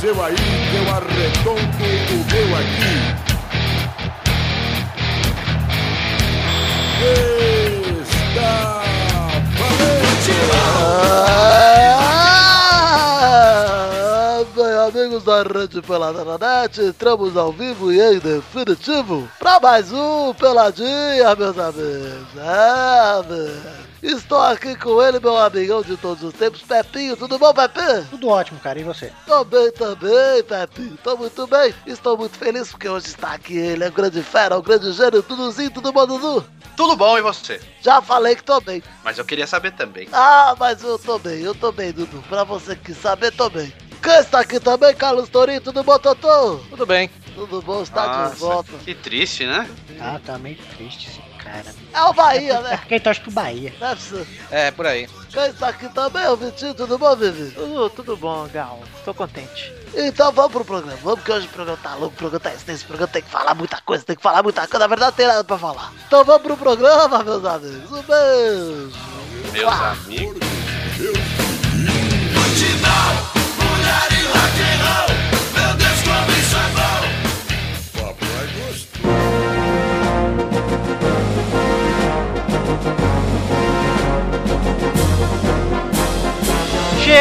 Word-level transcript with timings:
seu 0.00 0.24
aí, 0.24 0.34
eu 0.34 0.94
arredondo 0.94 1.60
o 1.60 2.24
meu 2.32 2.56
aqui. 2.56 2.96
Está 8.30 8.80
Ah, 12.02 12.48
amigos 14.88 15.22
da 15.22 15.42
Rede 15.42 15.82
Pelada 15.82 16.24
na 16.24 16.38
Net, 16.38 16.80
entramos 16.80 17.36
ao 17.36 17.52
vivo 17.52 17.92
e 17.92 18.00
em 18.00 18.18
definitivo 18.18 19.28
para 19.38 19.60
mais 19.60 19.92
um 19.92 20.32
Peladinha, 20.32 21.36
meus 21.36 21.58
amigos. 21.58 22.26
É, 22.38 23.22
meu. 23.28 23.89
Estou 24.02 24.40
aqui 24.40 24.74
com 24.76 25.02
ele, 25.02 25.20
meu 25.20 25.36
amigão 25.36 25.82
de 25.82 25.96
todos 25.96 26.22
os 26.24 26.32
tempos, 26.32 26.62
Pepinho. 26.62 27.16
Tudo 27.16 27.38
bom, 27.38 27.52
Pepinho? 27.52 28.06
Tudo 28.10 28.28
ótimo, 28.28 28.58
cara. 28.60 28.80
E 28.80 28.82
você? 28.82 29.12
Tô 29.26 29.44
bem 29.44 29.70
também, 29.72 30.42
Pepinho. 30.42 30.98
Tô 31.04 31.16
muito 31.16 31.46
bem. 31.46 31.74
Estou 31.86 32.16
muito 32.16 32.38
feliz 32.38 32.70
porque 32.70 32.88
hoje 32.88 33.08
está 33.08 33.32
aqui 33.32 33.56
ele, 33.58 33.84
é 33.84 33.88
um 33.88 33.92
grande 33.92 34.22
fera, 34.22 34.58
um 34.58 34.62
grande 34.62 34.90
gênio. 34.92 35.22
Duduzinho, 35.22 35.70
tudo 35.70 35.92
bom, 35.92 36.06
Dudu? 36.06 36.44
Tudo 36.76 36.96
bom 36.96 37.18
e 37.18 37.22
você? 37.22 37.60
Já 37.82 38.00
falei 38.00 38.34
que 38.34 38.42
tô 38.42 38.58
bem. 38.60 38.82
Mas 39.04 39.18
eu 39.18 39.24
queria 39.24 39.46
saber 39.46 39.72
também. 39.72 40.08
Ah, 40.12 40.54
mas 40.58 40.82
eu 40.82 40.98
tô 40.98 41.18
bem, 41.18 41.40
eu 41.40 41.54
tô 41.54 41.70
bem, 41.70 41.92
Dudu. 41.92 42.24
Pra 42.26 42.42
você 42.42 42.74
que 42.74 42.94
saber, 42.94 43.32
tô 43.32 43.50
bem. 43.50 43.70
Quem 44.02 44.18
está 44.18 44.40
aqui 44.40 44.58
também, 44.58 44.94
Carlos 44.94 45.28
Torinho? 45.28 45.60
Tudo 45.60 45.82
bom, 45.84 45.98
Totô? 45.98 46.56
Tudo 46.70 46.86
bem. 46.86 47.10
Tudo 47.34 47.60
bom, 47.60 47.82
está 47.82 48.06
de 48.06 48.18
Nossa, 48.18 48.36
volta. 48.36 48.72
Que 48.82 48.94
triste, 48.94 49.44
né? 49.44 49.68
Ah, 50.00 50.18
tá 50.24 50.38
meio 50.38 50.56
triste 50.74 51.10
esse 51.10 51.29
cara. 51.50 51.74
É 51.92 52.02
o 52.02 52.12
Bahia, 52.12 52.60
né? 52.60 52.80
Quem 52.88 53.00
torce 53.00 53.20
pro 53.20 53.30
Bahia? 53.30 53.72
Deve 53.78 54.00
ser. 54.00 54.26
É, 54.50 54.70
por 54.70 54.86
aí. 54.86 55.08
Quem 55.30 55.46
está 55.46 55.68
aqui 55.68 55.88
também, 55.88 56.26
o 56.28 56.36
Vitinho? 56.36 56.74
Tudo 56.74 56.98
bom, 56.98 57.16
Vivi? 57.16 57.50
Tudo, 57.50 57.90
tudo 57.90 58.16
bom, 58.16 58.48
Gal. 58.52 58.80
Estou 58.98 59.14
contente. 59.14 59.72
Então 59.94 60.30
vamos 60.32 60.52
pro 60.52 60.64
programa. 60.64 60.98
Vamos 61.02 61.24
que 61.24 61.32
hoje 61.32 61.46
o 61.46 61.50
programa 61.50 61.78
tá 61.82 61.94
louco, 61.94 62.14
o 62.14 62.18
programa 62.18 62.40
tá 62.40 62.54
extenso, 62.54 62.84
o 62.84 62.86
programa 62.88 63.12
tem 63.12 63.22
que 63.22 63.30
falar 63.30 63.54
muita 63.54 63.80
coisa, 63.80 64.04
tem 64.04 64.16
que 64.16 64.22
falar 64.22 64.42
muita 64.42 64.66
coisa. 64.66 64.78
Na 64.78 64.86
verdade, 64.86 65.16
tem 65.16 65.26
nada 65.26 65.44
pra 65.44 65.58
falar. 65.58 65.92
Então 66.06 66.24
vamos 66.24 66.42
pro 66.42 66.56
programa, 66.56 67.22
meus 67.24 67.44
amigos. 67.44 67.90
Um 67.90 68.02
beijo. 68.02 68.92
Meus 69.52 69.72
amigos. 69.72 70.40
Papo 72.82 73.40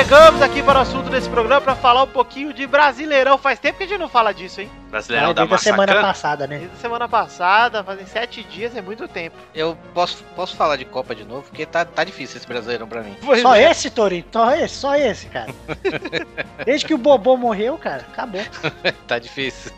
Chegamos 0.10 0.42
aqui 0.42 0.64
para 0.64 0.80
o 0.80 0.82
assunto 0.82 1.08
desse 1.08 1.30
programa 1.30 1.62
para 1.62 1.76
falar 1.76 2.02
um 2.02 2.08
pouquinho 2.08 2.52
de 2.52 2.66
Brasileirão. 2.66 3.38
Faz 3.38 3.60
tempo 3.60 3.78
que 3.78 3.84
a 3.84 3.88
gente 3.88 4.00
não 4.00 4.10
fala 4.10 4.34
disso, 4.34 4.60
hein? 4.60 4.68
Brasileirão 4.90 5.30
Ah, 5.30 5.46
da 5.46 5.58
semana 5.60 6.02
passada, 6.02 6.48
né? 6.48 6.58
Desde 6.58 6.76
a 6.76 6.80
semana 6.80 7.08
passada, 7.08 7.84
fazem 7.84 8.08
sete 8.08 8.44
dias, 8.44 8.76
é 8.76 8.82
muito 8.82 9.08
tempo. 9.08 9.38
Eu 9.54 9.78
posso, 9.94 10.24
posso 10.36 10.56
falar 10.56 10.78
de 10.78 10.86
Copa 10.86 11.14
de 11.14 11.24
novo, 11.24 11.44
porque 11.44 11.64
tá, 11.64 11.86
tá 11.86 12.04
difícil 12.04 12.38
esse 12.38 12.48
brasileirão 12.48 12.88
pra 12.88 13.04
mim. 13.04 13.16
Pois 13.24 13.44
Só 13.44 13.54
é. 13.54 13.70
esse, 13.70 13.92
Torinho? 13.92 14.26
Só 14.32 14.56
esse, 14.56 14.74
só 14.74 14.96
esse, 14.96 15.28
cara. 15.28 15.54
Desde 16.66 16.88
que 16.88 16.94
o 16.96 16.98
Bobô 16.98 17.38
morreu, 17.38 17.78
cara, 17.78 18.04
acabou. 18.12 18.42
tá 19.06 19.20
difícil. 19.20 19.72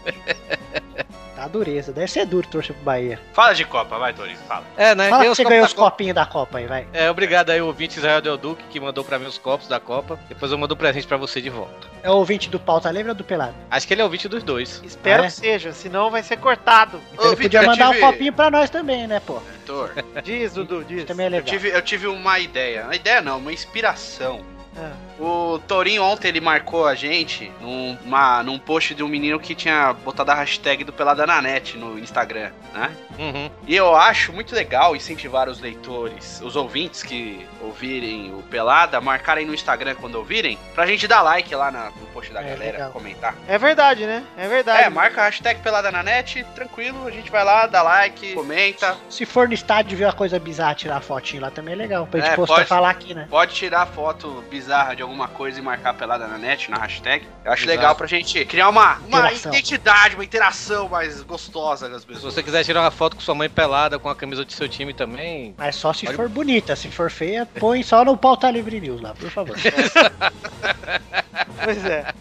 Tá 1.42 1.48
dureza. 1.48 1.92
Deve 1.92 2.08
ser 2.08 2.24
duro 2.28 2.48
torcer 2.48 2.76
pro 2.76 2.86
Bahia. 2.86 3.20
Fala 3.34 3.54
de 3.56 3.66
Copa, 3.66 3.98
vai, 3.98 4.14
Torinho, 4.14 4.38
fala. 4.48 4.64
É, 4.78 4.94
né? 4.94 5.10
Fala 5.10 5.24
que 5.24 5.30
os 5.32 5.38
você 5.38 5.44
ganhou 5.44 5.66
os 5.66 5.74
Copa. 5.74 5.90
copinhos 5.90 6.14
da 6.14 6.24
Copa 6.24 6.60
aí, 6.60 6.68
vai. 6.68 6.86
É, 6.94 7.10
obrigado 7.10 7.50
aí, 7.50 7.60
o 7.60 7.66
ouvinte 7.66 7.98
Israel 7.98 8.22
Del 8.22 8.38
Duque, 8.38 8.64
que 8.70 8.80
mandou 8.80 9.04
pra 9.04 9.18
mim 9.18 9.26
os 9.26 9.40
copos 9.40 9.68
da 9.68 9.80
Copa. 9.80 10.20
Depois 10.30 10.52
eu 10.52 10.58
mando 10.60 10.76
o 10.76 10.78
presente 10.78 11.08
pra 11.08 11.18
você 11.18 11.42
de 11.42 11.50
volta. 11.50 11.88
É 12.04 12.12
o 12.12 12.14
ouvinte 12.14 12.48
do 12.48 12.60
pauta 12.60 12.92
livre 12.92 13.10
ou 13.10 13.16
do 13.16 13.24
pelado? 13.24 13.56
Acho 13.72 13.88
que 13.88 13.94
ele 13.96 14.02
é 14.02 14.04
ouvinte 14.04 14.28
dos 14.28 14.44
dois. 14.44 14.84
Espero 14.86 15.24
Ah, 15.24 15.26
é? 15.26 15.30
que 15.30 15.34
seja, 15.34 15.74
senão 15.74 16.12
vai 16.12 16.22
ser 16.22 16.38
cortado. 16.38 17.02
Então 17.12 17.26
ele 17.32 17.36
podia 17.42 17.62
eu 17.62 17.66
mandar 17.66 17.88
tive- 17.92 18.06
um 18.06 18.12
copinho 18.12 18.34
pra 18.34 18.52
nós 18.52 18.70
também, 18.70 19.08
né, 19.08 19.20
pô? 19.20 19.40
Vitor, 19.40 19.94
Diz, 20.24 20.54
Dudu, 20.54 20.84
diz. 20.84 21.06
Também 21.06 21.24
é 21.26 21.30
eu 21.30 21.32
legal. 21.32 21.46
tive, 21.48 21.70
eu 21.70 21.82
tive 21.82 22.06
uma 22.06 22.38
ideia. 22.38 22.84
Uma 22.84 22.96
ideia 22.96 23.20
não, 23.20 23.40
uma 23.40 23.52
inspiração. 23.52 24.42
Ah, 24.78 24.92
O 25.24 25.60
Torinho 25.68 26.02
ontem 26.04 26.30
ele 26.30 26.42
marcou 26.42 26.88
a 26.88 26.96
gente 26.96 27.52
num, 27.62 27.96
uma- 28.04 28.42
num 28.42 28.58
post 28.58 28.96
de 28.96 29.04
um 29.04 29.08
menino 29.08 29.40
que 29.40 29.54
tinha 29.54 29.94
botado 29.94 30.32
a 30.32 30.34
hashtag 30.34 30.84
do 30.84 30.92
Pelada 30.92 31.28
na 31.28 31.40
Net 31.40 31.78
no 31.78 32.00
Instagram, 32.00 32.50
né? 32.74 32.90
Uhum. 33.20 33.52
E 33.68 33.76
eu 33.76 33.96
acho 33.96 34.34
muito 34.34 34.56
legal 34.56 34.96
incentivar 34.96 35.48
os 35.48 35.60
leitores, 35.60 36.42
os 36.44 36.56
ouvintes 36.56 37.04
que 37.04 37.46
ouvirem 37.62 38.34
o 38.34 38.42
Pelada, 38.42 39.00
marcarem 39.00 39.46
no 39.46 39.54
Instagram 39.54 39.94
quando 39.94 40.16
ouvirem, 40.16 40.58
pra 40.74 40.88
gente 40.88 41.08
dar 41.08 41.22
like 41.22 41.54
lá 41.54 41.70
na- 41.70 41.92
no 41.92 42.08
post 42.08 42.34
da 42.34 42.42
É, 42.42 42.50
galera, 42.50 42.72
legal. 42.78 42.92
comentar. 42.92 43.36
É 43.48 43.60
verdade, 43.60 44.08
né? 44.08 44.24
É 44.36 44.48
verdade. 44.48 44.84
É, 44.86 44.90
marca 44.90 45.22
a 45.22 45.26
hashtag 45.26 45.62
Pelada 45.62 45.92
na 45.92 46.02
Net, 46.02 46.44
tranquilo, 46.56 47.06
a 47.08 47.12
gente 47.12 47.30
vai 47.30 47.44
lá, 47.44 47.68
dá 47.68 47.84
like, 47.84 48.34
comenta. 48.34 48.98
Se 49.08 49.24
for 49.28 49.48
no 49.48 49.54
estádio 49.54 49.96
ver 49.96 50.06
uma 50.06 50.14
coisa 50.14 50.40
bizarra, 50.40 50.74
tirar 50.74 50.98
a 50.98 51.02
fotinho 51.02 51.44
lá 51.44 51.52
também 51.52 51.76
é 51.76 51.78
legal. 51.78 52.08
Pra 52.08 52.20
gente 52.22 52.32
É, 52.32 52.36
postar 52.36 52.56
pode. 52.56 52.68
falar 52.68 52.90
aqui, 52.90 53.14
né? 53.14 53.28
Pode 53.30 53.54
tirar 53.54 53.86
foto 53.86 54.44
bizarra 54.50 54.96
de 54.96 55.04
alguma 55.12 55.28
coisa 55.28 55.60
e 55.60 55.62
marcar 55.62 55.94
Pelada 55.94 56.26
na 56.28 56.38
Net, 56.38 56.72
na 56.72 56.78
hashtag. 56.78 57.28
Eu 57.44 57.52
acho 57.52 57.64
Exato. 57.64 57.78
legal 57.78 57.96
pra 57.96 58.08
gente 58.08 58.44
criar 58.46 58.70
uma, 58.70 58.96
uma 59.08 59.32
identidade, 59.32 60.16
uma 60.16 60.24
interação 60.24 60.88
mais 60.88 61.22
gostosa 61.22 61.90
das 61.90 62.02
Se 62.02 62.08
pessoas. 62.08 62.34
você 62.34 62.42
quiser 62.42 62.64
tirar 62.64 62.82
uma 62.82 62.92
foto 62.92 63.16
com 63.18 63.22
sua 63.22 63.36
mãe 63.36 63.50
pelada 63.50 64.00
com 64.00 64.10
a 64.10 64.16
camisa 64.16 64.46
do 64.46 64.52
seu 64.52 64.68
time 64.70 64.94
também. 64.94 65.54
Mas 65.58 65.76
só 65.76 65.92
se 65.94 66.06
Pode- 66.06 66.16
for 66.16 66.30
bonita. 66.30 66.76
Se 66.76 66.90
for 66.90 67.12
feia, 67.12 67.46
põe 67.60 67.84
só 67.84 68.04
no 68.06 68.16
pauta 68.18 68.50
livre 68.50 68.80
news 68.80 69.02
lá, 69.02 69.14
por 69.14 69.30
favor. 69.30 69.58
Pois 71.64 71.86
é. 71.86 72.12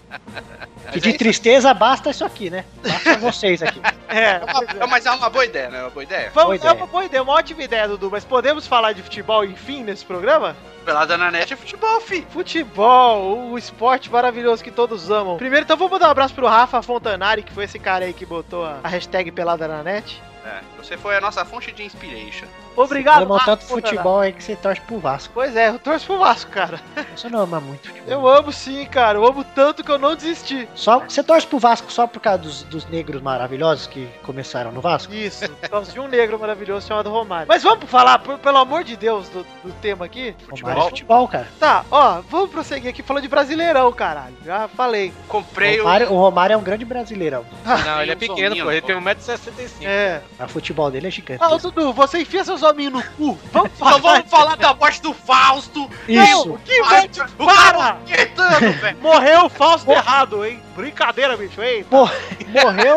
Que 0.93 1.01
de 1.01 1.13
tristeza 1.15 1.73
basta 1.75 2.11
isso 2.11 2.25
aqui, 2.25 2.51
né? 2.51 2.65
Basta 2.83 3.17
vocês 3.19 3.63
aqui. 3.63 3.81
É, 4.13 4.41
É 4.75 4.75
uma- 4.85 4.89
mas 4.89 5.07
é 5.07 5.11
uma 5.13 5.31
boa 5.31 5.45
ideia, 5.45 5.71
né? 5.71 5.79
É 5.79 5.83
uma 5.83 5.91
boa 5.91 6.03
ideia. 6.03 6.33
Vamos, 6.35 6.43
Boa 6.47 6.55
é 6.55 6.59
ideia. 6.59 6.75
uma 6.75 6.87
boa 6.89 7.05
ideia, 7.05 7.23
uma 7.23 7.33
ótima 7.33 7.63
ideia, 7.63 7.87
Dudu. 7.87 8.11
Mas 8.11 8.25
podemos 8.25 8.67
falar 8.67 8.93
de 8.93 9.05
futebol, 9.05 9.45
enfim, 9.45 9.85
nesse 9.85 10.05
programa? 10.05 10.57
Pelada 10.85 11.17
na 11.17 11.31
Net 11.31 11.53
é 11.53 11.57
futebol, 11.57 12.01
fi. 12.01 12.27
Futebol, 12.29 13.51
o 13.51 13.57
esporte 13.57 14.11
maravilhoso 14.11 14.65
que 14.65 14.71
todos 14.73 15.11
amam. 15.13 15.37
Primeiro, 15.37 15.63
então, 15.65 15.77
vamos 15.77 16.01
dar 16.01 16.09
um 16.09 16.11
abraço 16.11 16.35
pro 16.35 16.49
Rafa 16.49 16.83
Fontanari, 16.83 17.45
que 17.45 17.53
foi 17.53 17.65
esse 17.67 17.79
cara 17.79 18.05
aí 18.05 18.13
que 18.13 18.27
botou 18.27 18.65
a, 18.67 18.79
a 18.83 18.89
hashtag 18.89 19.31
pelada 19.31 19.69
na 19.69 19.83
net. 19.85 20.21
É, 20.45 20.59
você 20.77 20.97
foi 20.97 21.17
a 21.17 21.21
nossa 21.21 21.45
fonte 21.45 21.71
de 21.71 21.85
inspiration. 21.85 22.47
Obrigado, 22.77 23.23
Amou 23.25 23.37
Rafa 23.37 23.51
tanto 23.53 23.65
Fontanari. 23.65 23.91
futebol 23.97 24.21
aí 24.21 24.33
que 24.33 24.43
você 24.43 24.57
torce 24.57 24.81
pro 24.83 24.99
Vasco. 24.99 25.33
Pois 25.35 25.55
é, 25.57 25.69
eu 25.69 25.79
torço 25.79 26.07
pro 26.07 26.19
Vasco, 26.19 26.51
cara. 26.51 26.81
Você 27.15 27.29
não 27.29 27.41
ama 27.41 27.61
muito 27.61 27.89
futebol. 27.89 28.09
Eu 28.11 28.27
amo 28.29 28.53
sim, 28.53 28.85
cara. 28.87 29.19
Eu 29.19 29.27
amo 29.27 29.45
tanto 29.45 29.83
que 29.85 29.91
eu 29.91 29.99
não 29.99 30.15
desisti. 30.15 30.69
Só, 30.75 31.01
você 31.01 31.23
torce 31.23 31.47
pro 31.47 31.59
Vasco 31.59 31.93
só 31.93 32.07
por 32.07 32.21
causa 32.21 32.39
dos, 32.43 32.63
dos 32.65 32.87
negros 32.87 33.21
maravilhosos 33.21 33.87
que 33.87 34.09
começaram 34.23 34.73
no 34.73 34.81
Vasco? 34.81 35.13
Isso, 35.13 35.49
por 35.49 35.69
causa 35.69 35.93
de 35.93 36.01
um 36.01 36.09
negro 36.09 36.39
maravilhoso 36.39 36.87
chamado 36.87 37.11
Romário. 37.11 37.47
Mas 37.49 37.63
vamos 37.63 37.89
falar, 37.91 38.19
por- 38.21 38.39
pelo 38.39 38.59
amor 38.59 38.85
de 38.85 38.97
Deus, 38.97 39.29
do, 39.29 39.45
do 39.65 39.73
tema 39.81 40.05
aqui? 40.05 40.35
Romário 40.51 40.83
é 40.83 40.85
futebol, 40.87 41.29
cara. 41.29 41.49
Tá, 41.59 41.85
ó, 41.91 42.21
vamos 42.29 42.51
prosseguir 42.51 42.91
aqui 42.91 43.03
falando 43.03 43.23
de 43.23 43.29
Brasileirão, 43.29 43.93
caralho. 43.93 44.35
Já 44.45 44.69
falei. 44.69 45.13
Comprei 45.29 45.79
O 45.79 45.83
o. 45.83 45.85
Romário, 45.85 46.13
o 46.13 46.17
Romário 46.17 46.55
é 46.55 46.57
um 46.57 46.63
grande 46.63 46.85
brasileirão. 46.85 47.45
Não, 47.65 48.03
ele 48.03 48.13
é 48.13 48.17
pequeno, 48.17 48.57
pô. 48.57 48.71
Ele 48.71 48.81
tem 48.81 48.97
1,65m. 48.97 49.85
É. 49.85 50.21
Mas 50.39 50.51
o 50.51 50.53
futebol 50.53 50.91
dele 50.91 51.09
é 51.09 51.11
gigante. 51.11 51.43
Ah, 51.43 51.51
ô 51.55 51.59
Dudu, 51.59 51.93
você 51.93 52.21
enfia 52.21 52.45
seus 52.45 52.60
hominhos 52.63 52.93
no 52.93 53.03
cu. 53.13 53.39
Vamos 53.53 53.71
Só 53.79 53.99
vamos 53.99 54.31
falar 54.31 54.57
da 54.57 54.75
morte 54.75 55.01
do 55.03 55.13
Fausto. 55.15 55.89
Isso. 56.09 56.49
Não, 56.49 56.59
que 56.59 56.83
morte, 56.83 57.21
o 57.39 57.47
para! 57.47 57.93
gritando, 58.07 58.73
velho. 58.81 58.99
Morreu 59.01 59.47
o 59.47 59.49
Fausto 59.49 59.91
errado, 59.91 60.45
hein? 60.45 60.63
Brincadeira, 60.77 61.37
bicho, 61.37 61.63
hein? 61.63 61.85
Mor- 61.91 62.13
morreu, 62.49 62.97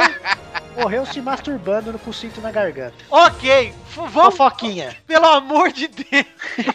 morreu 0.77 1.05
se 1.05 1.21
masturbando 1.21 1.91
no 1.91 2.13
cinto 2.13 2.41
na 2.41 2.51
garganta. 2.51 2.93
Ok, 3.09 3.73
vamos, 3.95 4.13
Fofoquinha. 4.13 4.95
pelo 5.07 5.25
amor 5.25 5.71
de 5.71 5.87
Deus. 5.87 6.25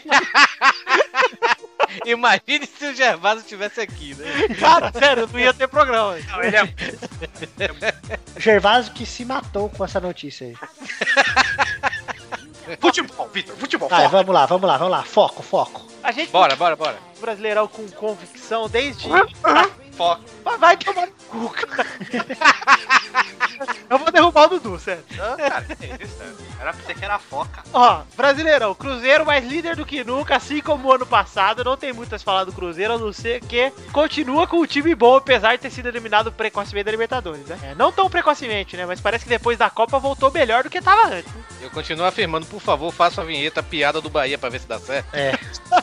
Imagine 2.04 2.66
se 2.66 2.84
o 2.86 2.95
Gervásio 2.95 3.41
estivesse 3.41 3.80
aqui, 3.80 4.15
né? 4.15 4.27
Cara, 4.60 4.92
sério, 4.92 5.28
não 5.33 5.41
ia 5.41 5.54
ter 5.54 5.66
programa. 5.68 6.16
Não, 6.28 6.42
ele 6.42 6.57
é 6.57 6.68
Gervásio 8.36 8.92
que 8.92 9.07
se 9.07 9.24
matou 9.24 9.71
com 9.71 9.84
essa 9.84 9.98
notícia 10.01 10.48
aí. 10.48 10.54
futebol, 12.80 13.28
Vitor, 13.32 13.56
futebol. 13.56 13.88
Vai, 13.88 14.04
foca. 14.04 14.16
vamos 14.18 14.34
lá, 14.34 14.47
vamos 14.47 14.68
lá, 14.68 14.76
vamos 14.76 14.92
lá. 14.92 15.03
Foco, 15.03 15.42
foco. 15.42 15.86
A 16.03 16.12
gente 16.12 16.30
Bora, 16.30 16.54
bora, 16.56 16.76
bora. 16.76 16.98
o 17.16 17.20
Brasileirão 17.20 17.66
com 17.68 17.88
convicção 17.91 18.68
desde. 18.68 19.09
Foca. 19.98 20.22
Vai, 20.45 20.59
vai 20.59 20.77
tomar 20.77 21.06
no 21.06 21.12
cu, 21.12 21.50
cara. 21.50 21.89
Eu 23.91 23.98
vou 23.98 24.12
derrubar 24.12 24.45
o 24.45 24.48
Dudu, 24.50 24.78
sério. 24.78 25.03
Cara, 25.36 25.62
que 25.62 26.04
isso, 26.04 26.16
cara? 26.16 26.33
Era 26.60 26.72
pra 26.72 26.83
você 26.84 26.95
que 26.95 27.04
era 27.04 27.18
foca. 27.18 27.62
Ó, 27.72 28.03
Brasileirão, 28.16 28.74
Cruzeiro 28.74 29.27
mais 29.27 29.45
líder 29.45 29.74
do 29.74 29.84
que 29.84 30.04
nunca, 30.04 30.36
assim 30.36 30.60
como 30.60 30.86
o 30.89 30.92
ano 30.92 31.04
passado. 31.06 31.65
Não 31.65 31.77
tem 31.77 31.92
muito 31.92 32.15
a 32.15 32.18
se 32.18 32.24
falar 32.24 32.45
do 32.45 32.53
Cruzeiro, 32.53 32.95
a 32.95 32.98
não 32.98 33.12
ser 33.12 33.41
que 33.41 33.72
continua 33.92 34.47
com 34.47 34.59
o 34.60 34.66
time 34.66 34.95
bom, 34.95 35.16
apesar 35.16 35.56
de 35.56 35.62
ter 35.62 35.71
sido 35.71 35.89
eliminado 35.89 36.30
precocemente 36.30 36.84
da 36.84 36.91
Libertadores, 36.92 37.47
né? 37.47 37.59
É, 37.62 37.74
não 37.74 37.91
tão 37.91 38.09
precocemente, 38.09 38.77
né? 38.77 38.86
Mas 38.86 39.00
parece 39.00 39.24
que 39.24 39.30
depois 39.30 39.59
da 39.59 39.68
Copa 39.71 39.98
voltou 39.98 40.30
melhor 40.30 40.62
do 40.62 40.71
que 40.71 40.80
tava 40.80 41.06
antes. 41.09 41.33
né? 41.34 41.42
Eu 41.60 41.71
continuo 41.71 42.06
afirmando, 42.06 42.47
por 42.47 42.60
favor, 42.60 42.92
faça 42.92 43.21
a 43.22 43.24
vinheta 43.24 43.62
piada 43.62 44.00
do 44.00 44.09
Bahia 44.09 44.39
pra 44.39 44.48
ver 44.48 44.60
se 44.60 44.68
dá 44.68 44.78
certo. 44.78 45.12
É. 45.12 45.33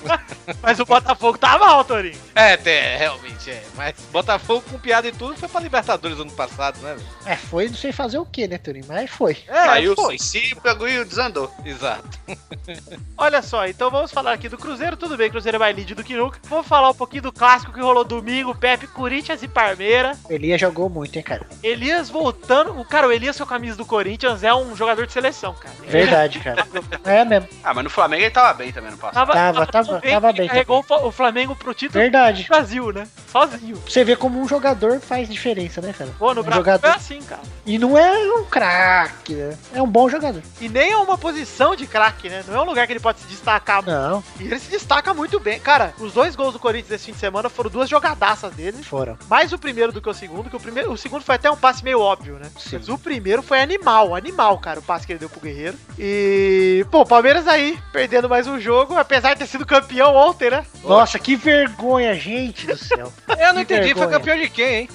Mas 0.64 0.80
o 0.80 0.86
Botafogo 0.86 1.38
tá 1.38 1.58
mal, 1.58 1.84
Torinho. 1.84 2.20
É, 2.34 2.56
tem, 2.56 2.98
realmente 2.98 3.52
é. 3.52 3.62
Mas 3.76 3.94
Botafogo 4.12 4.64
com 4.70 4.80
piada 4.80 5.08
e 5.08 5.12
tudo 5.12 5.36
foi 5.38 5.48
pra 5.50 5.60
Libertadores 5.62 6.20
ano 6.20 6.32
passado, 6.32 6.80
né? 6.82 6.94
velho? 6.96 7.08
É, 7.26 7.36
foi 7.36 7.68
não 7.68 7.76
sei 7.76 7.92
fazer 7.92 8.18
o 8.18 8.26
que, 8.26 8.48
né, 8.48 8.58
Turinho? 8.58 8.86
Mas 8.88 9.10
foi. 9.10 9.38
É, 9.48 9.66
Saiu 9.66 9.96
foi. 9.96 10.18
se 10.18 10.54
o 10.58 10.62
bagulho 10.62 11.04
desandou. 11.06 11.52
Exato. 11.66 12.08
Olha 13.18 13.42
só, 13.42 13.68
então 13.68 13.90
vamos 13.90 14.12
falar 14.12 14.34
aqui 14.34 14.50
do 14.50 14.58
Cruzeiro. 14.58 14.96
Tudo 14.98 15.18
bem, 15.18 15.30
Cruzeiro 15.30 15.56
é 15.56 15.60
mais 15.60 15.76
líder 15.76 15.96
do 15.96 16.04
que 16.04 16.16
nunca. 16.16 16.40
Vamos 16.44 16.68
falar 16.68 16.90
um 16.90 16.94
pouquinho 16.94 17.24
do 17.24 17.32
clássico 17.32 17.72
que 17.74 17.80
rolou 17.82 18.04
domingo: 18.04 18.56
Pepe, 18.56 18.88
Corinthians 18.88 19.42
e 19.44 19.48
Parmeira. 19.48 20.18
Elias 20.30 20.60
jogou 20.62 20.90
muito, 20.90 21.16
hein, 21.18 21.24
cara? 21.24 21.46
Elias 21.64 22.10
voltando. 22.10 22.80
O 22.80 22.86
cara, 22.86 23.08
o 23.08 23.12
Elias 23.12 23.38
com 23.38 23.44
a 23.44 23.48
camisa 23.48 23.76
do 23.78 23.86
Corinthians 23.86 24.44
é 24.44 24.54
um 24.54 24.76
jogador 24.76 25.06
de 25.06 25.14
seleção, 25.14 25.54
cara. 25.54 25.76
Verdade, 25.88 26.40
cara. 26.40 26.66
É 27.04 27.24
mesmo. 27.26 27.48
Ah, 27.64 27.74
mas 27.74 27.84
no 27.84 27.90
Flamengo 27.90 28.24
ele 28.24 28.32
tava 28.32 28.54
bem 28.54 28.72
também 28.72 28.92
no 28.92 28.98
passado. 28.98 29.16
Tava, 29.16 29.34
Tava, 29.34 29.66
tava- 29.68 30.00
bem, 30.00 30.12
tava 30.12 30.30
ele 30.30 30.38
bem 30.40 30.48
Carregou 30.48 30.80
o 30.80 30.84
Fa- 30.84 31.06
o 31.06 31.12
Flamengo 31.12 31.56
pro 31.56 31.74
título 31.74 32.02
Verdade. 32.02 32.44
do 32.44 32.48
Brasil, 32.50 32.92
né? 32.92 33.08
Sozinho. 33.32 33.82
Você 33.96 34.04
vê 34.04 34.14
como 34.18 34.42
um 34.42 34.46
jogador 34.46 35.00
faz 35.00 35.30
diferença, 35.30 35.80
né, 35.80 35.94
cara? 35.98 36.12
Pô, 36.20 36.34
no 36.34 36.42
um 36.42 36.44
Brasil 36.44 36.66
jogador... 36.66 36.88
é 36.88 36.92
assim, 36.92 37.22
cara. 37.22 37.42
E 37.66 37.80
não 37.80 37.98
é 37.98 38.34
um 38.34 38.44
craque, 38.44 39.34
né? 39.34 39.58
É 39.74 39.82
um 39.82 39.88
bom 39.88 40.10
jogador. 40.10 40.44
E 40.60 40.68
nem 40.68 40.92
é 40.92 40.98
uma 40.98 41.18
posição 41.18 41.78
de 41.78 41.88
craque, 41.88 42.28
né? 42.28 42.44
Não 42.46 42.56
é 42.56 42.62
um 42.62 42.66
lugar 42.66 42.86
que 42.86 42.92
ele 42.92 43.00
pode 43.00 43.22
se 43.22 43.28
destacar. 43.28 43.82
Não, 43.86 44.22
E 44.38 44.48
ele 44.48 44.60
se 44.60 44.70
destaca 44.70 45.14
muito 45.14 45.40
bem. 45.40 45.62
Cara, 45.62 45.94
os 45.98 46.12
dois 46.12 46.36
gols 46.36 46.52
do 46.52 46.60
Corinthians 46.60 46.90
desse 46.90 47.06
fim 47.06 47.14
de 47.14 47.20
semana 47.20 47.48
foram 47.48 47.70
duas 47.70 47.90
jogadaças 47.90 48.54
dele. 48.54 48.84
foram. 48.84 49.18
Mais 49.30 49.54
o 49.54 49.58
primeiro 49.58 49.94
do 49.94 50.02
que 50.02 50.10
o 50.10 50.14
segundo, 50.14 50.50
que 50.50 50.58
o 50.58 50.60
primeiro, 50.60 50.92
o 50.92 50.98
segundo 50.98 51.24
foi 51.24 51.36
até 51.36 51.50
um 51.50 51.56
passe 51.56 51.82
meio 51.82 52.02
óbvio, 52.02 52.34
né? 52.34 52.52
Sim. 52.60 52.76
Mas 52.76 52.90
o 52.90 52.98
primeiro 52.98 53.42
foi 53.42 53.62
animal, 53.62 54.14
animal, 54.14 54.58
cara, 54.58 54.82
o 54.82 54.84
passe 54.84 55.08
que 55.08 55.14
ele 55.14 55.20
deu 55.20 55.30
pro 55.30 55.40
Guerreiro. 55.40 55.78
E, 55.98 56.86
pô, 56.92 57.00
o 57.00 57.06
Palmeiras 57.06 57.48
aí, 57.48 57.80
perdendo 57.94 58.28
mais 58.28 58.46
um 58.46 58.60
jogo, 58.60 58.98
apesar 58.98 59.36
de 59.36 59.40
ter 59.40 59.48
sido 59.48 59.66
campeão 59.66 60.14
ontem, 60.14 60.50
né? 60.50 60.66
Nossa, 60.84 61.18
que 61.18 61.38
vergonha, 61.38 62.14
gente 62.14 62.68
do 62.68 62.78
céu. 62.78 63.12
Eu 63.40 63.54
não 63.54 63.64
Que 63.64 63.85
entendi, 63.86 63.94
foi 64.00 64.08
vergonha. 64.08 64.20
campeão 64.20 64.38
de 64.38 64.50
quem, 64.50 64.76
hein? 64.76 64.90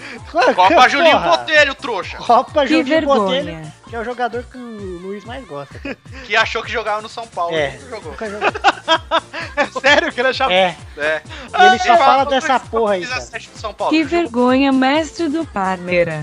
Copa 0.54 0.88
Julinho 0.88 1.10
Porra. 1.20 1.36
Botelho, 1.36 1.74
trouxa. 1.74 2.16
Copa 2.18 2.62
Que 2.62 2.68
Julinho 2.68 3.02
Botelho, 3.06 3.44
vergonha. 3.46 3.72
Que 3.90 3.96
é 3.96 3.98
o 3.98 4.04
jogador 4.04 4.44
que 4.44 4.56
o 4.56 4.98
Luiz 5.02 5.24
mais 5.24 5.44
gosta. 5.46 5.78
Que 6.24 6.36
achou 6.36 6.62
que 6.62 6.70
jogava 6.70 7.02
no 7.02 7.08
São 7.08 7.26
Paulo. 7.26 7.56
É. 7.56 7.76
Não 7.82 7.88
jogou. 7.90 8.12
Nunca 8.12 8.30
jogou. 8.30 8.48
É 9.56 9.66
sério 9.80 10.12
que 10.12 10.20
ele 10.20 10.28
achava. 10.28 10.52
É, 10.52 10.76
É. 10.96 11.22
e 11.58 11.66
ele 11.66 11.78
só 11.80 11.92
Ah, 11.94 11.98
fala 11.98 12.24
não, 12.24 12.30
dessa 12.30 12.60
porra 12.60 12.94
aí, 12.94 13.06
Paulo. 13.76 13.90
Que 13.92 14.04
vergonha, 14.04 14.70
mestre 14.72 15.28
do 15.28 15.44
Parmeira. 15.44 16.22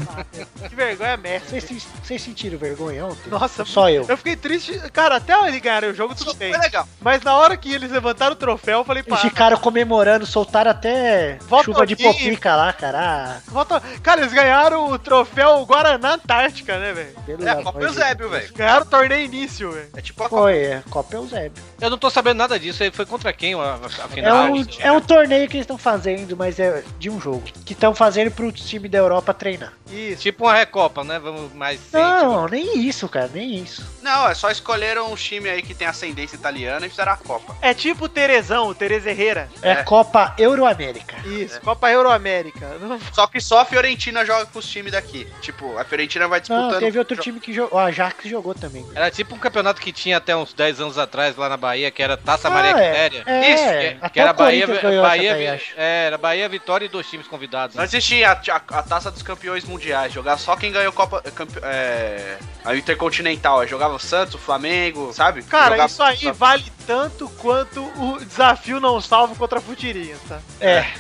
Que 0.70 0.74
vergonha, 0.76 1.18
mestre. 1.18 1.60
Vocês, 1.60 1.88
vocês 2.02 2.22
sentiram 2.22 2.58
vergonha 2.58 3.06
ontem? 3.06 3.30
Nossa, 3.30 3.66
Só 3.66 3.90
eu. 3.90 4.06
Eu 4.08 4.16
fiquei 4.18 4.36
triste. 4.38 4.80
Cara, 4.92 5.18
até 5.18 5.34
ele 5.48 5.60
ganhar 5.60 5.84
o 5.84 5.94
jogo, 5.94 6.16
tudo 6.16 6.34
bem. 6.36 6.54
Foi 6.54 6.62
legal. 6.62 6.88
Mas 7.02 7.22
na 7.22 7.36
hora 7.36 7.58
que 7.58 7.74
eles 7.74 7.92
levantaram 7.92 8.32
o 8.34 8.38
troféu, 8.38 8.80
eu 8.80 8.86
falei, 8.86 9.04
pá. 9.04 9.16
Eles 9.16 9.30
ficaram 9.30 9.58
comemorando, 9.58 10.26
soltaram 10.26 10.72
até 10.72 11.38
Volta 11.50 11.66
chuva 11.66 11.86
de 11.86 11.96
popica 11.98 12.56
lá, 12.56 12.72
cara. 12.72 13.42
Volta... 13.48 13.82
Cara, 14.02 14.22
eles 14.22 14.32
ganharam 14.34 14.90
o 14.90 14.98
troféu 14.98 15.66
Guaraná 15.66 16.14
Antártica, 16.14 16.78
né, 16.80 16.94
velho? 16.94 17.16
pelo 17.26 17.48
É, 17.48 17.57
Copa 17.64 17.80
de 17.80 17.86
Eusébio, 17.86 18.30
velho. 18.30 18.54
Ganharam 18.54 18.82
o 18.86 18.90
torneio 18.90 19.26
início, 19.26 19.72
velho. 19.72 19.90
É 19.96 20.02
tipo 20.02 20.24
a 20.24 20.30
Copa. 20.30 20.42
Foi, 20.44 20.58
é, 20.58 20.84
Copa 20.90 21.16
Eusébio. 21.16 21.64
Eu 21.82 21.90
não 21.90 21.98
tô 21.98 22.10
sabendo 22.10 22.38
nada 22.38 22.60
disso. 22.60 22.84
Foi 22.94 23.06
contra 23.06 23.32
quem 23.34 23.54
a, 23.56 23.58
a 23.76 24.06
É 24.06 24.08
final? 24.10 24.52
um, 24.54 24.66
é 24.80 24.92
um 24.92 25.02
torneio 25.02 25.48
que 25.48 25.56
eles 25.58 25.64
estão 25.64 25.78
fazendo, 25.78 26.36
mas 26.38 26.60
é 26.60 26.84
de 27.00 27.10
um 27.10 27.20
jogo. 27.20 27.44
Que 27.66 27.74
estão 27.74 27.94
fazendo 27.96 28.32
pro 28.32 28.52
time 28.52 28.88
da 28.88 28.98
Europa 28.98 29.34
treinar. 29.34 29.74
Isso. 29.92 30.22
Tipo 30.24 30.46
uma 30.46 30.54
Recopa, 30.56 31.04
né? 31.04 31.18
Vamos 31.20 31.54
mais. 31.54 31.80
Não, 31.94 32.48
nem 32.48 32.80
isso, 32.80 33.08
cara, 33.08 33.30
nem 33.34 33.56
isso. 33.56 33.86
Não, 34.02 34.28
é 34.28 34.34
só 34.34 34.50
escolheram 34.52 35.12
um 35.12 35.16
time 35.16 35.50
aí 35.50 35.62
que 35.62 35.74
tem 35.74 35.88
ascendência 35.88 36.36
italiana 36.36 36.86
e 36.86 36.90
fizeram 36.90 37.14
a 37.14 37.18
Copa. 37.18 37.56
É 37.62 37.74
tipo 37.74 38.06
o 38.06 38.10
Terezão, 38.10 38.68
o 38.68 38.76
Tereza 38.76 39.10
Herrera. 39.10 39.50
É, 39.62 39.72
É. 39.72 39.84
Copa 39.84 40.34
Euroamérica. 40.38 41.16
Isso, 41.26 41.60
Copa 41.62 41.90
Euroamérica. 41.92 42.68
Não- 42.82 43.00
Só 43.14 43.28
que 43.28 43.40
só 43.40 43.60
a 43.62 43.66
Fiorentina 43.66 44.26
joga 44.26 44.46
com 44.48 44.60
os 44.60 44.68
times 44.68 44.92
daqui. 44.92 45.28
Tipo, 45.42 45.78
a 45.78 45.84
Fiorentina 45.84 46.28
vai 46.28 46.40
disputando. 46.42 46.72
Não, 46.74 46.80
teve 46.80 46.98
outro 47.00 47.16
time 47.18 47.40
que 47.40 47.47
jogou. 47.54 47.78
O 47.78 47.82
Ajax 47.82 48.24
jogou 48.30 48.54
também. 48.56 48.86
Era 48.96 49.10
tipo 49.12 49.36
um 49.36 49.38
campeonato 49.40 49.82
que 49.82 49.92
tinha 49.92 50.18
até 50.18 50.36
uns 50.36 50.54
10 50.54 50.82
anos 50.82 50.98
atrás 50.98 51.36
lá 51.36 51.50
na 51.50 51.58
Bahia, 51.58 51.90
que 51.92 52.02
era 52.04 52.16
Taça 52.18 52.48
Ah, 52.48 52.52
Maria 52.52 52.72
é. 52.72 52.74
Quitéria. 52.90 53.24
É, 53.26 53.54
Isso, 53.54 53.64
que, 54.04 54.10
que 54.12 54.20
o 54.20 54.22
era 54.22 54.34
Bahia, 54.34 54.68
Bahia, 55.02 55.54
acho. 55.54 55.74
é, 55.78 56.06
era 56.08 56.18
Bahia, 56.18 56.48
Vitória 56.50 56.86
e 56.86 56.90
dois 56.90 57.10
times 57.10 57.28
convidados. 57.28 57.76
Não 57.76 57.84
existia 57.84 58.32
a, 58.32 58.34
a- 58.34 58.80
a 58.80 58.84
taça 58.84 59.10
dos 59.12 59.22
campeões 59.22 59.64
mundiais, 59.66 60.14
jogar 60.14 60.38
só 60.38 60.56
quem 60.56 60.72
ganhou 60.72 60.92
Copa. 60.94 61.22
campe- 61.32 61.60
é, 61.64 62.38
a 62.66 62.76
Intercontinental. 62.76 63.60
Aí 63.62 63.68
jogava 63.68 63.94
o 63.96 64.00
Santos, 64.00 64.36
o 64.36 64.38
Flamengo, 64.40 65.14
sabe? 65.14 65.42
Cara, 65.44 65.72
Jogava- 65.72 65.86
isso 65.88 66.04
aí 66.04 66.32
vale 66.32 66.66
tanto 66.88 67.30
quanto 67.38 67.84
o 68.02 68.18
desafio 68.26 68.80
não 68.80 69.00
salvo 69.02 69.36
contra 69.36 69.60
a 69.60 69.62
Futirinhas, 69.62 70.20
tá? 70.28 70.40
É. 70.62 70.86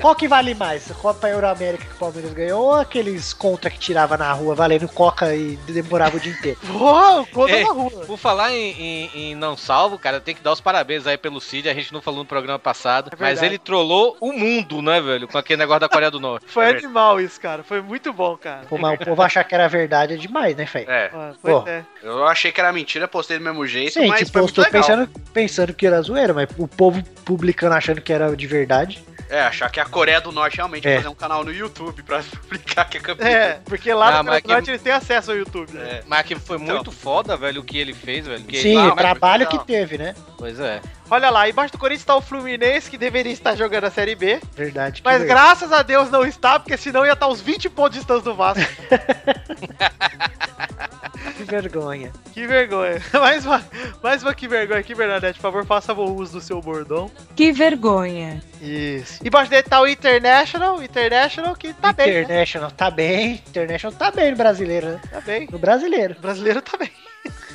Qual 0.00 0.14
que 0.16 0.26
vale 0.26 0.54
mais? 0.54 0.90
A 0.90 0.94
Copa 0.94 1.28
Euroamérica 1.28 1.84
que 1.84 1.92
o 1.94 1.98
Palmeiras 1.98 2.32
ganhou 2.32 2.64
ou 2.64 2.74
aqueles 2.74 3.32
contra 3.32 3.70
que 3.70 3.78
tirava 3.78 4.16
na 4.16 4.32
rua 4.32 4.54
valendo 4.54 4.88
coca 4.88 5.34
e 5.34 5.56
demorava 5.66 6.16
o 6.16 6.20
dia 6.20 6.32
inteiro? 6.32 6.58
Porra, 6.66 7.24
conta 7.26 7.52
É. 7.52 7.62
na 7.62 7.72
rua. 7.72 7.90
Por 8.06 8.18
falar 8.18 8.52
em, 8.52 8.70
em- 8.72 9.10
em 9.14 9.34
não 9.34 9.56
salvo, 9.56 9.98
cara, 9.98 10.18
tem 10.20 10.34
que 10.34 10.42
dar 10.42 10.52
os 10.52 10.60
parabéns 10.60 11.06
aí 11.06 11.16
pelo 11.18 11.40
Cid, 11.40 11.68
a 11.68 11.74
gente 11.74 11.92
não 11.92 12.00
falou 12.02 12.20
no 12.20 12.26
programa 12.26 12.58
passado, 12.58 13.10
É 13.12 13.16
mas 13.20 13.42
ele 13.42 13.58
trollou 13.58 14.16
o 14.20 14.32
mundo, 14.32 14.82
né, 14.82 15.00
velho, 15.00 15.28
com 15.28 15.38
aquele 15.38 15.58
negócio 15.58 15.80
da 15.80 15.88
Coreia 15.88 16.10
do 16.10 16.18
Norte. 16.18 16.46
Foi 16.48 16.68
animal 16.68 17.20
isso, 17.20 17.40
cara. 17.40 17.62
Foi 17.62 17.80
muito 17.80 18.12
bom, 18.12 18.36
cara. 18.36 18.64
Pô, 18.68 18.78
mas 18.78 18.98
o 19.00 19.04
povo 19.04 19.22
achar 19.22 19.44
que 19.44 19.54
era 19.54 19.68
verdade 19.68 20.14
é 20.14 20.16
demais, 20.16 20.56
né, 20.56 20.66
Fê? 20.66 20.84
É, 20.88 21.10
Ah, 21.14 21.32
pois 21.40 21.62
Pô. 21.62 21.68
é. 21.68 21.84
eu 22.02 22.26
achei 22.26 22.50
que 22.50 22.60
era 22.60 22.72
mentira, 22.72 23.06
postei 23.22 23.38
do 23.38 23.44
mesmo 23.44 23.66
jeito, 23.66 23.92
Sim, 23.94 24.08
mas 24.08 24.18
tipo, 24.20 24.32
foi 24.32 24.40
eu 24.40 24.44
muito 24.44 24.60
estou 24.60 24.64
legal. 24.64 24.82
pensando, 24.82 25.20
pensando 25.32 25.74
que 25.74 25.86
era 25.86 26.02
zoeira, 26.02 26.34
mas 26.34 26.48
o 26.58 26.66
povo 26.66 27.02
publicando 27.24 27.74
achando 27.74 28.00
que 28.00 28.12
era 28.12 28.34
de 28.36 28.46
verdade. 28.46 29.02
É, 29.30 29.40
achar 29.44 29.70
que 29.70 29.80
a 29.80 29.86
Coreia 29.86 30.20
do 30.20 30.30
Norte 30.30 30.56
realmente 30.58 30.86
É. 30.86 30.90
vai 30.90 30.96
fazer 30.98 31.08
um 31.08 31.14
canal 31.14 31.42
no 31.42 31.50
YouTube 31.50 32.02
pra 32.02 32.20
publicar 32.42 32.84
que 32.84 32.98
é 32.98 33.00
campeão. 33.00 33.26
É, 33.26 33.60
porque 33.64 33.90
lá 33.94 34.18
Ah, 34.18 34.22
no 34.22 34.28
mas 34.30 34.42
Campeonato 34.42 34.64
que- 34.66 34.70
eles 34.72 34.82
têm 34.82 34.92
acesso 34.92 35.30
ao 35.30 35.36
YouTube, 35.38 35.72
né? 35.72 35.82
É. 35.84 36.02
Mas 36.06 36.26
que 36.26 36.34
foi 36.34 36.58
Então. 36.58 36.74
muito 36.74 36.92
foda, 36.92 37.34
velho, 37.34 37.62
o 37.62 37.64
que 37.64 37.78
ele 37.78 37.94
fez, 37.94 38.26
velho. 38.26 38.44
que- 38.44 38.60
Sim, 38.60 38.76
Ah, 38.76 38.88
o 38.88 38.96
trabalho 38.96 39.44
legal. 39.46 39.60
que 39.60 39.66
teve, 39.66 39.96
né? 39.96 40.14
Pois 40.36 40.60
é. 40.60 40.82
Olha 41.08 41.30
lá, 41.30 41.48
embaixo 41.48 41.72
do 41.72 41.78
Corinthians 41.78 42.04
tá 42.04 42.14
o 42.16 42.20
Fluminense, 42.20 42.90
que 42.90 42.98
deveria 42.98 43.32
estar 43.32 43.56
jogando 43.56 43.84
a 43.84 43.90
Série 43.90 44.14
B. 44.14 44.38
Verdade. 44.54 45.00
que 45.00 45.08
Mas 45.08 45.20
verdade. 45.20 45.40
graças 45.40 45.72
a 45.72 45.80
Deus 45.82 46.10
não 46.10 46.26
está, 46.26 46.58
porque 46.58 46.76
senão 46.76 47.06
ia 47.06 47.12
estar 47.14 47.28
uns 47.28 47.40
20 47.40 47.70
pontos 47.70 47.92
de 47.94 47.98
distância 48.00 48.24
do 48.24 48.34
Vasco. 48.34 48.62
Que 51.36 51.44
vergonha. 51.44 52.12
que 52.32 52.46
vergonha. 52.46 53.00
Mais 53.14 53.44
uma, 53.46 53.62
mais 54.02 54.22
uma 54.22 54.34
que 54.34 54.46
vergonha 54.48 54.80
aqui, 54.80 54.94
Bernadette. 54.94 55.38
Por 55.38 55.42
favor, 55.42 55.64
faça 55.66 55.94
bom 55.94 56.12
uso 56.12 56.34
do 56.34 56.40
seu 56.40 56.60
bordão. 56.60 57.10
Que 57.34 57.52
vergonha. 57.52 58.42
Isso. 58.60 59.20
Embaixo 59.24 59.50
dele 59.50 59.62
tá 59.62 59.80
o 59.80 59.86
International, 59.86 60.82
International 60.82 61.54
que 61.54 61.72
tá 61.74 61.92
bem, 61.92 62.12
né? 62.12 62.20
International 62.22 62.70
tá 62.70 62.90
bem. 62.90 63.42
International 63.48 63.98
tá 63.98 64.10
bem 64.10 64.30
no 64.30 64.36
brasileiro, 64.36 64.86
né? 64.88 65.00
Tá 65.10 65.20
bem. 65.20 65.48
No 65.50 65.58
brasileiro. 65.58 66.14
O 66.18 66.22
brasileiro 66.22 66.62
tá 66.62 66.76
bem. 66.76 66.90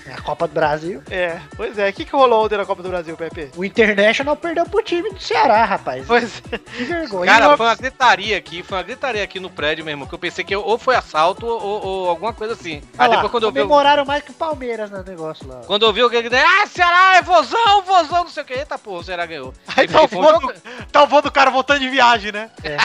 É 0.08 0.14
a 0.14 0.22
Copa 0.22 0.48
do 0.48 0.54
Brasil. 0.54 1.04
É, 1.12 1.40
pois 1.56 1.78
é. 1.78 1.90
O 1.90 1.94
que, 1.94 2.06
que 2.06 2.12
rolou 2.12 2.46
ontem 2.46 2.58
na 2.58 2.66
Copa 2.66 2.82
do 2.82 2.90
Brasil, 2.90 3.16
Pepe? 3.18 3.52
O 3.58 3.66
International 3.66 4.36
perdeu 4.36 4.66
pro 4.66 4.82
time 4.82 5.10
do 5.12 5.20
Ceará, 5.20 5.66
rapaz. 5.66 6.06
Pois 6.08 6.42
é. 6.52 6.58
Que 6.58 6.84
vergonha. 6.86 7.32
Cara, 7.32 7.58
foi 7.58 7.66
uma 7.66 7.76
gritaria 7.76 8.38
aqui, 8.38 8.64
foi 8.64 8.78
uma 8.78 8.84
gritaria 8.84 9.24
aqui 9.24 9.40
no 9.40 9.50
prédio 9.50 9.84
mesmo, 9.84 10.08
que 10.08 10.14
eu 10.14 10.20
pensei 10.20 10.44
que 10.46 10.56
ou 10.56 10.78
foi 10.78 10.96
assalto 10.96 11.46
ou, 11.46 11.86
ou 11.86 12.10
alguma 12.10 12.32
coisa 12.34 12.54
assim. 12.54 12.82
Aí 12.98 13.00
Olha 13.00 13.08
lá, 13.10 13.16
depois 13.16 13.32
quando 13.32 13.44
eu 13.44 13.52
vi. 13.52 13.60
comemoraram 13.60 14.06
mais 14.06 14.24
que 14.24 14.32
o 14.32 14.34
Palmeiras 14.36 14.90
no 14.90 15.04
negócio 15.04 15.48
lá. 15.48 15.62
Quando 15.68 15.86
eu 15.86 15.92
vi 15.92 16.04
o 16.04 16.10
que 16.10 16.16
ele 16.16 16.30
ah, 16.36 16.68
Ceará 16.68 17.18
é 17.18 17.22
vozão, 17.22 17.82
vozão, 17.84 18.24
não 18.24 18.30
sei 18.30 18.44
o 18.44 18.46
que. 18.46 18.54
Eita 18.54 18.78
porra, 18.78 19.00
o 19.00 19.04
Ceará 19.04 19.26
ganhou. 19.26 19.54
Aí 19.76 19.88
tá 19.88 20.04
o, 20.04 20.08
jogo- 20.08 20.54
do, 20.54 20.88
tá 20.92 21.04
o 21.04 21.08
vô 21.08 21.22
do 21.22 21.32
cara 21.32 21.52
voltando 21.52 21.80
de 21.80 21.90
viagem, 21.90 22.32
né? 22.32 22.50
É. 22.64 22.78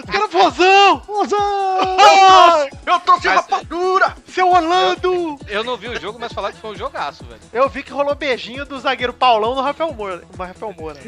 O 0.00 0.06
cara, 0.10 0.26
vozão! 0.26 1.02
Mozão! 1.06 2.68
Eu 2.86 3.00
trouxe 3.00 3.28
Mas- 3.28 3.36
rapadura! 3.36 4.16
Seu 4.28 4.48
Orlando! 4.50 5.38
Eu 5.48 5.62
não 5.64 5.76
vi 5.76 5.88
o 5.88 6.00
jogo, 6.00 6.07
mas 6.18 6.32
falaram 6.32 6.54
que 6.54 6.60
foi 6.60 6.70
um 6.70 6.76
jogaço, 6.76 7.24
velho. 7.24 7.40
Eu 7.52 7.68
vi 7.68 7.82
que 7.82 7.90
rolou 7.92 8.14
beijinho 8.14 8.64
do 8.64 8.78
zagueiro 8.78 9.12
Paulão 9.12 9.54
no 9.54 9.60
Rafael 9.60 9.92
Moura. 9.92 10.22
No 10.36 10.44
Rafael 10.44 10.72
Moura. 10.78 11.00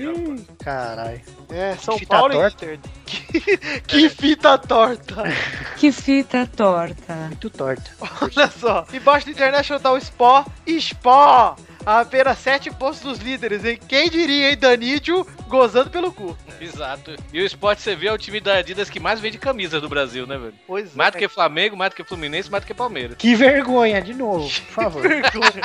Caralho. 0.63 1.21
É, 1.51 1.77
São 1.77 1.97
Fita 1.99 2.17
Paulo 2.17 2.35
torta. 2.35 2.67
e 2.67 2.75
Inter. 2.75 2.91
Que, 3.07 3.81
que 3.81 4.09
fita 4.09 4.59
torta. 4.59 5.23
Que 5.77 5.93
fita 5.93 6.47
torta. 6.47 7.15
Muito 7.29 7.51
torta. 7.51 7.91
Olha 8.21 8.49
só. 8.49 8.87
Embaixo 8.93 9.27
do 9.27 9.33
International 9.33 9.81
tá 9.81 9.93
o 9.93 10.01
Spó. 10.01 10.45
Spó! 10.67 11.57
A 11.85 12.01
apenas 12.01 12.39
7 12.39 12.71
pontos 12.71 13.01
dos 13.01 13.19
líderes, 13.19 13.65
hein? 13.65 13.79
Quem 13.89 14.11
diria, 14.11 14.51
hein? 14.51 14.57
Danídio 14.57 15.27
gozando 15.49 15.91
pelo 15.91 16.13
cu. 16.13 16.37
Exato. 16.61 17.17
E 17.33 17.41
o 17.41 17.47
Sport 17.47 17.79
CV 17.79 18.07
é 18.07 18.13
o 18.13 18.19
time 18.19 18.41
da 18.41 18.57
Adidas 18.57 18.91
que 18.91 19.01
mais 19.01 19.19
vende 19.19 19.39
camisas 19.39 19.81
do 19.81 19.89
Brasil, 19.89 20.27
né, 20.27 20.37
velho? 20.37 20.55
Pois 20.67 20.95
Mais 20.95 21.13
do 21.13 21.19
que 21.19 21.27
Flamengo, 21.29 21.77
mais 21.77 21.91
do 21.91 21.97
que 21.97 22.05
Fluminense, 22.05 22.51
mais 22.51 22.63
do 22.63 22.67
que 22.67 22.75
Palmeiras. 22.75 23.17
Que 23.17 23.35
vergonha, 23.35 24.01
de 24.03 24.13
novo, 24.13 24.49
por 24.49 24.75
favor. 24.75 25.03
vergonha. 25.09 25.63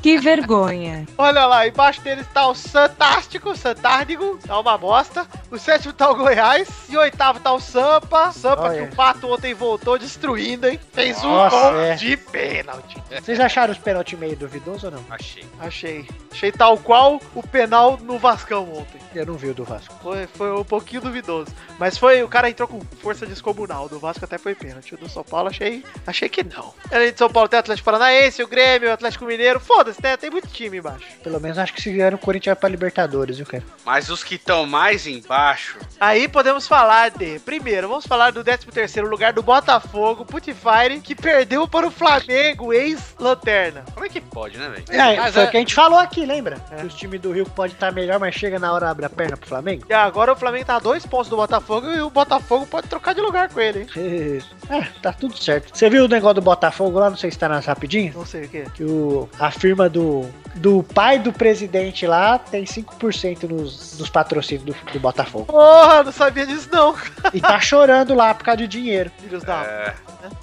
Que 0.00 0.18
vergonha. 0.18 1.06
Olha 1.16 1.46
lá, 1.46 1.68
embaixo 1.68 2.00
deles 2.00 2.26
tá 2.32 2.48
o 2.48 2.54
Santástico, 2.54 3.54
Santárdigo, 3.54 4.38
tá 4.44 4.58
uma 4.58 4.76
bosta. 4.76 5.26
O 5.50 5.58
sétimo 5.58 5.92
tá 5.92 6.10
o 6.10 6.16
Goiás. 6.16 6.68
E 6.88 6.96
o 6.96 7.00
oitavo 7.00 7.38
tá 7.38 7.52
o 7.52 7.60
Sampa. 7.60 8.32
Sampa 8.32 8.62
Olha. 8.62 8.86
que 8.86 8.92
o 8.92 8.96
Pato 8.96 9.32
ontem 9.32 9.54
voltou 9.54 9.98
destruindo, 9.98 10.66
hein? 10.66 10.80
Fez 10.92 11.22
um 11.22 11.28
Nossa, 11.28 11.56
gol 11.56 11.80
é. 11.80 11.94
de 11.94 12.16
pênalti. 12.16 12.96
Vocês 13.10 13.38
acharam 13.38 13.72
os 13.72 13.78
pênaltis 13.78 14.18
meio 14.18 14.34
duvidosos 14.34 14.61
ou 14.66 14.90
não? 14.90 15.04
Achei. 15.10 15.44
Achei. 15.58 16.08
Achei 16.30 16.52
tal 16.52 16.78
qual 16.78 17.20
o 17.34 17.42
penal 17.46 17.98
no 18.02 18.18
Vascão 18.18 18.72
ontem. 18.72 19.00
Eu 19.14 19.26
não 19.26 19.34
vi 19.34 19.48
o 19.48 19.54
do 19.54 19.64
Vasco. 19.64 19.94
Foi, 20.02 20.26
foi 20.26 20.52
um 20.52 20.64
pouquinho 20.64 21.02
duvidoso. 21.02 21.52
Mas 21.78 21.98
foi, 21.98 22.22
o 22.22 22.28
cara 22.28 22.48
entrou 22.48 22.68
com 22.68 22.80
força 23.00 23.26
descomunal. 23.26 23.88
Do 23.88 23.98
Vasco 23.98 24.24
até 24.24 24.38
foi 24.38 24.54
pênalti. 24.54 24.94
O 24.94 24.98
do 24.98 25.08
São 25.08 25.22
Paulo 25.22 25.48
achei, 25.48 25.84
achei 26.06 26.28
que 26.28 26.42
não. 26.42 26.72
Além 26.90 27.12
de 27.12 27.18
São 27.18 27.28
Paulo 27.28 27.48
tem 27.48 27.58
o 27.58 27.60
Atlético 27.60 27.84
Paranaense, 27.84 28.42
o 28.42 28.48
Grêmio, 28.48 28.88
o 28.88 28.92
Atlético 28.92 29.24
Mineiro. 29.24 29.60
Foda-se, 29.60 30.02
né? 30.02 30.16
Tem 30.16 30.30
muito 30.30 30.48
time 30.48 30.78
embaixo. 30.78 31.06
Pelo 31.22 31.40
menos 31.40 31.58
acho 31.58 31.74
que 31.74 31.82
se 31.82 31.92
ganhar 31.92 32.14
o 32.14 32.18
Corinthians 32.18 32.54
vai 32.54 32.60
pra 32.60 32.68
Libertadores, 32.68 33.36
viu, 33.36 33.46
cara? 33.46 33.64
Mas 33.84 34.08
os 34.08 34.24
que 34.24 34.36
estão 34.36 34.66
mais 34.66 35.06
embaixo. 35.06 35.78
Aí 36.00 36.28
podemos 36.28 36.66
falar 36.66 37.10
de. 37.10 37.38
Primeiro, 37.40 37.88
vamos 37.88 38.06
falar 38.06 38.32
do 38.32 38.42
13 38.42 39.00
lugar 39.02 39.32
do 39.32 39.42
Botafogo, 39.42 40.24
Putifire, 40.24 41.00
que 41.02 41.14
perdeu 41.14 41.66
para 41.68 41.86
o 41.86 41.90
Flamengo, 41.90 42.72
ex-lanterna. 42.72 43.84
Como 43.92 44.06
é 44.06 44.08
que 44.08 44.20
pode, 44.20 44.51
né, 44.58 44.68
velho? 44.68 44.84
É, 44.90 45.16
Mas 45.16 45.34
foi 45.34 45.42
é- 45.42 45.46
o 45.46 45.50
que 45.50 45.56
a 45.56 45.60
gente 45.60 45.74
falou 45.74 45.98
aqui, 45.98 46.24
lembra? 46.26 46.56
Que 46.56 46.86
os 46.86 46.94
times 46.94 47.20
do 47.20 47.32
Rio 47.32 47.44
podem 47.46 47.72
estar 47.74 47.92
melhor, 47.92 48.18
mas 48.18 48.34
chega 48.34 48.58
na 48.58 48.72
hora 48.72 48.90
abre 48.90 49.04
a 49.06 49.10
perna 49.10 49.36
pro 49.36 49.48
Flamengo. 49.48 49.84
E 49.88 49.92
agora 49.92 50.32
o 50.32 50.36
Flamengo 50.36 50.64
tá 50.66 50.76
a 50.76 50.78
dois 50.78 51.04
pontos 51.06 51.28
do 51.28 51.36
Botafogo 51.36 51.88
e 51.90 52.00
o 52.00 52.10
Botafogo 52.10 52.66
pode 52.66 52.88
trocar 52.88 53.14
de 53.14 53.20
lugar 53.20 53.48
com 53.48 53.60
ele, 53.60 53.80
hein? 53.80 54.42
É, 54.70 54.80
tá 55.02 55.12
tudo 55.12 55.36
certo. 55.36 55.76
Você 55.76 55.90
viu 55.90 56.04
o 56.04 56.08
negócio 56.08 56.36
do 56.36 56.40
Botafogo 56.40 56.98
lá? 56.98 57.10
Não 57.10 57.16
sei 57.16 57.30
se 57.30 57.38
tá 57.38 57.48
nas 57.48 57.66
rapidinho. 57.66 58.12
Não 58.14 58.24
sei 58.24 58.44
o 58.44 58.48
que. 58.48 58.62
Que 58.70 58.84
o, 58.84 59.28
a 59.38 59.50
firma 59.50 59.86
do, 59.88 60.24
do 60.54 60.82
pai 60.82 61.18
do 61.18 61.30
presidente 61.32 62.06
lá 62.06 62.38
tem 62.38 62.64
5% 62.64 63.42
nos, 63.50 63.98
nos 63.98 64.08
patrocínios 64.08 64.64
do, 64.64 64.92
do 64.92 65.00
Botafogo. 65.00 65.46
Porra, 65.46 66.04
não 66.04 66.12
sabia 66.12 66.46
disso 66.46 66.68
não. 66.72 66.94
E 67.34 67.40
tá 67.40 67.58
chorando 67.60 68.14
lá 68.14 68.32
por 68.32 68.44
causa 68.44 68.58
de 68.58 68.68
dinheiro. 68.68 69.10
Filhos 69.20 69.42
da. 69.42 69.62
É, 69.62 69.94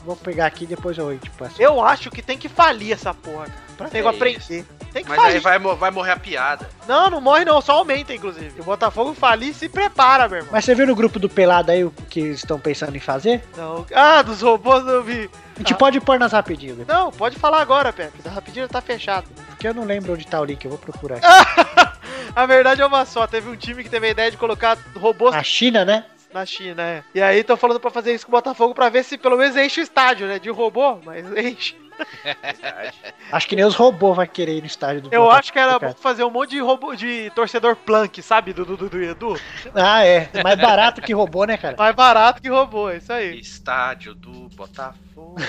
Vou 0.06 0.16
pegar 0.16 0.46
aqui 0.46 0.66
e 0.66 0.68
depois 0.68 0.98
eu 0.98 1.18
tipo 1.18 1.44
assim. 1.44 1.63
Eu 1.63 1.82
acho 1.84 2.12
que 2.12 2.22
tem 2.22 2.38
que 2.38 2.50
falir 2.50 2.92
essa 2.94 3.13
porra, 3.13 3.46
cara. 3.46 3.68
Pra 3.79 3.88
Que 3.88 3.93
nego 3.95 4.09
aprender. 4.09 4.65
Tem 4.91 5.03
que 5.03 5.09
mas 5.09 5.19
aí 5.19 5.25
falir. 5.25 5.41
vai, 5.41 5.57
mo- 5.59 5.75
vai 5.75 5.89
morrer 5.91 6.12
a 6.12 6.17
piada. 6.17 6.67
Não, 6.88 7.09
não 7.09 7.21
morre 7.21 7.45
não, 7.45 7.62
só 7.62 7.74
aumenta, 7.74 8.13
inclusive. 8.13 8.59
O 8.59 8.63
Botafogo 8.63 9.13
falir, 9.13 9.53
se 9.53 9.69
prepara, 9.69 10.27
meu 10.27 10.39
irmão. 10.39 10.50
Mas 10.51 10.65
você 10.65 10.75
viu 10.75 10.86
no 10.88 10.95
grupo 10.95 11.17
do 11.19 11.29
Pelado 11.29 11.71
aí 11.71 11.83
o 11.86 11.91
que 12.09 12.19
eles 12.19 12.39
estão 12.39 12.59
pensando 12.59 12.95
em 12.95 13.00
fazer? 13.00 13.41
Não. 13.55 13.86
Ah, 13.95 14.21
dos 14.21 14.41
robôs 14.41 14.86
eu 14.86 15.01
vi. 15.03 15.29
A 15.55 15.59
gente 15.59 15.74
pode 15.75 16.01
pôr 16.01 16.19
nas 16.19 16.31
rapidinho, 16.33 16.75
né? 16.75 16.86
Não, 16.88 17.12
pode 17.12 17.38
falar 17.38 17.62
agora, 17.62 17.93
Pepe. 17.93 18.21
Da 18.21 18.31
rapidinho 18.31 18.67
tá 18.67 18.81
fechado. 18.81 19.27
porque 19.48 19.67
eu 19.67 19.74
não 19.74 19.86
lembro 19.86 20.13
onde 20.13 20.27
tá 20.27 20.41
o 20.41 20.45
link, 20.45 20.65
eu 20.65 20.71
vou 20.71 20.79
procurar. 20.79 21.17
aqui. 21.24 21.89
A 22.36 22.45
verdade 22.45 22.81
é 22.81 22.86
uma 22.86 23.05
só. 23.05 23.25
Teve 23.27 23.50
um 23.50 23.55
time 23.55 23.83
que 23.83 23.89
teve 23.89 24.07
a 24.07 24.12
ideia 24.12 24.31
de 24.31 24.38
colocar 24.38 24.77
robôs 24.95 25.33
A 25.36 25.43
China, 25.43 25.86
né? 25.86 26.03
Na 26.33 26.45
China, 26.45 26.81
é. 26.83 27.03
E 27.13 27.21
aí 27.21 27.39
estão 27.39 27.57
falando 27.57 27.79
pra 27.79 27.89
fazer 27.91 28.13
isso 28.13 28.25
com 28.25 28.31
o 28.31 28.36
Botafogo 28.38 28.74
pra 28.74 28.89
ver 28.89 29.03
se 29.03 29.17
pelo 29.17 29.38
menos 29.38 29.55
enche 29.57 29.81
o 29.81 29.83
estádio, 29.83 30.27
né? 30.27 30.39
De 30.39 30.50
robô, 30.50 31.00
mas 31.05 31.25
enche. 31.38 31.75
Acho 33.29 33.45
que 33.48 33.57
nem 33.57 33.65
os 33.65 33.75
robôs 33.75 34.15
vai 34.15 34.25
querer 34.25 34.53
ir 34.55 34.62
no 34.62 34.67
estádio 34.67 35.01
do 35.01 35.07
Eu 35.07 35.19
Botafogo, 35.24 35.38
acho 35.39 35.51
que 35.53 35.59
era 35.59 35.77
cara. 35.77 35.91
bom 35.93 36.00
fazer 36.00 36.24
um 36.24 36.29
monte 36.29 36.51
de 36.51 36.59
robô 36.62 36.95
de 36.95 37.29
torcedor 37.36 37.75
plank, 37.75 38.21
sabe? 38.21 38.53
Do, 38.53 38.63
do, 38.63 38.77
do, 38.77 38.89
do 38.89 39.03
Edu. 39.03 39.38
Ah, 39.75 40.05
é. 40.05 40.29
É 40.33 40.41
mais 40.41 40.57
barato 40.57 41.01
que 41.01 41.12
robô, 41.13 41.43
né, 41.43 41.57
cara? 41.57 41.75
Mais 41.77 41.93
barato 41.93 42.41
que 42.41 42.48
robô, 42.48 42.89
é 42.89 42.98
isso 42.98 43.12
aí. 43.12 43.38
Estádio 43.38 44.15
do 44.15 44.48
Botafogo. 44.55 45.36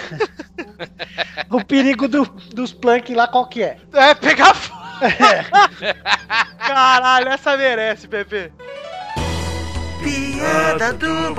O 1.51 1.65
perigo 1.65 2.09
do- 2.09 2.25
dos 2.53 2.73
plank 2.73 3.15
lá 3.15 3.27
qual 3.29 3.47
que 3.47 3.63
é? 3.63 3.77
É, 3.93 4.15
pegar 4.15 4.55
fogo. 4.55 4.81
Caralho, 6.59 7.29
essa 7.29 7.57
merece, 7.57 8.07
Pepe. 8.09 8.53
Piada 10.03 10.93
do 10.95 11.35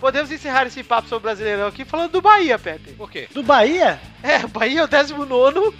Podemos 0.00 0.32
encerrar 0.32 0.66
esse 0.66 0.82
papo 0.82 1.08
sobre 1.08 1.18
o 1.18 1.28
Brasileirão 1.30 1.68
aqui 1.68 1.84
falando 1.84 2.10
do 2.10 2.20
Bahia, 2.20 2.58
Pepe. 2.58 2.90
Por 2.94 3.08
quê? 3.08 3.28
Do 3.32 3.40
Bahia? 3.44 4.00
É, 4.20 4.44
o 4.44 4.48
Bahia 4.48 4.80
é 4.80 4.84
o 4.84 4.88
19 4.88 5.72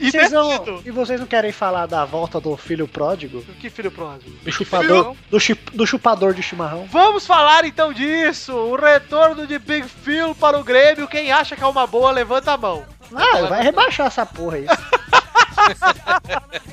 e 0.00 0.10
Vocês 0.10 0.32
não, 0.32 0.82
e 0.84 0.90
vocês 0.90 1.20
não 1.20 1.26
querem 1.26 1.52
falar 1.52 1.86
da 1.86 2.04
volta 2.04 2.40
do 2.40 2.56
filho 2.56 2.88
pródigo? 2.88 3.42
Que 3.60 3.70
filho 3.70 3.92
próximo. 3.92 4.34
Do 4.42 4.50
chupador, 4.50 5.14
do, 5.30 5.38
chip- 5.38 5.70
do 5.76 5.86
chupador 5.86 6.34
de 6.34 6.42
chimarrão? 6.42 6.86
Vamos 6.90 7.26
falar 7.26 7.64
então 7.64 7.92
disso. 7.92 8.52
O 8.52 8.74
retorno 8.74 9.46
de 9.46 9.56
Big 9.60 9.86
Phil 9.88 10.34
para 10.34 10.58
o 10.58 10.64
Grêmio. 10.64 11.06
Quem 11.06 11.30
acha 11.30 11.54
que 11.54 11.62
é 11.62 11.66
uma 11.66 11.86
boa, 11.86 12.10
levanta 12.10 12.52
a 12.52 12.56
mão. 12.56 12.84
Ah, 13.14 13.46
vai 13.46 13.62
rebaixar 13.62 14.06
essa 14.06 14.24
porra 14.24 14.56
aí. 14.58 14.66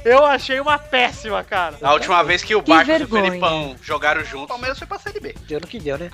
Eu 0.04 0.26
achei 0.26 0.60
uma 0.60 0.78
péssima, 0.78 1.44
cara. 1.44 1.78
A 1.82 1.94
última 1.94 2.24
vez 2.24 2.44
que 2.44 2.56
o 2.56 2.62
Barcos 2.62 3.00
e 3.00 3.04
o. 3.04 3.08
Felipão 3.08 3.76
jogaram 3.82 4.24
junto, 4.26 4.46
o 4.46 4.48
Palmeiras 4.48 4.78
foi 4.78 4.88
pra 4.88 5.00
Série 5.00 5.20
B. 5.20 5.36
Deu 5.48 5.60
no 5.60 5.68
que 5.68 5.80
deu, 5.80 5.98
né? 5.98 6.10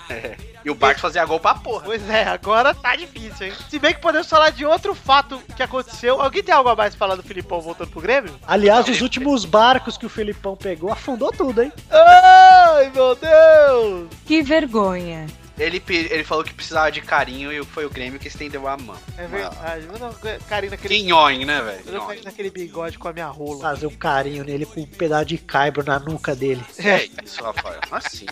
E 0.63 0.69
o 0.69 0.75
Barcos 0.75 1.01
fazia 1.01 1.25
gol 1.25 1.39
pra 1.39 1.55
porra. 1.55 1.85
Pois 1.85 2.07
é, 2.09 2.23
agora 2.23 2.73
tá 2.73 2.95
difícil, 2.95 3.47
hein? 3.47 3.53
Se 3.69 3.79
bem 3.79 3.93
que 3.93 4.01
podemos 4.01 4.27
falar 4.29 4.49
de 4.51 4.65
outro 4.65 4.93
fato 4.93 5.41
que 5.55 5.63
aconteceu. 5.63 6.21
Alguém 6.21 6.43
tem 6.43 6.53
algo 6.53 6.69
a 6.69 6.75
mais 6.75 6.93
pra 6.93 7.07
falar 7.07 7.15
do 7.15 7.23
Filipão 7.23 7.61
voltando 7.61 7.89
pro 7.89 8.01
Grêmio? 8.01 8.33
Aliás, 8.45 8.87
os 8.87 9.01
últimos 9.01 9.45
barcos 9.45 9.97
que 9.97 10.05
o 10.05 10.09
Felipão 10.09 10.55
pegou 10.55 10.91
afundou 10.91 11.31
tudo, 11.31 11.63
hein? 11.63 11.71
Ai, 11.89 12.91
meu 12.93 13.15
Deus! 13.15 14.09
Que 14.25 14.43
vergonha. 14.43 15.25
Ele, 15.57 15.81
ele 15.87 16.23
falou 16.23 16.43
que 16.43 16.53
precisava 16.53 16.91
de 16.91 17.01
carinho 17.01 17.51
e 17.51 17.63
foi 17.65 17.85
o 17.85 17.89
Grêmio 17.89 18.19
que 18.19 18.27
estendeu 18.27 18.67
a 18.67 18.77
mão. 18.77 18.95
É 19.17 19.25
verdade. 19.25 19.87
Eu 19.91 19.99
não 19.99 20.13
carinho 20.47 20.71
naquele, 20.71 20.95
Que 20.95 21.03
nhóing, 21.03 21.45
né, 21.45 21.61
velho? 21.61 21.81
eu 21.85 21.91
não 21.93 21.99
Nhóing. 21.99 22.07
carinho 22.07 22.25
naquele 22.25 22.49
bigode 22.51 22.99
com 22.99 23.07
a 23.07 23.13
minha 23.13 23.27
rola. 23.27 23.61
Fazer 23.61 23.87
um 23.87 23.95
carinho 23.95 24.43
nele 24.43 24.65
com 24.65 24.81
um 24.81 24.85
pedaço 24.85 25.25
de 25.25 25.37
caibro 25.39 25.83
na 25.83 25.97
nuca 25.99 26.35
dele. 26.35 26.63
É 26.77 27.09
isso, 27.23 27.43
Rafael. 27.43 27.79
Assim. 27.89 28.27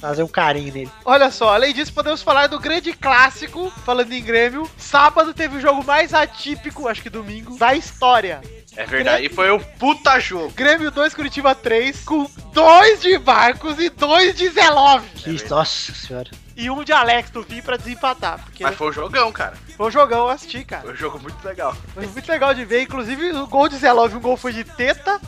Fazer 0.00 0.22
um 0.22 0.28
carinho 0.28 0.72
nele. 0.72 0.90
Olha 1.04 1.30
só, 1.30 1.54
além 1.54 1.72
disso, 1.74 1.92
podemos 1.92 2.22
falar 2.22 2.46
do 2.46 2.58
grande 2.58 2.92
clássico, 2.92 3.70
falando 3.84 4.12
em 4.12 4.22
Grêmio. 4.22 4.68
Sábado 4.78 5.32
teve 5.34 5.58
o 5.58 5.60
jogo 5.60 5.84
mais 5.84 6.14
atípico, 6.14 6.88
acho 6.88 7.02
que 7.02 7.10
domingo, 7.10 7.56
da 7.58 7.74
história. 7.74 8.40
É 8.76 8.84
verdade. 8.84 9.26
E 9.26 9.28
foi 9.28 9.50
um 9.50 9.58
puta 9.58 10.18
jogo. 10.18 10.52
Grêmio 10.54 10.90
2, 10.90 11.14
Curitiba 11.14 11.54
3, 11.54 12.00
com 12.04 12.28
dois 12.52 13.00
de 13.00 13.18
Marcos 13.18 13.78
e 13.78 13.88
dois 13.88 14.36
de 14.36 14.48
Zelov. 14.48 15.04
Que, 15.14 15.48
nossa 15.48 15.92
senhora. 15.94 16.30
E 16.56 16.70
um 16.70 16.84
de 16.84 16.92
Alex 16.92 17.30
do 17.30 17.42
fim 17.42 17.60
pra 17.60 17.76
desempatar. 17.76 18.38
Porque 18.44 18.62
Mas 18.62 18.76
foi 18.76 18.88
um 18.88 18.92
jogão, 18.92 19.32
cara. 19.32 19.54
foi 19.76 19.86
um 19.86 19.90
jogão, 19.90 20.18
eu 20.20 20.30
assisti, 20.30 20.64
cara. 20.64 20.82
Foi 20.82 20.92
um 20.92 20.96
jogo 20.96 21.18
muito 21.18 21.44
legal. 21.44 21.76
Foi 21.92 22.06
muito 22.06 22.28
legal 22.28 22.54
de 22.54 22.64
ver. 22.64 22.82
Inclusive, 22.82 23.32
o 23.32 23.46
gol 23.46 23.68
de 23.68 23.76
Zelov, 23.76 24.14
um 24.14 24.20
gol 24.20 24.36
foi 24.36 24.52
de 24.52 24.62
teta. 24.62 25.20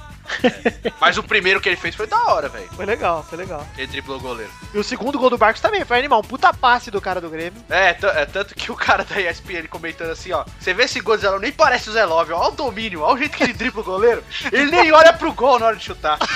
Mas 1.00 1.16
o 1.18 1.22
primeiro 1.22 1.60
que 1.60 1.68
ele 1.68 1.76
fez 1.76 1.94
foi 1.94 2.06
da 2.06 2.20
hora, 2.24 2.48
velho. 2.48 2.68
Foi 2.72 2.84
legal, 2.84 3.22
foi 3.22 3.38
legal. 3.38 3.66
Ele 3.76 3.86
driblou 3.86 4.18
o 4.18 4.20
goleiro. 4.20 4.50
E 4.74 4.78
o 4.78 4.84
segundo 4.84 5.18
gol 5.18 5.30
do 5.30 5.38
Barcos 5.38 5.60
também 5.60 5.84
foi 5.84 5.98
animal. 5.98 6.20
Um 6.20 6.28
puta 6.28 6.52
passe 6.52 6.90
do 6.90 7.00
cara 7.00 7.20
do 7.20 7.30
Grêmio. 7.30 7.62
É, 7.68 7.90
é 7.90 8.26
tanto 8.26 8.54
que 8.54 8.70
o 8.70 8.76
cara 8.76 9.04
da 9.04 9.20
ESPN 9.20 9.66
comentando 9.68 10.10
assim, 10.10 10.32
ó. 10.32 10.44
Você 10.58 10.74
vê 10.74 10.84
esse 10.84 11.00
gol 11.00 11.16
do 11.16 11.20
Zelov, 11.20 11.40
nem 11.40 11.52
parece 11.52 11.88
o 11.88 11.92
Zelov, 11.92 12.30
ó. 12.32 12.38
Olha 12.38 12.48
o 12.48 12.56
domínio, 12.56 13.02
olha 13.02 13.14
o 13.14 13.18
jeito 13.18 13.36
que 13.36 13.44
ele 13.44 13.52
dribla 13.52 13.80
o 13.82 13.84
goleiro. 13.84 14.22
Ele 14.52 14.70
nem 14.70 14.92
olha 14.92 15.12
pro 15.12 15.32
gol 15.32 15.58
na 15.58 15.66
hora 15.66 15.76
de 15.76 15.84
chutar. 15.84 16.18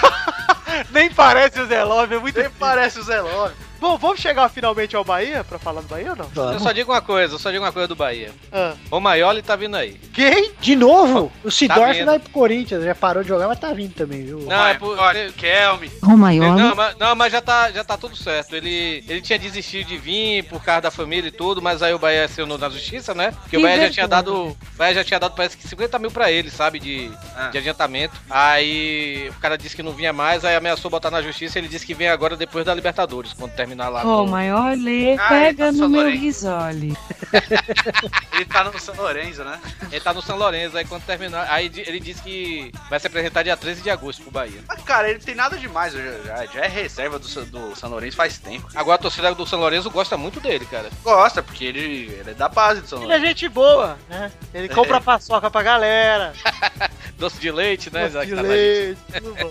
Nem 0.91 1.11
parece 1.13 1.61
o 1.61 1.67
Zelov, 1.67 2.13
é 2.13 2.19
muito 2.19 2.37
Nem 2.37 2.45
difícil. 2.45 2.61
parece 2.61 2.99
o 3.01 3.03
Zelov. 3.03 3.53
Bom, 3.81 3.97
vamos 3.97 4.21
chegar 4.21 4.49
finalmente 4.51 4.95
ao 4.95 5.03
Bahia 5.03 5.43
pra 5.43 5.59
falar 5.59 5.81
do 5.81 5.89
Bahia 5.89 6.11
ou 6.11 6.17
não? 6.17 6.25
Eu 6.27 6.31
Vamos. 6.33 6.63
só 6.63 6.71
digo 6.73 6.93
uma 6.93 7.01
coisa, 7.01 7.35
eu 7.35 7.39
só 7.39 7.51
digo 7.51 7.65
uma 7.65 7.73
coisa 7.73 7.89
do 7.89 7.97
Bahia. 7.97 8.31
Ah. 8.53 8.75
O 8.91 9.01
Maioli 9.01 9.41
tá 9.43 9.57
vindo 9.57 9.77
aí. 9.77 9.95
Quem? 10.13 10.53
De 10.61 10.77
novo, 10.77 11.33
o 11.43 11.51
Sidorf 11.51 11.95
vindo. 11.95 12.07
vai 12.07 12.19
pro 12.19 12.31
Corinthians. 12.31 12.85
Já 12.85 12.95
parou 12.95 13.23
de 13.23 13.29
jogar, 13.31 13.49
mas 13.49 13.59
tá 13.59 13.73
vindo 13.73 13.95
também, 13.95 14.23
viu? 14.25 14.41
Não, 14.41 14.67
é 14.67 14.75
por- 14.75 14.97
Kelme. 15.37 15.91
Romaioli. 16.03 16.61
Não, 16.63 16.75
mas, 16.75 16.97
não, 16.99 17.15
mas 17.17 17.33
já 17.33 17.41
tá, 17.41 17.71
já 17.71 17.83
tá 17.83 17.97
tudo 17.97 18.15
certo. 18.17 18.55
Ele, 18.55 19.03
ele 19.09 19.23
tinha 19.23 19.39
desistido 19.39 19.87
de 19.89 19.97
vir 19.97 20.45
por 20.45 20.63
causa 20.63 20.83
da 20.83 20.91
família 20.91 21.29
e 21.29 21.33
tudo, 21.33 21.63
mas 21.63 21.83
aí 21.83 21.95
o 21.95 21.99
Bahia 21.99 22.27
acionou 22.27 22.59
na 22.59 22.69
justiça, 22.69 23.15
né? 23.15 23.33
Porque 23.43 23.57
o 23.57 23.63
Bahia 23.63 23.83
já 23.87 23.91
tinha 23.91 24.07
dado. 24.09 24.49
O 24.49 24.57
Bahia 24.77 24.95
já 24.97 25.05
tinha 25.05 25.19
dado 25.19 25.35
parece 25.35 25.57
que 25.57 25.67
50 25.67 25.99
mil 25.99 26.11
pra 26.11 26.31
ele, 26.31 26.51
sabe? 26.51 26.79
De, 26.79 27.11
Ah. 27.35 27.49
de 27.49 27.57
adiantamento. 27.59 28.15
Aí 28.29 29.29
o 29.31 29.41
cara 29.41 29.57
disse 29.57 29.75
que 29.75 29.83
não 29.83 29.93
vinha 29.93 30.13
mais, 30.13 30.45
aí 30.45 30.55
ameaçou 30.55 30.91
botar 30.91 31.11
na 31.11 31.23
justiça 31.23 31.59
ele 31.59 31.69
disse 31.69 31.87
que 31.87 31.95
vem 31.95 32.09
agora 32.09 32.37
depois 32.37 32.65
da 32.65 32.75
Libertadores, 32.75 33.33
quando 33.33 33.53
terminar 33.53 33.70
terminar 33.71 33.89
lá 33.89 34.03
Ô, 34.05 34.25
no... 34.25 34.29
maior 34.29 34.77
lê, 34.77 35.15
Ah, 35.15 35.29
pega 35.29 35.47
ele 35.49 35.57
tá 35.57 35.73
no 35.73 35.89
meu 35.89 36.01
sonolento. 36.01 36.19
risole. 36.19 36.97
Ele 38.33 38.45
tá 38.47 38.65
no 38.65 38.79
São 38.81 38.95
Lourenço, 38.97 39.45
né? 39.45 39.61
Ele 39.93 40.01
tá 40.01 40.15
no 40.15 40.23
São 40.23 40.37
Lourenço, 40.39 40.75
aí 40.77 40.85
quando 40.87 41.03
terminar. 41.05 41.47
Aí 41.51 41.71
ele 41.87 42.01
disse 42.01 42.23
que 42.23 42.73
vai 42.89 42.99
se 42.99 43.07
apresentar 43.07 43.43
dia 43.43 43.55
13 43.57 43.83
de 43.83 43.91
agosto 43.91 44.23
pro 44.23 44.31
Bahia. 44.31 44.61
Mas, 44.67 44.83
cara, 44.83 45.11
ele 45.11 45.19
tem 45.19 45.35
nada 45.35 45.59
demais. 45.59 45.93
Já, 45.93 46.01
já- 46.25 46.47
já 46.47 46.61
é 46.65 46.69
reserva 46.69 47.19
do, 47.19 47.29
do 47.47 47.77
São 47.77 47.91
Lourenço 47.91 48.17
faz 48.17 48.39
tempo. 48.39 48.67
Agora 48.75 48.95
a 48.95 48.99
torcida 48.99 49.35
do 49.35 49.47
São 49.47 49.61
Lourenço 49.61 49.91
gosta 49.91 50.17
muito 50.17 50.41
dele, 50.41 50.65
cara. 50.65 50.89
Gosta, 51.05 51.43
porque 51.43 51.65
ele, 51.67 52.11
ele 52.19 52.31
é 52.31 52.35
da 52.35 52.49
base 52.49 52.81
do 52.81 52.89
São 52.89 52.99
Ele 53.03 53.13
é 53.13 53.17
Lourenço. 53.17 53.27
gente 53.27 53.49
boa, 53.51 53.99
né? 54.09 54.33
Ele 54.55 54.69
compra 54.75 54.97
É. 54.97 55.01
paçoca 55.01 55.51
pra 55.51 55.63
galera. 55.63 56.33
Doce 57.19 57.39
de 57.39 57.51
leite, 57.53 57.93
né? 57.93 58.05
doce 58.09 58.15
já 58.15 58.25
de 58.25 58.35
tá 58.35 58.41
leite, 58.41 58.99
tudo 59.13 59.35
bom. 59.35 59.51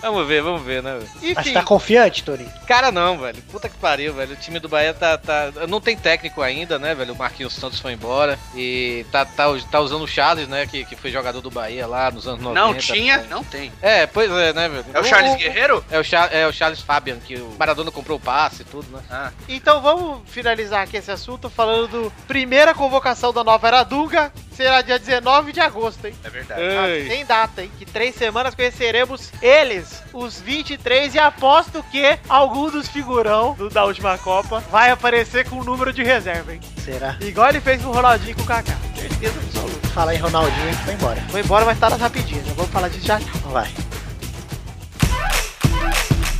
Vamos 0.00 0.26
ver, 0.26 0.42
vamos 0.42 0.62
ver, 0.62 0.82
né? 0.82 0.94
velho? 0.94 1.10
Mas 1.34 1.46
Enfim, 1.46 1.52
tá 1.52 1.62
confiante, 1.62 2.22
Torinho? 2.24 2.50
Cara, 2.66 2.90
não, 2.90 3.18
velho. 3.18 3.40
Puta 3.50 3.68
que 3.68 3.76
pariu, 3.76 4.14
velho. 4.14 4.32
O 4.32 4.36
time 4.36 4.58
do 4.58 4.68
Bahia 4.68 4.94
tá, 4.94 5.18
tá. 5.18 5.50
Não 5.68 5.80
tem 5.80 5.96
técnico 5.96 6.40
ainda, 6.42 6.78
né, 6.78 6.94
velho? 6.94 7.12
O 7.12 7.16
Marquinhos 7.18 7.54
Santos 7.54 7.78
foi 7.80 7.92
embora. 7.92 8.38
E 8.54 9.04
tá, 9.12 9.24
tá, 9.24 9.44
tá 9.70 9.80
usando 9.80 10.02
o 10.02 10.08
Charles, 10.08 10.48
né? 10.48 10.66
Que, 10.66 10.84
que 10.84 10.96
foi 10.96 11.10
jogador 11.10 11.40
do 11.40 11.50
Bahia 11.50 11.86
lá 11.86 12.10
nos 12.10 12.26
anos 12.26 12.40
90. 12.40 12.60
Não 12.60 12.74
tinha, 12.78 13.18
não 13.24 13.44
tem. 13.44 13.72
É, 13.82 14.06
pois 14.06 14.30
é, 14.30 14.52
né, 14.52 14.68
velho? 14.68 14.84
É 14.94 15.00
o 15.00 15.04
Charles 15.04 15.36
Guerreiro? 15.36 15.84
É 15.90 15.98
o, 15.98 16.04
Char- 16.04 16.32
é 16.32 16.46
o 16.46 16.52
Charles 16.52 16.80
Fabian, 16.80 17.18
que 17.18 17.36
o 17.36 17.54
Maradona 17.58 17.90
comprou 17.90 18.16
o 18.18 18.20
passe 18.20 18.62
e 18.62 18.64
tudo, 18.64 18.86
né? 18.96 19.02
Ah, 19.10 19.30
então 19.48 19.80
vamos 19.82 20.20
finalizar 20.26 20.82
aqui 20.82 20.96
esse 20.96 21.10
assunto 21.10 21.50
falando 21.50 21.88
do 21.88 22.12
primeira 22.26 22.74
convocação 22.74 23.32
da 23.32 23.44
nova 23.44 23.66
era 23.68 23.82
Dunga. 23.84 24.32
Será 24.60 24.82
dia 24.82 24.98
19 24.98 25.52
de 25.52 25.60
agosto, 25.60 26.04
hein? 26.06 26.14
é 26.22 26.28
verdade. 26.28 26.60
Ah, 26.60 27.08
Tem 27.08 27.24
data, 27.24 27.62
hein? 27.62 27.70
Que 27.78 27.86
três 27.86 28.14
semanas 28.14 28.54
conheceremos 28.54 29.32
eles, 29.40 30.02
os 30.12 30.38
23, 30.38 31.14
e 31.14 31.18
aposto 31.18 31.82
que 31.90 32.18
algum 32.28 32.68
dos 32.70 32.86
figurão 32.86 33.54
do- 33.54 33.70
da 33.70 33.86
última 33.86 34.18
Copa 34.18 34.62
vai 34.70 34.90
aparecer 34.90 35.48
com 35.48 35.56
o 35.60 35.64
número 35.64 35.94
de 35.94 36.02
reserva, 36.02 36.52
hein? 36.52 36.60
Será? 36.84 37.16
Igual 37.22 37.48
ele 37.48 37.60
fez 37.62 37.80
com 37.82 37.88
o 37.88 37.92
Ronaldinho 37.92 38.32
e 38.32 38.34
com 38.34 38.42
o 38.42 38.44
Kaká. 38.44 38.76
Certeza 38.94 39.40
absoluta. 39.42 39.88
Fala 39.88 40.14
em 40.14 40.18
Ronaldinho 40.18 40.68
e 40.70 40.74
foi 40.84 40.92
embora. 40.92 41.24
Foi 41.30 41.40
embora, 41.40 41.64
mas 41.64 41.78
tá 41.78 41.88
nas 41.88 42.00
rapidinhas. 42.00 42.46
Já 42.46 42.52
vamos 42.52 42.70
falar 42.70 42.88
disso 42.88 43.06
já. 43.06 43.18
Vai. 43.46 43.68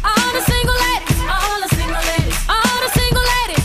All 0.02 0.32
the 0.32 0.40
single 0.42 0.74
ladies, 0.74 1.20
all 1.26 1.60
the 1.60 1.68
single 1.74 2.02
ladies, 2.04 2.48
all 2.48 2.80
the 2.80 2.88
single 3.00 3.22
ladies, 3.22 3.59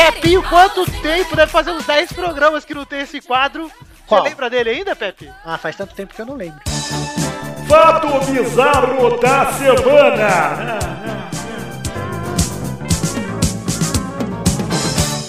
Pepinho, 0.00 0.42
quanto 0.42 0.90
tempo? 1.02 1.36
Deve 1.36 1.52
fazer 1.52 1.72
uns 1.72 1.84
10 1.84 2.14
programas 2.14 2.64
que 2.64 2.72
não 2.72 2.86
tem 2.86 3.00
esse 3.00 3.20
quadro. 3.20 3.70
Qual? 4.06 4.22
Você 4.22 4.30
lembra 4.30 4.48
dele 4.48 4.70
ainda, 4.70 4.96
Pepe? 4.96 5.30
Ah, 5.44 5.58
faz 5.58 5.76
tanto 5.76 5.94
tempo 5.94 6.14
que 6.14 6.22
eu 6.22 6.24
não 6.26 6.36
lembro. 6.36 6.58
Fato 7.68 8.08
bizarro 8.32 9.18
da 9.18 9.52
semana. 9.52 10.78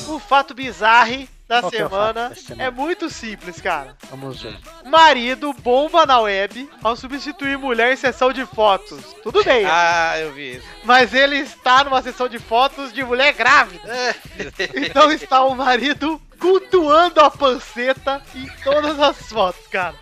O 0.08 0.18
fato 0.20 0.54
bizarre 0.54 1.28
da 1.52 1.68
é 1.68 1.70
semana 1.70 2.32
é 2.58 2.72
muito 2.72 3.10
simples, 3.10 3.60
cara. 3.60 3.96
Vamos 4.10 4.42
ver. 4.42 4.58
Marido 4.86 5.52
bomba 5.54 6.06
na 6.06 6.20
web 6.22 6.70
ao 6.82 6.96
substituir 6.96 7.58
mulher 7.58 7.92
em 7.92 7.98
sessão 7.98 8.32
de 8.32 8.46
fotos. 8.46 9.04
Tudo 9.22 9.44
bem, 9.44 9.66
Ah, 9.66 10.18
eu 10.18 10.32
vi 10.32 10.56
isso. 10.56 10.68
mas 10.86 11.14
ele 11.14 11.38
está 11.38 11.84
numa 11.84 12.02
sessão 12.02 12.30
de 12.30 12.40
fotos 12.40 12.94
de 12.94 13.04
mulher 13.04 13.34
grávida. 13.34 13.82
Então 14.76 15.12
está 15.12 15.44
o 15.44 15.54
marido 15.56 16.22
cultuando 16.40 17.20
a 17.20 17.30
panceta 17.30 18.22
em 18.34 18.48
todas 18.64 19.00
as 19.00 19.18
fotos, 19.30 19.68
cara. 19.68 19.96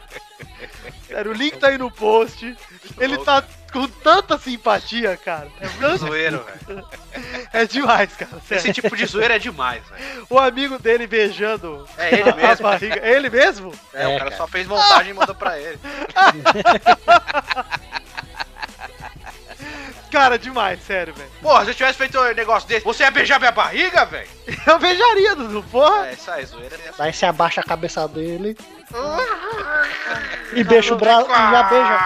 Sério, 1.08 1.32
o 1.32 1.34
link 1.34 1.58
tá 1.58 1.68
aí 1.70 1.78
no 1.78 1.90
post. 1.90 2.56
Ele 3.00 3.18
tá 3.20 3.44
com 3.70 3.88
tanta 3.88 4.38
simpatia, 4.38 5.16
cara. 5.18 5.48
É, 5.60 5.68
tanto- 5.80 5.98
Zoeiro, 5.98 6.46
velho. 6.68 6.88
é 7.54 7.66
demais, 7.66 8.14
cara. 8.16 8.42
Sério. 8.48 8.62
Esse 8.64 8.74
tipo 8.74 8.96
de 8.96 9.06
zoeira 9.06 9.36
é 9.36 9.40
demais, 9.40 9.84
velho. 9.88 10.28
O 10.30 10.38
amigo 10.40 10.78
dele 10.80 11.08
beijando 11.08 11.88
É 11.98 12.14
ele 12.20 12.30
a 12.30 12.36
mesmo. 12.36 12.64
barriga. 12.64 13.00
É 13.02 13.12
ele 13.16 13.30
mesmo? 13.30 13.74
É, 13.94 14.08
o 14.08 14.18
cara 14.18 14.36
só 14.36 14.48
fez 14.48 14.68
montagem 14.68 15.12
e 15.12 15.14
mandou 15.14 15.36
pra 15.36 15.58
ele. 15.60 15.80
Cara, 20.12 20.40
demais, 20.40 20.82
sério, 20.82 21.14
velho. 21.14 21.30
Porra, 21.40 21.64
se 21.66 21.70
eu 21.70 21.76
tivesse 21.76 21.98
feito 22.00 22.20
um 22.20 22.34
negócio 22.34 22.68
desse, 22.68 22.84
você 22.84 23.04
ia 23.04 23.12
beijar 23.12 23.38
minha 23.40 23.52
barriga, 23.52 24.06
velho? 24.06 24.28
Eu 24.66 24.80
beijaria, 24.80 25.36
Dudu, 25.36 25.64
porra. 25.70 26.08
É, 26.08 26.14
isso 26.14 26.32
aí, 26.32 26.46
zoeira. 26.46 26.76
é 26.76 26.92
Daí 26.98 27.14
você 27.14 27.28
abaixa 27.28 27.62
a 27.62 27.64
cabeça 27.64 28.08
dele. 28.08 28.58
E 30.54 30.64
beija 30.64 30.94
o 30.94 30.98
braço. 30.98 31.30
E 31.30 31.52
já 31.52 31.64
beija. 31.64 32.00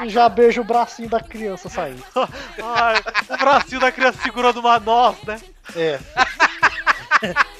E 0.00 0.08
já 0.08 0.28
beija 0.28 0.60
o 0.60 0.64
bracinho 0.64 1.08
da 1.08 1.20
criança 1.20 1.68
saindo. 1.68 2.04
Ai, 2.14 3.02
o 3.30 3.36
bracinho 3.36 3.80
da 3.80 3.90
criança 3.90 4.20
segurando 4.22 4.60
uma 4.60 4.78
noz, 4.78 5.16
né? 5.24 5.40
É. 5.74 5.98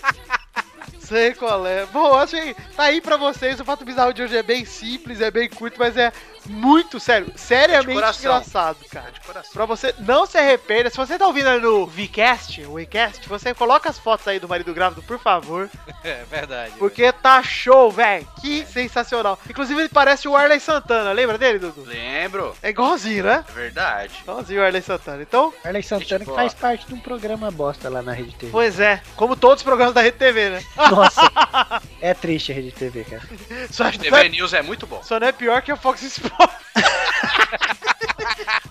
Sei 1.01 1.33
qual 1.35 1.67
é. 1.67 1.87
Bom, 1.87 2.15
acho 2.15 2.37
que 2.37 2.55
tá 2.77 2.85
aí 2.85 3.01
pra 3.01 3.17
vocês. 3.17 3.59
O 3.59 3.65
fato 3.65 3.85
bizarro 3.85 4.13
de 4.13 4.23
hoje 4.23 4.37
é 4.37 4.43
bem 4.43 4.67
simples, 4.67 5.23
é 5.23 5.31
bem 5.31 5.49
curto, 5.49 5.79
mas 5.79 5.97
é 5.97 6.13
muito 6.49 6.99
sério. 6.99 7.33
Seriamente 7.37 7.93
coração. 7.93 8.33
engraçado, 8.33 8.79
cara. 8.91 9.09
É 9.09 9.13
de 9.13 9.21
coração. 9.21 9.53
Pra 9.53 9.67
você 9.67 9.95
não 10.01 10.27
se 10.27 10.39
arrependa, 10.39 10.91
se 10.91 10.97
você 10.97 11.19
tá 11.19 11.27
ouvindo 11.27 11.49
aí 11.49 11.61
no 11.61 11.87
Vcast, 11.87 12.63
o 12.63 12.73
Wecast, 12.73 13.29
você 13.29 13.55
coloca 13.55 13.89
as 13.89 13.99
fotos 13.99 14.27
aí 14.27 14.39
do 14.39 14.49
marido 14.49 14.73
grávido, 14.75 15.03
por 15.03 15.19
favor. 15.19 15.69
É 16.05 16.25
verdade. 16.31 16.73
Porque 16.79 17.13
tá 17.13 17.43
show, 17.43 17.91
velho. 17.91 18.27
Que 18.41 18.65
sensacional. 18.65 19.39
Inclusive, 19.51 19.81
ele 19.81 19.89
parece 19.89 20.29
o 20.29 20.37
Arley 20.37 20.61
Santana. 20.61 21.13
Lembra 21.13 21.37
dele, 21.37 21.59
Dudu? 21.59 21.85
Lembro. 21.85 22.57
É 22.63 22.71
igualzinho, 22.71 23.25
né? 23.25 23.45
É 23.47 23.53
verdade. 23.53 24.13
Igualzinho 24.23 24.61
o 24.61 24.65
Arley 24.65 24.81
Santana. 24.81 25.21
Então, 25.21 25.53
Arley 25.65 25.83
Santana 25.83 26.25
que 26.25 26.33
faz 26.33 26.55
parte 26.55 26.87
de 26.87 26.95
um 26.95 27.01
programa 27.01 27.51
bosta 27.51 27.91
lá 27.91 28.01
na 28.01 28.13
Rede 28.13 28.35
TV. 28.37 28.53
pois 28.53 28.79
é. 28.79 29.03
Como 29.17 29.37
todos 29.37 29.59
os 29.59 29.65
programas 29.65 29.93
da 29.93 30.01
Rede 30.01 30.17
TV, 30.17 30.51
né? 30.51 30.63
Nossa. 30.91 31.21
é 32.01 32.15
triste 32.15 32.53
a 32.53 32.55
Rede 32.55 32.71
TV, 32.71 33.05
cara. 33.05 33.23
Só, 33.71 33.91
só, 33.91 33.99
TV 33.99 34.29
News 34.29 34.55
é 34.55 34.63
muito 34.63 34.87
bom. 34.87 35.03
só 35.03 35.19
não 35.19 35.27
é 35.27 35.33
pior 35.33 35.61
que 35.63 35.73
a 35.73 35.77
Fox 35.77 36.03
Sports. 36.03 36.38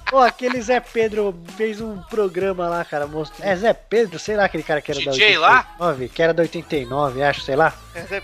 Pô, 0.09 0.19
aquele 0.19 0.61
Zé 0.61 0.79
Pedro 0.79 1.37
fez 1.57 1.81
um 1.81 1.97
programa 2.03 2.69
lá, 2.69 2.85
cara, 2.85 3.05
mostrou. 3.07 3.45
É 3.47 3.55
Zé 3.55 3.73
Pedro, 3.73 4.17
sei 4.17 4.37
lá, 4.37 4.45
aquele 4.45 4.63
cara 4.63 4.81
que 4.81 4.91
era 4.91 5.03
da 5.03 5.11
DJ 5.11 5.37
lá? 5.37 5.67
89, 5.79 6.09
que 6.09 6.23
era 6.23 6.33
da 6.33 6.43
89, 6.43 7.23
acho, 7.23 7.41
sei 7.41 7.55
lá. 7.57 7.73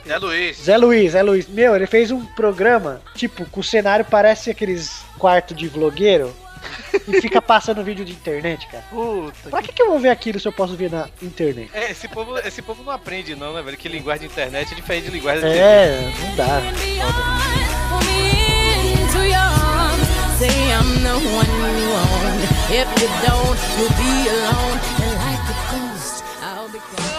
É 0.07 0.17
Luiz. 0.17 0.57
Zé 0.63 0.77
Luiz, 0.77 1.11
Zé 1.11 1.21
Luiz. 1.21 1.47
Meu, 1.47 1.75
ele 1.75 1.85
fez 1.85 2.09
um 2.09 2.25
programa, 2.25 3.01
tipo, 3.15 3.45
com 3.47 3.59
o 3.59 3.63
cenário 3.63 4.05
parece 4.05 4.49
aqueles 4.49 5.03
quartos 5.17 5.57
de 5.57 5.67
vlogueiro 5.67 6.33
e 7.05 7.19
fica 7.19 7.41
passando 7.43 7.83
vídeo 7.83 8.05
de 8.05 8.13
internet, 8.13 8.65
cara. 8.67 8.85
Puta. 8.89 9.49
Pra 9.49 9.61
que, 9.61 9.73
que 9.73 9.81
eu 9.81 9.89
vou 9.89 9.99
ver 9.99 10.09
aquilo 10.09 10.39
se 10.39 10.47
eu 10.47 10.53
posso 10.53 10.77
ver 10.77 10.89
na 10.89 11.09
internet? 11.21 11.69
É, 11.73 11.91
esse 11.91 12.07
povo, 12.07 12.37
esse 12.39 12.61
povo 12.61 12.81
não 12.81 12.93
aprende, 12.93 13.35
não, 13.35 13.53
né, 13.53 13.61
velho? 13.61 13.75
Que 13.75 13.89
linguagem 13.89 14.27
de 14.27 14.33
internet 14.33 14.71
é 14.71 14.75
diferente 14.75 15.05
de 15.05 15.11
linguagem 15.11 15.41
de 15.41 15.49
TV. 15.49 15.59
É, 15.59 16.13
não 16.21 16.35
dá. 16.37 16.61
And 18.13 18.42
your 19.21 19.37
arms. 19.37 20.07
Say 20.39 20.71
I'm 20.73 21.03
the 21.03 21.13
one 21.13 21.51
you 21.59 21.89
want. 21.93 22.41
If 22.69 22.89
you 23.01 23.09
don't, 23.25 23.59
you'll 23.77 23.95
be 24.01 24.13
alone. 24.33 24.77
And 25.03 25.13
like 25.21 25.45
a 25.49 25.55
ghost, 25.71 26.23
I'll 26.41 26.69
be 26.69 26.79
gone. 26.79 27.13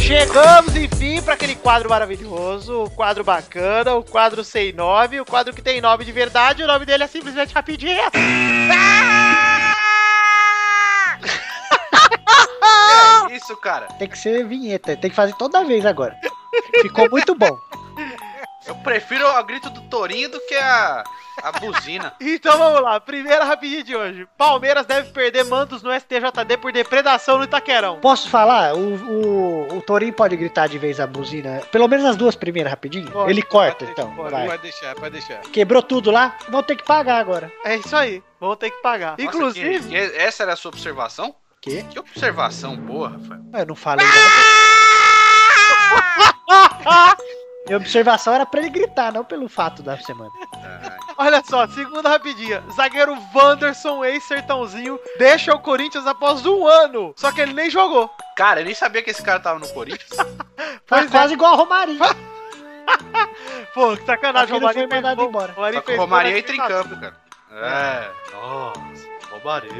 Chegamos, 0.00 0.74
enfim, 0.74 1.20
pra 1.20 1.34
aquele 1.34 1.54
quadro 1.54 1.90
maravilhoso, 1.90 2.84
o 2.84 2.90
quadro 2.90 3.22
bacana, 3.22 3.94
o 3.94 4.02
quadro 4.02 4.42
sem 4.42 4.72
nome, 4.72 5.20
o 5.20 5.24
quadro 5.24 5.52
que 5.52 5.60
tem 5.60 5.82
nome 5.82 6.02
de 6.02 6.12
verdade, 6.12 6.62
o 6.62 6.66
nome 6.66 6.86
dele 6.86 7.04
é 7.04 7.06
simplesmente 7.06 7.52
rapidinho. 7.54 8.00
Que 13.26 13.34
é 13.34 13.36
isso, 13.36 13.56
cara? 13.58 13.86
Tem 13.98 14.08
que 14.08 14.18
ser 14.18 14.46
vinheta, 14.46 14.96
tem 14.96 15.10
que 15.10 15.16
fazer 15.16 15.34
toda 15.34 15.64
vez 15.64 15.84
agora. 15.84 16.16
Ficou 16.82 17.08
muito 17.10 17.34
bom. 17.34 17.58
Eu 18.66 18.74
prefiro 18.76 19.26
o 19.26 19.44
grito 19.44 19.70
do 19.70 19.80
Torinho 19.82 20.28
do 20.28 20.38
que 20.46 20.54
a, 20.54 21.02
a 21.42 21.52
buzina. 21.52 22.12
Então 22.20 22.58
vamos 22.58 22.82
lá, 22.82 23.00
primeira 23.00 23.44
rapidinha 23.44 23.82
de 23.82 23.96
hoje. 23.96 24.28
Palmeiras 24.36 24.84
deve 24.84 25.10
perder 25.10 25.44
mandos 25.44 25.82
no 25.82 25.90
STJD 25.98 26.58
por 26.60 26.70
depredação 26.72 27.38
no 27.38 27.44
Itaquerão. 27.44 27.98
Posso 28.00 28.28
falar? 28.28 28.74
O, 28.74 28.78
o, 28.96 29.76
o 29.78 29.82
Torinho 29.82 30.12
pode 30.12 30.36
gritar 30.36 30.68
de 30.68 30.78
vez 30.78 31.00
a 31.00 31.06
buzina. 31.06 31.62
Pelo 31.72 31.88
menos 31.88 32.04
as 32.04 32.16
duas 32.16 32.34
primeiras, 32.36 32.70
rapidinho. 32.70 33.10
Pode, 33.10 33.30
Ele 33.30 33.42
corta, 33.42 33.86
Pode 33.86 33.92
então. 33.92 34.14
pode, 34.14 34.30
vai. 34.30 34.46
pode 34.48 34.62
deixar, 34.62 34.94
pode 34.94 35.10
deixar. 35.12 35.38
Quebrou 35.50 35.82
tudo 35.82 36.10
lá? 36.10 36.36
Vão 36.50 36.62
ter 36.62 36.76
que 36.76 36.84
pagar 36.84 37.18
agora. 37.18 37.50
É 37.64 37.76
isso 37.76 37.96
aí, 37.96 38.22
vão 38.38 38.54
ter 38.54 38.70
que 38.70 38.82
pagar. 38.82 39.12
Nossa, 39.12 39.22
Inclusive, 39.22 39.88
que- 39.88 40.10
que- 40.10 40.16
essa 40.16 40.42
era 40.42 40.52
a 40.52 40.56
sua 40.56 40.68
observação? 40.70 41.34
Quê? 41.60 41.84
Que 41.90 41.98
observação 41.98 42.76
boa, 42.76 43.08
Rafael. 43.10 43.40
Eu 43.54 43.66
não 43.66 43.74
falei 43.74 44.06
nada. 44.06 44.18
Minha 47.66 47.76
observação 47.76 48.32
era 48.34 48.46
pra 48.46 48.60
ele 48.60 48.70
gritar, 48.70 49.12
não 49.12 49.22
pelo 49.22 49.46
fato 49.48 49.82
da 49.82 49.98
semana. 49.98 50.30
Olha 51.18 51.42
só, 51.44 51.66
segunda 51.68 52.08
rapidinha. 52.08 52.62
Zagueiro 52.74 53.14
Wanderson, 53.34 54.02
ex-sertãozinho, 54.04 54.98
deixa 55.18 55.52
o 55.54 55.58
Corinthians 55.58 56.06
após 56.06 56.46
um 56.46 56.66
ano. 56.66 57.12
Só 57.16 57.30
que 57.32 57.40
ele 57.40 57.52
nem 57.52 57.68
jogou. 57.68 58.08
Cara, 58.36 58.60
eu 58.60 58.64
nem 58.64 58.74
sabia 58.74 59.02
que 59.02 59.10
esse 59.10 59.22
cara 59.22 59.38
tava 59.40 59.58
no 59.58 59.68
Corinthians. 59.68 60.08
Faz 60.16 60.28
Pois 60.88 61.06
é. 61.06 61.10
quase 61.10 61.34
igual 61.34 61.52
a 61.54 61.56
Romarinho. 61.56 61.98
Pô, 63.74 63.96
que 63.96 64.06
sacanagem, 64.06 64.56
Aqui 64.56 64.64
não 64.64 64.72
foi 64.72 64.86
mandado 64.86 65.16
fez- 65.16 65.28
embora. 65.28 65.54
o 65.56 65.60
Marinho 65.60 65.82
Só 65.96 66.04
o 66.04 66.06
gol 66.08 66.22
entra 66.22 66.54
em 66.54 66.58
campo, 66.58 66.96
cara. 67.00 67.16
É. 67.50 68.10
Nossa, 68.32 68.80
roubarei. 69.30 69.70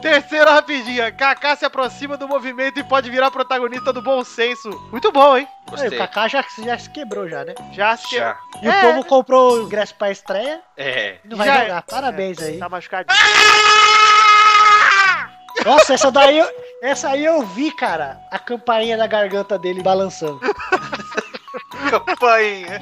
Terceira 0.00 0.52
rapidinha. 0.52 1.12
Kaká 1.12 1.54
se 1.56 1.64
aproxima 1.64 2.16
do 2.16 2.26
movimento 2.26 2.80
e 2.80 2.84
pode 2.84 3.10
virar 3.10 3.30
protagonista 3.30 3.92
do 3.92 4.00
bom 4.00 4.24
senso. 4.24 4.70
Muito 4.90 5.12
bom, 5.12 5.36
hein? 5.36 5.46
Aí, 5.66 5.70
Gostei. 5.70 5.88
o 5.88 5.98
Kaká 5.98 6.26
já, 6.28 6.44
já 6.64 6.78
se 6.78 6.88
quebrou 6.90 7.28
já, 7.28 7.44
né? 7.44 7.54
Já 7.72 7.96
se 7.96 8.16
Já. 8.16 8.36
E 8.62 8.66
É. 8.68 8.70
o 8.70 8.80
povo 8.80 9.04
comprou 9.04 9.54
o 9.58 9.62
ingresso 9.62 9.94
pra 9.96 10.10
estreia, 10.10 10.60
É. 10.76 11.18
não 11.24 11.36
vai 11.36 11.46
Já 11.46 11.54
é. 11.56 11.60
jogar. 11.62 11.82
Parabéns 11.82 12.38
aí. 12.42 12.58
tá 12.58 12.68
machucado. 12.68 13.06
Nossa, 15.64 15.92
essa 15.94 16.10
daí, 16.10 16.38
eu- 16.38 16.50
essa 16.82 17.08
aí 17.10 17.24
eu 17.24 17.42
vi, 17.46 17.70
cara, 17.70 18.18
a 18.30 18.38
campainha 18.38 18.96
da 18.96 19.06
garganta 19.06 19.58
dele 19.58 19.82
balançando. 19.82 20.40
Campanha. 21.90 22.80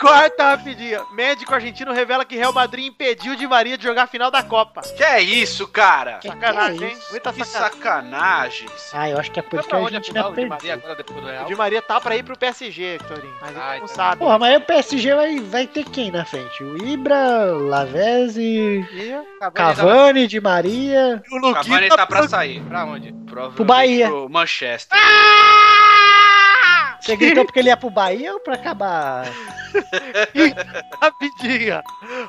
Quarta 0.00 0.50
rapidinha. 0.50 1.02
Médico 1.12 1.54
argentino 1.54 1.92
revela 1.92 2.24
que 2.24 2.36
Real 2.36 2.52
Madrid 2.52 2.86
impediu 2.86 3.36
Di 3.36 3.46
Maria 3.46 3.76
de 3.78 3.84
jogar 3.84 4.04
a 4.04 4.06
final 4.06 4.30
da 4.30 4.42
Copa. 4.42 4.80
Que 4.82 5.02
é 5.02 5.20
isso, 5.20 5.66
cara? 5.68 6.18
Que 6.18 6.28
Sacanagem, 6.28 6.78
que 6.78 6.84
é 6.84 6.88
hein? 6.88 6.92
isso? 6.98 7.10
Muita 7.10 7.32
Que 7.32 7.44
sacanagem. 7.44 8.68
Ah, 8.92 9.08
eu 9.10 9.18
acho 9.18 9.30
que 9.30 9.38
é 9.40 9.42
por 9.42 9.60
isso 9.60 9.68
que 9.68 9.74
a 9.74 9.78
Argentina 9.78 10.02
final 10.02 10.32
do 10.32 10.40
Di 10.40 10.46
Maria 10.46 10.58
perdeu. 10.58 10.74
agora 10.84 10.94
depois 10.96 11.20
do 11.20 11.26
O 11.26 11.30
Real? 11.30 11.44
Di 11.46 11.54
Maria 11.54 11.82
tá 11.82 12.00
pra 12.00 12.16
ir 12.16 12.22
pro 12.22 12.38
PSG, 12.38 12.98
Torinho. 13.06 13.34
Mas 13.40 13.50
ele 13.50 13.60
Ah, 13.60 13.68
não 13.68 13.74
então. 13.76 13.88
sabe. 13.88 14.18
Porra, 14.18 14.38
mas 14.38 14.50
aí 14.50 14.56
o 14.56 14.60
PSG 14.60 15.14
vai, 15.14 15.40
vai 15.40 15.66
ter 15.66 15.84
quem 15.84 16.10
na 16.10 16.24
frente? 16.24 16.62
O 16.62 16.76
Ibra, 16.86 17.54
o 17.54 17.66
Lavezzi, 17.68 18.42
E 18.92 19.14
Cavani, 19.54 20.26
Di 20.26 20.40
Maria. 20.40 21.22
o 21.30 21.36
O 21.50 21.54
Cavani 21.54 21.88
tá 21.88 22.06
pra 22.06 22.28
sair. 22.28 22.60
Pra 22.62 22.84
onde? 22.84 23.12
Pro 23.26 23.64
Bahia. 23.64 24.08
Pro 24.08 24.28
Manchester. 24.28 24.98
Você 27.04 27.16
gritou 27.16 27.44
porque 27.44 27.58
ele 27.58 27.68
ia 27.68 27.76
pro 27.76 27.90
Bahia 27.90 28.32
ou 28.32 28.40
pra 28.40 28.54
acabar? 28.54 29.26
Rapidinha. 31.02 31.82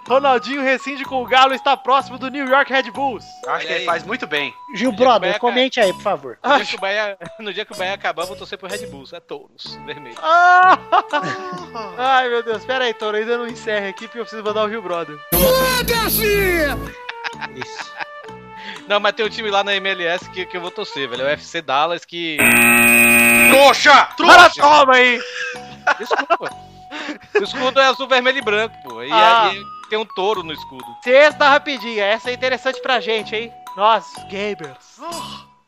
Ronaldinho 0.05 0.61
rescinde 0.61 1.05
com 1.05 1.21
o 1.21 1.25
Galo 1.25 1.53
e 1.53 1.55
está 1.55 1.77
próximo 1.77 2.17
do 2.17 2.29
New 2.29 2.45
York 2.45 2.73
Red 2.73 2.91
Bulls. 2.91 3.23
Acho 3.23 3.49
Olha 3.49 3.59
que 3.59 3.65
ele 3.67 3.79
aí. 3.79 3.85
faz 3.85 4.03
muito 4.03 4.27
bem. 4.27 4.53
Gil 4.73 4.89
Dia 4.91 4.97
que 4.97 5.03
o 5.03 5.05
Brother, 5.05 5.29
Bahia 5.29 5.39
comente 5.39 5.79
aí, 5.79 5.93
por 5.93 6.01
favor. 6.01 6.37
No 6.43 6.57
dia, 6.57 6.65
que 6.65 6.75
o 6.75 6.79
Bahia, 6.79 7.17
no 7.39 7.53
dia 7.53 7.65
que 7.65 7.71
o 7.71 7.75
Bahia 7.77 7.93
acabar, 7.93 8.23
eu 8.23 8.27
vou 8.27 8.35
torcer 8.35 8.57
pro 8.57 8.67
Red 8.67 8.85
Bull. 8.87 9.05
É 9.13 9.19
touros, 9.19 9.79
vermelho. 9.85 10.17
Ah! 10.21 10.77
Ai, 11.97 12.29
meu 12.29 12.43
Deus. 12.43 12.65
Pera 12.65 12.83
aí, 12.85 12.93
Toro. 12.93 13.15
Ainda 13.15 13.37
não 13.37 13.47
encerra 13.47 13.87
aqui 13.87 14.07
porque 14.07 14.19
eu 14.19 14.23
preciso 14.23 14.43
mandar 14.43 14.65
o 14.65 14.69
Gil 14.69 14.81
Brother. 14.81 15.17
Isso. 17.55 17.91
Não, 18.87 18.99
mas 18.99 19.13
tem 19.13 19.25
um 19.25 19.29
time 19.29 19.49
lá 19.49 19.63
na 19.63 19.73
MLS 19.75 20.29
que, 20.29 20.45
que 20.45 20.57
eu 20.57 20.61
vou 20.61 20.69
torcer, 20.71 21.09
velho. 21.09 21.23
É 21.23 21.25
o 21.25 21.29
FC 21.29 21.61
Dallas 21.61 22.05
que. 22.05 22.37
Trouxa! 23.49 24.09
Para, 24.17 24.49
toma 24.49 24.95
aí. 24.95 25.19
Desculpa. 25.97 26.49
o 27.39 27.43
escudo 27.43 27.79
é 27.79 27.85
azul, 27.87 28.07
vermelho 28.07 28.37
e 28.37 28.41
branco, 28.41 28.75
pô. 28.83 29.01
E 29.03 29.11
Ah. 29.11 29.49
aí 29.49 29.61
tem 29.89 29.97
um 29.99 30.05
touro 30.05 30.43
no 30.43 30.53
escudo. 30.53 30.85
Sexta 31.03 31.49
rapidinha. 31.49 32.05
Essa 32.05 32.29
é 32.29 32.33
interessante 32.33 32.81
pra 32.81 32.99
gente, 32.99 33.35
hein? 33.35 33.51
Nós, 33.75 34.05
gamers. 34.29 34.99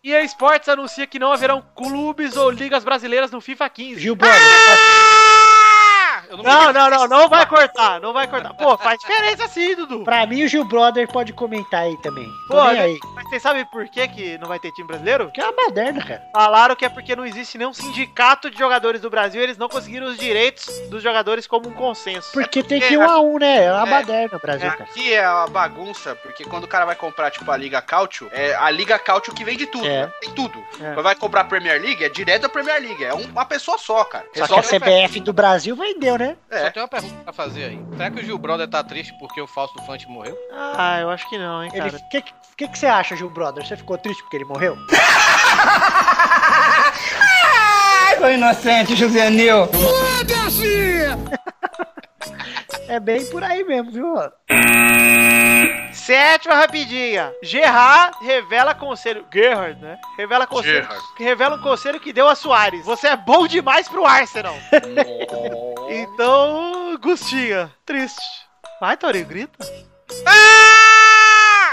E 0.04 0.16
a 0.16 0.22
Sports 0.24 0.70
anuncia 0.70 1.06
que 1.06 1.20
não 1.20 1.32
haverão 1.34 1.62
clubes 1.76 2.38
ou 2.38 2.50
ligas 2.50 2.84
brasileiras 2.84 3.30
no 3.32 3.42
FIFA 3.42 3.70
15. 3.70 4.00
Gil 4.00 4.16
Brother, 4.16 4.40
Eu 6.30 6.38
não, 6.38 6.44
Não, 6.44 6.74
não, 6.74 6.90
não, 6.90 7.08
não 7.08 7.30
vai 7.30 7.46
cortar, 7.46 8.00
não 8.02 8.14
vai 8.14 8.28
cortar. 8.28 8.54
Pô, 8.54 8.78
faz 8.78 9.00
diferença 9.00 9.48
sim, 9.48 9.76
Dudu. 9.76 10.04
pra 10.04 10.26
mim 10.26 10.44
o 10.44 10.48
Gil 10.48 10.66
Brother 10.66 11.08
pode 11.08 11.34
comentar 11.34 11.84
aí 11.84 11.98
também. 12.02 12.28
Pô, 12.48 12.64
né? 12.66 12.80
aí. 12.82 13.00
Mas 13.16 13.30
vocês 13.30 13.42
sabem 13.42 13.66
por 13.66 13.88
que, 13.88 14.08
que 14.08 14.38
não 14.38 14.48
vai 14.48 14.60
ter 14.60 14.72
time 14.72 14.88
brasileiro? 14.88 15.32
Que 15.32 15.42
é 15.42 15.44
uma 15.46 15.54
baderna, 15.66 16.04
cara. 16.04 16.24
Falaram 16.34 16.76
que 16.76 16.86
é 16.86 16.90
porque 16.90 17.16
não 17.16 17.26
existe 17.26 17.58
nenhum 17.58 17.74
sindicato 17.74 18.50
de 18.50 18.58
jogadores 18.58 19.02
do 19.02 19.10
Brasil, 19.10 19.42
eles 19.42 19.58
não 19.58 19.70
conseguiram 19.70 20.08
os 20.08 20.18
direitos 20.18 20.68
dos 20.90 21.02
jogadores 21.04 21.48
como 21.48 21.70
um 21.70 21.74
consenso. 21.74 22.32
Porque 22.34 22.62
tem 22.64 22.80
que 22.80 22.94
ir 22.94 22.98
um 22.98 23.10
a 23.10 23.20
um, 23.20 23.38
né? 23.40 23.66
É 23.66 23.72
uma 23.74 23.88
É. 23.88 23.92
baderna 23.92 24.38
o 24.38 24.40
Brasil, 24.40 24.70
cara. 24.72 24.84
Aqui 24.84 25.14
é 25.14 25.30
uma 25.30 25.48
bagunça, 25.48 26.16
porque 26.16 26.44
quando 26.46 26.64
o 26.66 26.68
cara 26.68 26.86
vai 26.86 26.96
comprar, 26.96 27.32
tipo, 27.32 27.50
a 27.52 27.58
Liga 27.58 27.82
Cautio, 27.82 28.30
é 28.32 28.56
a 28.56 28.70
Liga 28.70 28.98
Cautio 29.00 29.34
que 29.34 29.44
vende 29.44 29.66
tudo, 29.66 29.86
É. 29.88 30.06
né? 30.06 30.12
Tem 30.22 30.32
tudo. 30.34 30.58
É. 30.82 30.94
Quando 30.94 31.04
vai 31.04 31.16
comprar 31.16 31.42
a 31.42 31.46
Premier 31.46 31.82
League, 31.82 32.04
é 32.04 32.10
direto 32.10 32.44
da 32.44 32.50
Premier 32.50 32.82
League. 32.82 33.04
É 33.04 33.14
um- 33.14 33.28
uma 33.28 33.46
pessoa 33.46 33.78
só, 33.78 34.04
cara. 34.04 34.26
Só 34.26 34.32
que 34.34 34.40
a 34.42 34.46
Resolve 34.58 34.68
CBF 34.68 35.20
do 35.20 35.34
Brasil 35.34 35.76
vendeu, 35.76 36.17
né? 36.18 36.36
É. 36.50 36.66
Só 36.66 36.72
tem 36.72 36.82
uma 36.82 36.88
pergunta 36.88 37.24
pra 37.24 37.34
fazer 37.34 37.64
aí. 37.66 37.80
Será 37.96 38.12
que 38.12 38.22
o 38.22 38.24
Gil 38.24 38.38
Brother 38.38 38.68
tá 38.68 38.84
triste 38.84 39.14
porque 39.20 39.40
o 39.42 39.48
Fausto 39.48 39.82
Fante 39.84 40.08
morreu? 40.08 40.38
Ah, 40.52 41.00
eu 41.02 41.10
acho 41.10 41.28
que 41.30 41.38
não, 41.38 41.64
hein, 41.64 41.72
Ele, 41.74 41.92
cara. 41.92 42.04
que, 42.12 42.22
que, 42.58 42.68
que 42.68 42.80
você 42.80 42.88
acha, 42.88 43.16
Gil 43.16 43.30
Brother? 43.30 43.66
Você 43.66 43.78
ficou 43.78 43.98
triste 43.98 44.22
porque 44.24 44.38
ele 44.38 44.46
morreu? 44.46 44.78
Sou 48.18 48.32
inocente, 48.32 48.96
Juvenil. 48.96 49.70
É 52.88 53.00
bem 53.00 53.24
por 53.26 53.44
aí 53.44 53.64
mesmo, 53.64 53.92
viu? 53.92 54.16
Sétima 55.98 56.56
rapidinha. 56.56 57.34
Gerard 57.42 58.16
revela 58.22 58.74
conselho. 58.74 59.26
Gerrard, 59.34 59.82
né? 59.82 59.98
Revela 60.18 60.48
conselho. 60.48 60.84
Gerrard. 60.84 61.04
Revela 61.18 61.56
um 61.58 61.62
conselho 61.62 62.00
que 62.00 62.14
deu 62.14 62.30
a 62.30 62.36
Soares. 62.36 62.86
Você 62.86 63.08
é 63.08 63.18
bom 63.18 63.48
demais 63.48 63.90
pro 63.90 64.06
Arsenal. 64.06 64.56
então, 65.90 66.98
Gustinha, 67.02 67.72
triste. 67.86 68.22
Vai, 68.80 68.96
Torinho, 68.96 69.26
grita. 69.26 69.66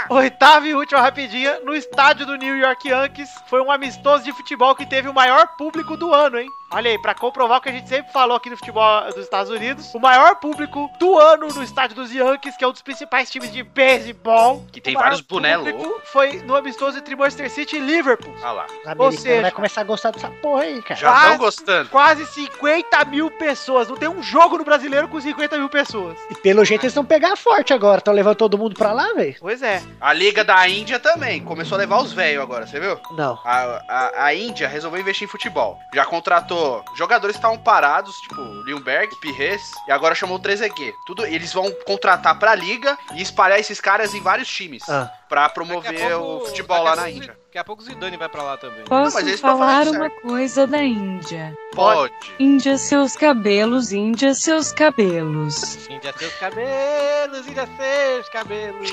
Oitava 0.09 0.67
e 0.67 0.75
última 0.75 1.01
rapidinha, 1.01 1.59
no 1.61 1.73
estádio 1.73 2.25
do 2.25 2.35
New 2.35 2.55
York 2.57 2.87
Yankees, 2.87 3.29
foi 3.47 3.61
um 3.61 3.71
amistoso 3.71 4.23
de 4.23 4.31
futebol 4.33 4.75
que 4.75 4.85
teve 4.85 5.07
o 5.07 5.13
maior 5.13 5.47
público 5.57 5.97
do 5.97 6.13
ano, 6.13 6.37
hein? 6.39 6.47
Olha 6.75 6.91
aí, 6.91 6.99
pra 6.99 7.15
comprovar 7.15 7.59
o 7.59 7.61
que 7.61 7.69
a 7.69 7.71
gente 7.71 7.87
sempre 7.87 8.11
falou 8.11 8.35
aqui 8.35 8.49
no 8.49 8.57
futebol 8.57 9.05
dos 9.05 9.17
Estados 9.23 9.49
Unidos, 9.49 9.93
o 9.95 9.99
maior 9.99 10.35
público 10.35 10.91
do 10.99 11.17
ano 11.17 11.47
no 11.47 11.63
estádio 11.63 11.95
dos 11.95 12.11
Yankees, 12.13 12.57
que 12.57 12.65
é 12.65 12.67
um 12.67 12.71
dos 12.73 12.81
principais 12.81 13.29
times 13.31 13.49
de 13.51 13.63
beisebol. 13.63 14.65
Que 14.73 14.81
tem 14.81 14.93
vários 14.93 15.21
boné 15.21 15.57
público 15.57 15.81
loucos. 15.83 16.09
Foi 16.09 16.33
no 16.41 16.53
amistoso 16.53 16.97
entre 16.97 17.15
Manchester 17.15 17.49
City 17.49 17.77
e 17.77 17.79
Liverpool. 17.79 18.33
Olha 18.41 18.51
lá. 18.51 18.65
O 18.67 18.89
americano 18.89 19.11
seja- 19.13 19.41
vai 19.41 19.51
começar 19.51 19.81
a 19.81 19.83
gostar 19.85 20.11
dessa 20.11 20.29
porra 20.29 20.63
aí, 20.63 20.81
cara. 20.81 20.99
Já 20.99 21.21
estão 21.23 21.37
gostando. 21.37 21.89
Quase 21.89 22.25
50 22.25 23.05
mil 23.05 23.31
pessoas. 23.31 23.87
Não 23.87 23.95
tem 23.95 24.09
um 24.09 24.21
jogo 24.21 24.57
no 24.57 24.65
brasileiro 24.65 25.07
com 25.07 25.21
50 25.21 25.57
mil 25.57 25.69
pessoas. 25.69 26.17
E 26.29 26.35
pelo 26.35 26.65
jeito 26.65 26.83
eles 26.83 26.93
vão 26.93 27.05
pegar 27.05 27.37
forte 27.37 27.73
agora. 27.73 27.99
Estão 27.99 28.13
levando 28.13 28.35
todo 28.35 28.57
mundo 28.57 28.75
pra 28.75 28.91
lá, 28.91 29.13
velho? 29.13 29.35
Pois 29.39 29.61
é. 29.61 29.81
A 30.01 30.11
Liga 30.11 30.43
da 30.43 30.67
Índia 30.67 30.99
também. 30.99 31.41
Começou 31.41 31.77
a 31.77 31.79
levar 31.79 31.99
os 32.01 32.11
velhos 32.11 32.43
agora, 32.43 32.67
você 32.67 32.81
viu? 32.81 32.99
Não. 33.11 33.39
A, 33.45 33.81
a, 33.87 34.25
a 34.25 34.33
Índia 34.35 34.67
resolveu 34.67 34.99
investir 34.99 35.25
em 35.25 35.31
futebol. 35.31 35.79
Já 35.93 36.03
contratou 36.05 36.64
jogadores 36.95 37.35
que 37.35 37.39
estavam 37.39 37.57
parados, 37.57 38.15
tipo 38.21 38.41
Lindbergh, 38.65 39.15
Pires, 39.21 39.61
e 39.87 39.91
agora 39.91 40.15
chamou 40.15 40.37
o 40.37 40.41
3EG. 40.41 40.93
Tudo, 41.05 41.25
eles 41.25 41.53
vão 41.53 41.71
contratar 41.85 42.37
pra 42.39 42.53
liga 42.55 42.97
e 43.13 43.21
espalhar 43.21 43.59
esses 43.59 43.79
caras 43.81 44.13
em 44.13 44.21
vários 44.21 44.47
times. 44.47 44.87
Ah. 44.89 45.11
Pra 45.29 45.49
promover 45.49 46.09
pouco- 46.17 46.43
o 46.43 46.47
futebol 46.47 46.83
lá 46.83 46.95
na 46.95 47.09
Índia. 47.09 47.37
Daqui 47.55 47.61
a 47.61 47.63
pouco 47.63 47.81
o 47.81 47.85
Zidane 47.85 48.17
vai 48.17 48.27
pra 48.27 48.43
lá 48.43 48.57
também. 48.57 48.83
Posso 48.83 49.37
falar 49.37 49.87
uma 49.87 50.09
coisa 50.09 50.67
da 50.67 50.83
Índia? 50.83 51.57
Pode. 51.73 52.13
Índia 52.37 52.77
seus 52.77 53.15
cabelos, 53.15 53.93
Índia 53.93 54.33
seus 54.33 54.73
cabelos. 54.73 55.87
Índia 55.87 56.13
seus 56.17 56.33
cabelos, 56.33 57.47
Índia 57.47 57.65
seus 57.77 58.27
cabelos. 58.27 58.91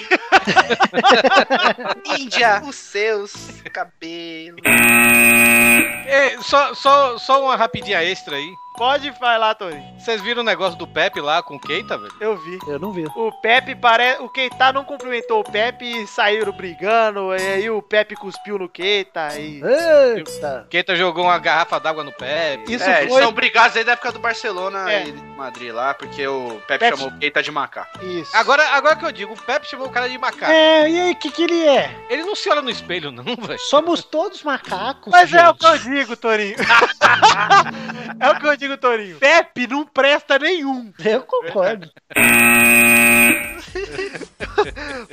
Índia, 2.17 2.63
os 2.65 2.77
seus 2.77 3.33
cabelos. 3.73 4.61
Ei, 6.07 6.39
só, 6.43 6.73
só, 6.73 7.19
só 7.19 7.43
uma 7.43 7.57
rapidinha 7.57 8.05
extra 8.05 8.37
aí. 8.37 8.55
Pode 8.77 9.13
falar, 9.13 9.55
Torinho. 9.55 9.85
Vocês 9.99 10.21
viram 10.23 10.41
o 10.43 10.45
negócio 10.45 10.79
do 10.79 10.87
Pepe 10.87 11.21
lá 11.21 11.43
com 11.43 11.57
o 11.57 11.61
Keita, 11.61 11.97
velho? 11.99 12.13
Eu 12.21 12.37
vi. 12.37 12.59
Eu 12.67 12.79
não 12.79 12.91
vi. 12.91 13.05
O 13.15 13.31
Pepe 13.41 13.75
parece. 13.75 14.23
O 14.23 14.29
Keita 14.29 14.73
não 14.73 14.83
cumprimentou 14.85 15.41
o 15.41 15.45
Pepe 15.45 15.85
e 16.03 16.07
saíram 16.07 16.53
brigando. 16.53 17.35
E 17.37 17.41
aí 17.43 17.71
o 17.71 17.83
Pepe 17.83 18.17
cuspiu 18.17 18.59
no 18.59 18.69
Keita. 18.69 19.29
E... 19.39 19.61
Eita. 20.17 20.67
Keita 20.71 20.97
jogou 20.97 21.25
uma 21.25 21.39
garrafa 21.39 21.79
d'água 21.79 22.03
no 22.03 22.13
Pepe. 22.13 22.73
Isso 22.75 22.85
é, 22.85 23.03
eles 23.03 23.13
foi. 23.13 23.23
são 23.23 23.33
brigados 23.33 23.77
aí 23.77 23.85
da 23.85 23.93
época 23.93 24.11
do 24.13 24.19
Barcelona 24.19 24.91
É. 24.91 25.07
e 25.09 25.13
Madrid 25.37 25.73
lá, 25.73 25.93
porque 25.95 26.27
o 26.27 26.61
Pepe, 26.67 26.79
Pepe- 26.81 26.97
chamou 26.97 27.13
o 27.13 27.19
Keita 27.19 27.43
de 27.43 27.51
macaco. 27.51 28.05
Isso. 28.05 28.35
Agora, 28.37 28.67
agora 28.71 28.97
que 28.97 29.05
eu 29.05 29.13
digo, 29.13 29.35
o 29.35 29.43
Pepe 29.43 29.69
chamou 29.69 29.87
o 29.87 29.91
cara 29.91 30.09
de 30.09 30.17
macaco. 30.19 30.51
É, 30.51 30.89
e 30.89 31.01
aí, 31.01 31.13
o 31.13 31.17
que, 31.17 31.31
que 31.31 31.43
ele 31.43 31.67
é? 31.67 31.95
Ele 32.09 32.23
não 32.25 32.35
se 32.35 32.49
olha 32.49 32.63
no 32.63 32.71
espelho, 32.71 33.13
não, 33.13 33.25
velho. 33.37 33.59
Somos 33.61 34.03
todos 34.03 34.43
macacos. 34.43 35.11
Mas 35.13 35.33
é 35.33 35.43
o 35.43 35.47
gente. 35.49 35.59
que 35.59 35.67
eu 35.67 35.79
digo, 35.79 36.17
Torinho. 36.17 36.57
é 38.19 38.31
o 38.31 38.41
que 38.41 38.47
eu 38.47 38.57
digo, 38.57 38.62
Torinho. 38.79 39.19
Pepe 39.19 39.67
não 39.67 39.85
presta 39.85 40.39
nenhum. 40.39 40.93
Eu 41.05 41.23
concordo. 41.23 41.91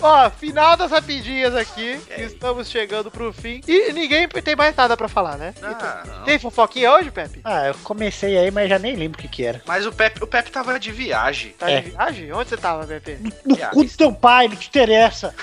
Ó, 0.02 0.30
final 0.30 0.76
das 0.78 0.92
rapidinhas 0.92 1.56
aqui. 1.56 2.00
Estamos 2.18 2.70
chegando 2.70 3.10
pro 3.12 3.32
fim. 3.34 3.62
E 3.68 3.92
ninguém 3.94 4.28
tem 4.28 4.56
mais 4.56 4.76
nada 4.76 4.96
pra 4.98 5.08
falar, 5.08 5.38
né? 5.38 5.54
Ah, 5.62 6.04
não. 6.06 6.24
Tem 6.24 6.40
fofoquinha 6.40 6.92
hoje, 6.94 7.12
Pepe? 7.12 7.42
Ah, 7.44 7.68
eu 7.68 7.76
comecei 7.84 8.38
aí, 8.38 8.52
mas 8.52 8.70
já 8.70 8.80
nem 8.80 8.96
lembro 8.96 9.20
o 9.20 9.22
que 9.22 9.28
que 9.28 9.46
era. 9.46 9.62
Mas 9.66 9.86
o 9.86 9.92
Pepe, 9.92 10.24
o 10.24 10.28
Pepe 10.28 10.52
tava 10.52 10.80
de 10.80 10.92
viagem. 10.92 11.52
Tá 11.58 11.70
É. 11.70 11.82
de 11.82 11.90
viagem? 11.92 12.32
Onde 12.34 12.50
você 12.50 12.58
tava, 12.58 12.86
Pepe? 12.86 13.18
No 13.46 13.56
Que 13.56 13.66
cu 13.68 13.84
do 13.84 13.90
teu 13.98 14.14
pai, 14.14 14.48
não 14.48 14.56
te 14.56 14.68
interessa. 14.68 15.34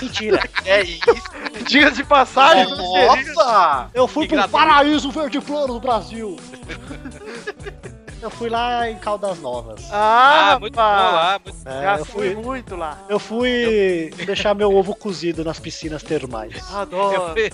Mentira. 0.00 0.40
É 0.64 0.82
isso. 0.82 1.00
Dias 1.66 1.96
de 1.96 2.04
passagem? 2.04 2.68
Nossa! 2.76 3.90
Eu 3.92 4.06
fui 4.06 4.28
pro 4.28 4.48
paraíso 4.48 5.10
verde 5.10 5.40
plano 5.40 5.74
do 5.74 5.80
Brasil. 5.80 6.36
Eu 8.22 8.30
fui 8.30 8.48
lá 8.48 8.88
em 8.88 8.96
Caldas 8.96 9.40
Novas. 9.40 9.82
Ah, 9.90 10.52
Ah, 10.52 10.58
muito 10.60 10.74
bom 10.74 10.80
lá. 10.80 11.40
Muito... 11.44 11.68
É, 11.68 11.82
Já 11.82 11.98
eu 11.98 12.04
fui 12.04 12.34
muito 12.36 12.76
lá. 12.76 12.98
eu 13.08 13.18
fui 13.18 14.12
deixar 14.24 14.54
meu 14.54 14.72
ovo 14.72 14.94
cozido 14.94 15.44
nas 15.44 15.58
piscinas 15.58 16.02
termais. 16.04 16.54
Eu 16.70 16.78
Adoro. 16.78 17.32
fui, 17.32 17.50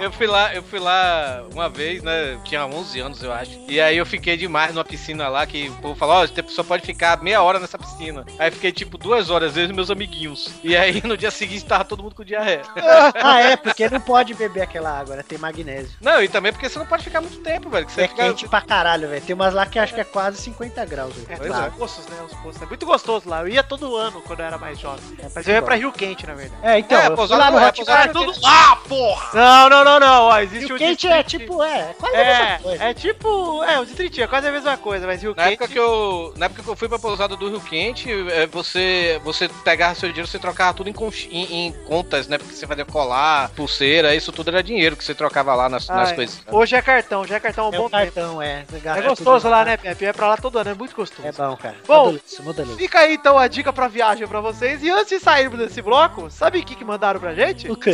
eu 0.00 0.12
fui 0.12 0.26
lá, 0.26 0.54
eu 0.54 0.62
fui 0.62 0.78
lá 0.78 1.42
uma 1.52 1.68
vez, 1.70 2.02
né? 2.02 2.38
Tinha 2.44 2.66
11 2.66 3.00
anos, 3.00 3.22
eu 3.22 3.32
acho. 3.32 3.58
E 3.66 3.80
aí 3.80 3.96
eu 3.96 4.04
fiquei 4.04 4.36
demais 4.36 4.74
numa 4.74 4.84
piscina 4.84 5.28
lá 5.28 5.46
que 5.46 5.68
o 5.70 5.74
povo 5.76 5.94
falou: 5.94 6.16
Ó, 6.16 6.26
você 6.26 6.44
só 6.48 6.62
pode 6.62 6.84
ficar 6.84 7.22
meia 7.22 7.42
hora 7.42 7.58
nessa 7.58 7.78
piscina. 7.78 8.26
Aí 8.38 8.50
fiquei 8.50 8.72
tipo 8.72 8.98
duas 8.98 9.30
horas, 9.30 9.56
eu 9.56 9.64
e 9.64 9.72
meus 9.72 9.90
amiguinhos. 9.90 10.50
E 10.62 10.76
aí 10.76 11.00
no 11.06 11.16
dia 11.16 11.30
seguinte 11.30 11.64
tava 11.64 11.84
todo 11.84 12.02
mundo 12.02 12.14
com 12.14 12.24
diarreia. 12.24 12.62
Ah, 13.26 13.40
é, 13.40 13.56
porque 13.56 13.88
não 13.88 14.00
pode 14.00 14.34
beber 14.34 14.62
aquela 14.62 14.98
água, 14.98 15.16
né? 15.16 15.22
Tem 15.26 15.38
magnésio. 15.38 15.92
Não, 16.00 16.22
e 16.22 16.28
também 16.28 16.52
porque 16.52 16.68
você 16.68 16.78
não 16.78 16.86
pode 16.86 17.04
ficar 17.04 17.20
muito 17.20 17.38
tempo, 17.38 17.70
velho. 17.70 17.86
Que 17.86 17.92
você 17.92 18.02
É 18.02 18.08
fica. 18.08 18.22
quente 18.24 18.46
pra 18.48 18.60
caralho, 18.60 19.08
velho. 19.08 19.22
Tem 19.24 19.34
umas 19.34 19.54
lá 19.54 19.64
que 19.64 19.78
acho 19.78 19.93
que 19.94 20.00
é 20.00 20.04
quase 20.04 20.38
50 20.42 20.84
graus. 20.84 21.14
velho. 21.14 21.26
É, 21.44 21.50
os 21.50 21.58
é. 21.58 21.70
poços, 21.70 22.06
né? 22.06 22.16
Os 22.26 22.34
poços. 22.38 22.62
É 22.62 22.66
muito 22.66 22.84
gostoso 22.86 23.28
lá. 23.28 23.40
Eu 23.42 23.48
ia 23.48 23.62
todo 23.62 23.96
ano 23.96 24.20
quando 24.22 24.40
eu 24.40 24.46
era 24.46 24.58
mais 24.58 24.78
jovem. 24.78 25.02
Mas 25.34 25.46
eu 25.48 25.54
ia 25.54 25.62
pra 25.62 25.74
Rio 25.76 25.92
Quente, 25.92 26.26
na 26.26 26.34
verdade. 26.34 26.60
É, 26.62 26.78
então, 26.78 26.98
É, 26.98 27.06
eu 27.06 27.36
lá 27.38 27.50
no 27.50 27.58
é, 27.58 27.68
Hot 27.68 27.84
Garden. 27.84 28.10
é 28.10 28.12
Tudo 28.12 28.40
lá, 28.42 28.76
porra! 28.88 29.30
Não, 29.34 29.68
não, 29.68 29.84
não, 29.84 30.00
não. 30.00 30.22
Ó, 30.24 30.38
existe 30.40 30.66
Rio 30.66 30.76
o 30.76 30.78
Quente 30.78 31.06
é 31.06 31.22
distrito- 31.22 31.44
tipo, 31.44 31.62
é, 31.62 31.94
quase 31.98 32.16
a 32.16 32.18
É, 32.20 32.42
mesma 32.42 32.58
coisa. 32.62 32.84
é 32.84 32.94
tipo. 32.94 33.64
É, 33.64 33.80
o 33.80 33.84
distritinho, 33.86 34.24
é 34.24 34.26
quase 34.26 34.48
a 34.48 34.52
mesma 34.52 34.76
coisa, 34.76 35.06
mas 35.06 35.22
Rio 35.22 35.34
Na 35.36 35.42
Quente. 35.44 35.54
época, 35.54 35.68
que 35.68 35.78
eu, 35.78 36.32
na 36.36 36.46
época 36.46 36.62
que 36.62 36.68
eu 36.68 36.76
fui 36.76 36.88
pra 36.88 36.98
pousada 36.98 37.36
do 37.36 37.48
Rio 37.48 37.60
Quente, 37.60 38.10
é, 38.30 38.46
você, 38.46 39.20
você 39.24 39.48
pegava 39.64 39.94
seu 39.94 40.08
dinheiro, 40.08 40.26
você 40.28 40.38
trocava 40.38 40.74
tudo 40.74 40.88
em, 40.90 40.94
em- 41.30 41.66
em 41.68 41.72
contas, 41.86 42.26
né? 42.28 42.38
Porque 42.38 42.54
você 42.54 42.66
fazia 42.66 42.84
colar, 42.84 43.50
pulseira, 43.50 44.14
isso 44.14 44.32
tudo 44.32 44.48
era 44.50 44.62
dinheiro 44.62 44.96
que 44.96 45.04
você 45.04 45.14
trocava 45.14 45.54
lá 45.54 45.68
nas, 45.68 45.88
nas 45.88 46.08
Ah, 46.10 46.12
é. 46.12 46.14
coisas. 46.14 46.40
Hoje 46.50 46.76
é 46.76 46.82
cartão, 46.82 47.24
já 47.26 47.36
é 47.36 47.40
cartão 47.40 47.66
um 47.70 47.74
É 47.74 47.76
bom 47.78 47.86
um 47.86 47.90
tempo. 47.90 48.12
cartão, 48.12 48.42
é. 48.42 48.64
É 48.96 49.02
gostoso 49.02 49.48
lá, 49.48 49.64
né, 49.64 49.76
Pepe? 49.84 50.06
É 50.06 50.12
pra 50.14 50.28
lá 50.28 50.36
todo 50.38 50.58
ano, 50.58 50.70
é 50.70 50.74
muito 50.74 50.96
gostoso. 50.96 51.28
É 51.28 51.30
bom, 51.32 51.54
cara. 51.58 51.76
Bom, 51.86 52.16
muda 52.40 52.62
isso. 52.62 52.76
Fica 52.76 53.00
aí 53.00 53.14
então 53.14 53.38
a 53.38 53.46
dica 53.46 53.70
pra 53.70 53.86
viagem 53.86 54.26
pra 54.26 54.40
vocês. 54.40 54.82
E 54.82 54.90
antes 54.90 55.10
de 55.10 55.20
sairmos 55.20 55.58
desse 55.58 55.82
bloco, 55.82 56.30
sabe 56.30 56.58
o 56.60 56.64
que, 56.64 56.74
que 56.74 56.84
mandaram 56.84 57.20
pra 57.20 57.34
gente? 57.34 57.70
O 57.70 57.76
quê? 57.76 57.92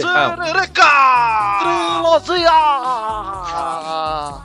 Trilogia! 1.59 2.51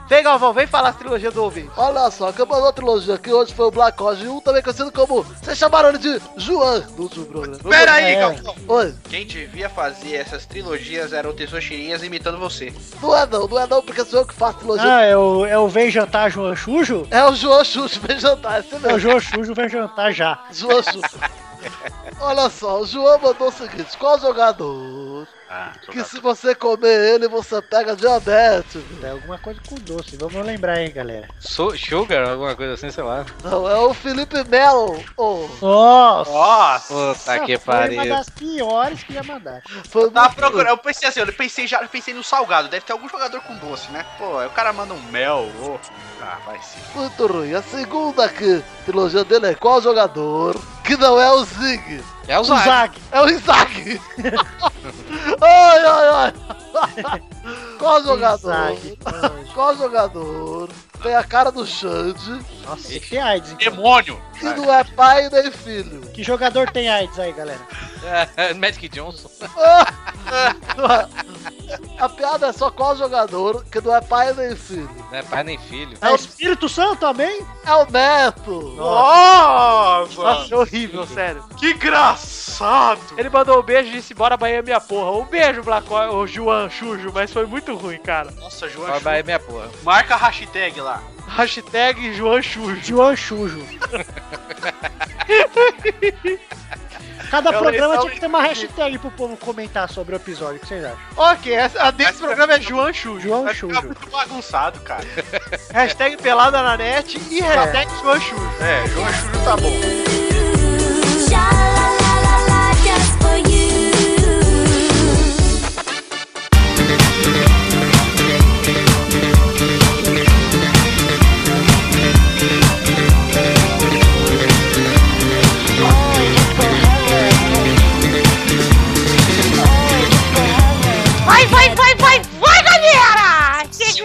Vem, 0.08 0.22
Galvão, 0.24 0.52
vem 0.52 0.66
falar 0.66 0.88
as 0.90 0.96
trilogias 0.96 1.32
do 1.32 1.42
ouvinte. 1.44 1.70
Olha 1.76 2.10
só, 2.10 2.32
quem 2.32 2.44
mandou 2.44 2.68
a 2.68 2.72
trilogia 2.72 3.14
aqui 3.14 3.32
hoje 3.32 3.54
foi 3.54 3.66
o 3.66 3.70
Black 3.70 4.02
Orange 4.02 4.26
1, 4.28 4.40
também 4.40 4.62
conhecido 4.62 4.90
como. 4.90 5.22
Vocês 5.22 5.56
chamaram 5.56 5.90
ele 5.90 5.98
de 5.98 6.20
João 6.36 6.84
no 6.96 7.02
último 7.04 7.26
programa. 7.26 7.58
Pera 7.62 7.92
aí, 7.92 8.14
É. 8.14 8.20
Galvão. 8.20 8.54
Oi, 8.68 8.94
Quem 9.08 9.24
devia 9.26 9.68
fazer 9.68 10.16
essas 10.16 10.44
trilogias 10.46 11.12
eram 11.12 11.30
o 11.30 11.32
Tessoxirinhas 11.34 12.02
imitando 12.02 12.38
você. 12.38 12.72
não 13.00 13.16
é 13.16 13.26
não, 13.26 13.46
não 13.46 13.58
é 13.60 13.66
não, 13.68 13.82
porque 13.82 14.04
sou 14.04 14.20
eu 14.20 14.26
que 14.26 14.34
faço 14.34 14.58
trilogia. 14.58 14.96
Ah, 14.96 15.02
é 15.02 15.16
o, 15.16 15.46
é 15.46 15.56
o 15.58 15.68
Vem 15.68 15.90
Jantar 15.90 16.30
João 16.30 16.54
Chujo? 16.56 17.06
É 17.10 17.24
o 17.24 17.34
João 17.36 17.64
Xuxo, 17.64 18.00
vem 18.00 18.18
jantar, 18.18 18.60
esse 18.60 18.74
É 18.74 18.78
o 18.78 18.80
mesmo. 18.80 18.98
João 18.98 19.20
Chujo 19.20 19.54
Vem 19.54 19.68
Jantar 19.68 20.12
já. 20.12 20.38
João 20.52 20.82
Xuxo. 20.82 21.18
Olha 22.20 22.48
só, 22.48 22.80
o 22.80 22.86
João 22.86 23.18
mandou 23.20 23.48
o 23.48 23.52
seguinte: 23.52 23.96
qual 23.98 24.18
jogador 24.18 25.26
Ah, 25.48 25.72
que 25.92 26.02
se 26.02 26.18
você 26.20 26.54
comer 26.56 27.14
ele 27.14 27.28
você 27.28 27.62
pega 27.62 27.94
diabetes? 27.94 28.82
É 29.02 29.10
alguma 29.10 29.38
coisa 29.38 29.60
com 29.68 29.76
doce, 29.76 30.16
vamos 30.16 30.44
lembrar 30.44 30.78
aí, 30.78 30.88
galera. 30.90 31.28
So- 31.38 31.76
sugar, 31.78 32.28
alguma 32.28 32.56
coisa 32.56 32.74
assim, 32.74 32.90
sei 32.90 33.04
lá. 33.04 33.24
Não, 33.44 33.68
é 33.70 33.78
o 33.78 33.94
Felipe 33.94 34.42
Melo. 34.48 35.00
Oh, 35.16 35.46
Nossa! 35.62 36.32
Nossa! 36.32 36.94
Puta 36.94 37.38
que 37.46 37.58
Foi 37.58 37.74
uma 37.74 37.80
pariu. 37.82 38.08
das 38.08 38.28
piores 38.30 39.02
que 39.04 39.14
já 39.14 39.22
mandaram. 39.22 39.62
foi 39.88 40.02
Eu 40.04 40.10
tava 40.10 40.26
muito- 40.26 40.36
procurando, 40.38 40.68
eu 40.68 40.78
pensei 40.78 41.08
assim, 41.08 41.20
eu 41.20 41.32
pensei 41.32 41.66
já, 41.68 41.80
eu 41.80 41.88
pensei 41.88 42.12
no 42.12 42.24
salgado, 42.24 42.68
deve 42.68 42.84
ter 42.84 42.92
algum 42.92 43.08
jogador 43.08 43.40
com 43.42 43.54
doce, 43.58 43.88
né? 43.92 44.04
Pô, 44.18 44.38
aí 44.38 44.48
o 44.48 44.50
cara 44.50 44.72
manda 44.72 44.94
um 44.94 45.02
mel, 45.12 45.48
ô. 45.60 45.78
Ah, 46.20 46.38
vai 46.44 46.58
sim. 46.60 46.80
Muito 46.94 47.26
ruim. 47.26 47.54
A 47.54 47.62
segunda 47.62 48.24
aqui, 48.24 48.64
trilogia 48.84 49.22
dele 49.24 49.46
é 49.46 49.54
qual 49.54 49.80
jogador 49.80 50.60
que 50.82 50.96
não 50.96 51.20
é 51.20 51.30
o 51.30 51.44
Zig? 51.44 52.02
É 52.28 52.36
o 52.38 52.42
O 52.42 52.44
Zag. 52.44 52.64
Zag. 52.64 52.98
É 53.12 53.20
o 53.22 53.28
Isaac! 53.28 54.00
ai, 55.40 55.84
ai, 55.84 56.32
ai! 57.04 57.22
Qual 57.78 58.02
jogador? 58.02 58.76
Qual 59.54 59.76
jogador 59.76 60.68
tem 60.96 61.14
a 61.14 61.22
cara 61.24 61.50
do 61.50 61.66
Xande 61.66 62.30
Nossa, 62.64 62.88
você 62.88 63.00
tem 63.00 63.18
AIDS, 63.20 63.52
então. 63.52 63.70
Demônio! 63.72 64.20
e 64.40 64.44
não 64.44 64.72
é 64.72 64.84
pai 64.84 65.28
nem 65.30 65.50
filho? 65.50 66.00
Que 66.12 66.22
jogador 66.22 66.70
tem 66.70 66.88
AIDS 66.88 67.18
aí, 67.18 67.32
galera? 67.32 67.60
É, 68.36 68.52
Magic 68.54 68.88
Johnson. 68.88 69.30
A 71.98 72.08
piada 72.08 72.48
é 72.48 72.52
só 72.52 72.70
qual 72.70 72.96
jogador 72.96 73.64
que 73.64 73.80
não 73.80 73.94
é 73.94 74.00
pai 74.00 74.32
nem 74.34 74.54
filho. 74.54 74.90
Não 75.10 75.18
é 75.18 75.22
pai 75.22 75.42
nem 75.42 75.58
filho. 75.58 75.96
É 76.00 76.10
o 76.10 76.14
Espírito 76.14 76.68
Santo 76.68 77.00
também? 77.00 77.44
É 77.64 77.74
o 77.74 77.90
Neto! 77.90 78.74
Nossa! 78.76 80.22
Nossa, 80.22 80.54
é 80.54 80.58
horrível, 80.58 81.06
sério. 81.06 81.42
Que 81.56 81.70
engraçado! 81.72 83.00
Ele 83.16 83.28
mandou 83.30 83.58
um 83.60 83.62
beijo 83.62 83.88
e 83.90 83.92
disse: 83.92 84.14
Bora 84.14 84.36
Bahia, 84.36 84.62
minha 84.62 84.80
porra. 84.80 85.10
Um 85.12 85.24
beijo, 85.24 85.62
Black 85.62 85.86
o 85.92 86.26
João 86.26 86.68
Chujo, 86.70 87.10
mas 87.12 87.32
foi 87.32 87.46
muito 87.46 87.74
ruim, 87.74 87.98
cara. 87.98 88.30
Nossa, 88.32 88.68
João, 88.68 88.88
Vai, 88.88 89.00
vai, 89.00 89.22
minha 89.22 89.40
porra. 89.40 89.68
marca 89.82 90.14
a 90.14 90.18
hashtag 90.18 90.80
lá. 90.80 90.95
Hashtag 91.28 92.14
João 92.14 92.40
Chujo. 92.42 92.80
João 92.82 93.16
Chujo. 93.16 93.64
Cada 97.30 97.50
É 97.50 97.58
programa 97.58 97.94
é 97.96 97.98
tinha 97.98 98.10
que 98.12 98.20
ter 98.20 98.26
uma 98.26 98.40
hashtag 98.42 98.98
pro 98.98 99.10
povo 99.10 99.36
comentar 99.36 99.90
sobre 99.90 100.14
o 100.14 100.16
episódio. 100.16 100.56
O 100.58 100.60
que 100.60 100.66
vocês 100.68 100.84
acham? 100.84 100.98
Ok, 101.16 101.52
essa- 101.52 101.82
a 101.82 101.90
desse 101.90 102.18
programa 102.20 102.54
é 102.54 102.60
João 102.60 102.92
Chujo. 102.92 103.20
João 103.20 103.52
Chujo. 103.52 103.82
muito 103.82 104.08
bagunçado, 104.10 104.78
cara. 104.80 105.04
Hashtag 105.74 106.16
pelada 106.18 106.62
na 106.62 106.76
net 106.76 107.20
e 107.30 107.40
hashtag 107.40 107.90
João 108.00 108.20
Chujo. 108.20 108.48
É, 108.60 108.86
João 108.88 109.12
Chujo 109.12 109.44
tá 109.44 109.56
bom. 109.56 109.72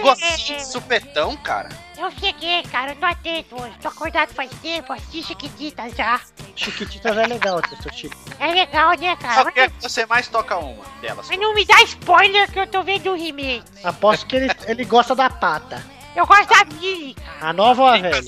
Negocinho 0.02 0.58
de 0.58 0.66
supetão, 0.66 1.36
cara. 1.36 1.68
Eu 1.96 2.10
cheguei, 2.12 2.62
cara, 2.64 2.92
eu 2.92 2.96
tô 2.96 3.06
atento 3.06 3.62
hoje. 3.62 3.74
Tô 3.80 3.88
acordado 3.88 4.30
faz 4.34 4.50
tempo, 4.60 4.92
assisti 4.92 5.22
Chiquititas 5.22 5.94
já. 5.94 6.20
Chiquititas 6.56 7.16
é 7.16 7.26
legal, 7.26 7.62
Testostito. 7.62 8.16
É 8.40 8.48
legal, 8.48 8.90
né, 8.98 9.14
cara? 9.16 9.34
Só 9.34 9.44
Mas, 9.44 9.54
que 9.54 9.82
você 9.82 10.06
mais 10.06 10.26
toca 10.28 10.56
uma 10.56 10.84
delas. 11.00 11.28
mas 11.28 11.38
não 11.38 11.54
me 11.54 11.64
dá 11.64 11.80
spoiler 11.82 12.50
que 12.50 12.58
eu 12.58 12.66
tô 12.66 12.82
vendo 12.82 13.10
o 13.10 13.14
remake. 13.14 13.62
Aposto 13.84 14.26
que 14.26 14.36
ele, 14.36 14.50
ele 14.66 14.84
gosta 14.84 15.14
da 15.14 15.30
pata. 15.30 15.82
Eu 16.14 16.26
gosto 16.26 16.46
da 16.48 16.64
Mini, 16.76 17.14
cara. 17.14 17.48
A 17.48 17.52
nova 17.54 17.82
ou 17.82 17.88
a 17.88 17.92
velha? 17.98 18.20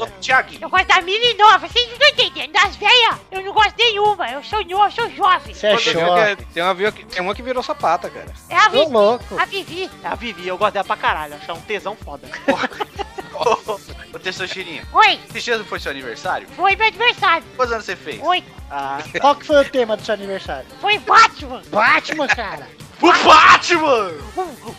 Eu 0.60 0.70
gosto 0.70 0.86
da 0.86 1.00
Mini 1.02 1.34
nova. 1.34 1.68
Vocês 1.68 1.86
não 1.86 1.94
estão 1.94 2.08
entendendo. 2.26 2.52
Das 2.52 2.76
velhas, 2.76 3.16
eu 3.30 3.42
não 3.42 3.52
gosto 3.52 3.74
nenhuma. 3.78 4.30
Eu 4.30 4.42
sou 4.42 4.64
novo, 4.64 4.84
eu 4.86 4.90
sou 4.90 5.10
jovem. 5.10 5.54
Você 5.54 5.66
é 5.66 5.76
Tem 5.76 5.96
uma, 6.02 6.16
choque. 6.18 6.36
que, 6.36 6.52
tem, 6.54 6.62
uma, 6.62 6.74
vi- 6.74 6.92
tem 6.92 7.22
uma 7.22 7.34
que 7.34 7.42
virou 7.42 7.62
sapata, 7.62 8.08
cara. 8.08 8.26
É 8.48 8.56
a 8.56 8.68
Vivi. 8.70 8.90
louco. 8.90 9.38
A 9.38 9.44
Vivi. 9.44 9.90
É 10.02 10.08
a 10.08 10.14
Vivi, 10.14 10.48
eu 10.48 10.56
gosto 10.56 10.72
dela 10.74 10.84
pra 10.84 10.96
caralho. 10.96 11.34
Acho 11.34 11.50
ela 11.50 11.58
um 11.58 11.62
tesão 11.62 11.94
foda. 11.96 12.26
Ô, 14.14 14.18
Tessoxirinha, 14.18 14.84
Oi, 14.92 15.18
esse 15.28 15.40
dia 15.40 15.58
não 15.58 15.64
foi 15.64 15.80
seu 15.80 15.90
aniversário? 15.90 16.46
foi 16.54 16.76
meu 16.76 16.86
aniversário. 16.86 17.44
Quantos 17.56 17.72
anos 17.74 17.84
você 17.84 17.96
fez? 17.96 18.22
Oi, 18.22 18.44
Ah, 18.70 18.98
Qual 19.20 19.34
que 19.34 19.44
foi 19.44 19.60
o 19.60 19.68
tema 19.68 19.96
do 19.96 20.04
seu 20.04 20.14
aniversário? 20.14 20.66
foi 20.80 20.98
Batman. 21.00 21.60
Batman, 21.68 22.28
cara. 22.28 22.68
O 23.02 23.12
Batman! 23.24 24.12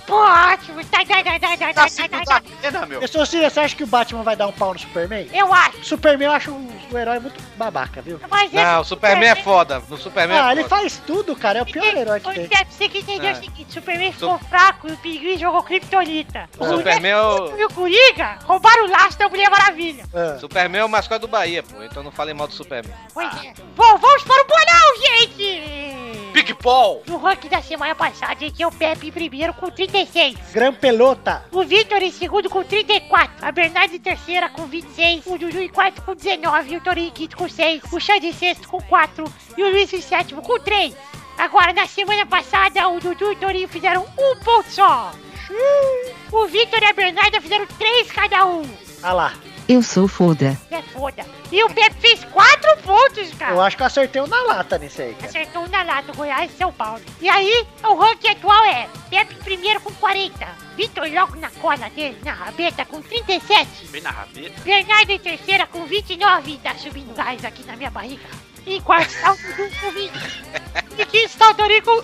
Batman. 0.07 0.83
Tá, 0.85 1.05
tá, 1.05 1.23
tá, 1.23 1.39
tá, 1.39 1.39
tá, 1.39 1.57
tá, 1.57 1.73
tá, 1.73 2.07
da 2.07 2.25
tá. 2.25 2.41
pena, 2.61 2.85
meu. 2.85 2.99
Testostito, 2.99 3.43
você 3.49 3.59
acha 3.59 3.75
que 3.75 3.83
o 3.83 3.87
Batman 3.87 4.23
vai 4.23 4.35
dar 4.35 4.47
um 4.47 4.51
pau 4.51 4.73
no 4.73 4.79
Superman? 4.79 5.27
Eu 5.33 5.53
acho. 5.53 5.83
Superman 5.83 6.27
eu 6.27 6.33
acho 6.33 6.51
um, 6.51 6.69
um 6.91 6.97
herói 6.97 7.19
muito 7.19 7.41
babaca, 7.57 8.01
viu? 8.01 8.19
Mas 8.29 8.53
esse 8.53 8.55
Não, 8.55 8.81
o 8.81 8.83
Superman 8.85 9.29
é 9.29 9.35
foda. 9.35 9.81
O 9.89 9.97
Superman 9.97 10.39
Ah, 10.39 10.49
é 10.49 10.51
ele 10.53 10.63
foda. 10.63 10.75
faz 10.81 10.97
tudo, 11.05 11.35
cara. 11.35 11.59
É 11.59 11.61
o 11.61 11.65
pior 11.65 11.83
herói 11.95 12.19
que 12.19 12.33
tem. 12.33 12.65
Você 12.69 12.89
que 12.89 12.99
entendeu 12.99 13.29
É. 13.29 13.33
o 13.33 13.35
seguinte: 13.35 13.73
Superman 13.73 14.11
ficou 14.13 14.39
fraco 14.39 14.87
e 14.87 14.91
o 14.91 14.97
Pinguim 14.97 15.37
jogou 15.37 15.63
Kryptonita. 15.63 16.49
O 16.57 16.65
Superman 16.65 17.11
é 17.11 17.21
o... 17.21 17.57
E 17.57 17.65
o 17.65 17.69
Coringa 17.69 18.39
roubaram 18.45 18.85
o 18.85 18.89
laço 18.91 19.17
da 19.17 19.29
Mulher 19.29 19.49
Maravilha. 19.49 20.05
Ah. 20.13 20.37
Superman 20.39 20.81
é 20.81 20.85
o 20.85 20.89
mascote 20.89 21.21
do 21.21 21.27
Bahia, 21.27 21.63
pô. 21.63 21.83
Então 21.83 22.03
não 22.03 22.11
falei 22.11 22.33
mal 22.33 22.47
do 22.47 22.53
Superman. 22.53 22.93
Pois 23.13 23.33
é. 23.43 23.53
Bom, 23.75 23.97
vamos 23.97 24.23
para 24.23 24.41
o 24.43 24.47
bolão, 24.47 24.95
Paul. 26.53 27.01
No 27.07 27.17
ranking 27.17 27.47
da 27.47 27.61
semana 27.61 27.95
passada, 27.95 28.45
esse 28.45 28.61
é 28.61 28.67
o 28.67 28.71
Pepe 28.71 29.07
em 29.07 29.11
primeiro 29.11 29.53
com 29.53 29.69
36. 29.69 30.35
Gran 30.53 30.73
Pelota. 30.73 31.45
O 31.51 31.63
Victor 31.63 32.01
em 32.03 32.11
segundo 32.11 32.49
com 32.49 32.63
34. 32.63 33.45
A 33.45 33.51
Bernardo 33.51 33.95
em 33.95 33.99
terceira 33.99 34.49
com 34.49 34.65
26. 34.65 35.25
O 35.25 35.37
Dudu 35.37 35.59
em 35.59 35.69
quarto 35.69 36.01
com 36.01 36.13
19. 36.13 36.73
E 36.73 36.77
o 36.77 36.81
Torinho 36.81 37.07
em 37.07 37.11
quinto 37.11 37.37
com 37.37 37.49
6. 37.49 37.83
O 37.91 37.99
Xande 37.99 38.27
em 38.27 38.33
sexto 38.33 38.67
com 38.67 38.81
4. 38.81 39.25
E 39.57 39.63
o 39.63 39.69
Luiz 39.69 39.91
em 39.93 40.01
sétimo 40.01 40.41
com 40.41 40.59
3. 40.59 40.95
Agora, 41.37 41.73
na 41.73 41.87
semana 41.87 42.25
passada, 42.25 42.87
o 42.89 42.99
Dudu 42.99 43.31
e 43.31 43.35
o 43.35 43.39
Torinho 43.39 43.67
fizeram 43.67 44.05
um 44.17 44.35
ponto 44.43 44.69
só. 44.69 45.11
O 46.31 46.47
Victor 46.47 46.81
e 46.81 46.85
a 46.85 46.93
Bernarda 46.93 47.41
fizeram 47.41 47.65
3 47.67 48.11
cada 48.11 48.45
um. 48.45 48.63
Ah 49.03 49.13
lá. 49.13 49.33
Eu 49.67 49.81
sou 49.81 50.07
foda. 50.07 50.57
É 50.69 50.81
foda. 50.81 51.25
E 51.51 51.63
o 51.63 51.69
Pepe 51.69 51.95
fez 51.99 52.23
4 52.25 52.77
pontos, 52.83 53.33
cara. 53.33 53.53
Eu 53.53 53.61
acho 53.61 53.75
que 53.75 53.81
eu 53.81 53.87
acertei 53.87 54.21
um 54.21 54.27
na 54.27 54.41
lata 54.43 54.77
nesse 54.77 55.01
aí, 55.01 55.13
cara. 55.15 55.27
Acertou 55.27 55.63
um 55.63 55.67
na 55.67 55.83
lata, 55.83 56.13
Goiás 56.13 56.51
e 56.51 56.57
São 56.57 56.71
Paulo. 56.71 57.01
E 57.19 57.27
aí, 57.27 57.65
o 57.83 57.95
ranking 57.95 58.29
atual 58.29 58.63
é 58.65 58.87
Pepe 59.09 59.35
primeiro 59.35 59.79
com 59.81 59.91
40. 59.93 60.47
Vitor 60.75 61.07
logo 61.11 61.35
na 61.37 61.49
cola 61.49 61.89
dele, 61.89 62.17
na 62.23 62.33
rabeta, 62.33 62.85
com 62.85 63.01
37. 63.01 63.87
Bem 63.87 64.01
na 64.01 64.11
rabeta. 64.11 64.61
Bernardo 64.61 65.09
em 65.09 65.19
terceira 65.19 65.65
com 65.65 65.85
29. 65.85 66.57
Tá 66.57 66.75
subindo 66.75 67.15
gás 67.15 67.43
aqui 67.43 67.63
na 67.65 67.75
minha 67.75 67.89
barriga. 67.89 68.27
Em 68.67 68.81
quarto 68.81 69.09
está 69.09 69.31
o 69.31 69.37
Dudu 69.37 69.71
com 69.79 69.91
20. 69.91 70.11
Em 70.99 71.05
quinto 71.05 71.25
está 71.25 71.49
o 71.49 71.53
Dori 71.53 71.81
com 71.81 72.03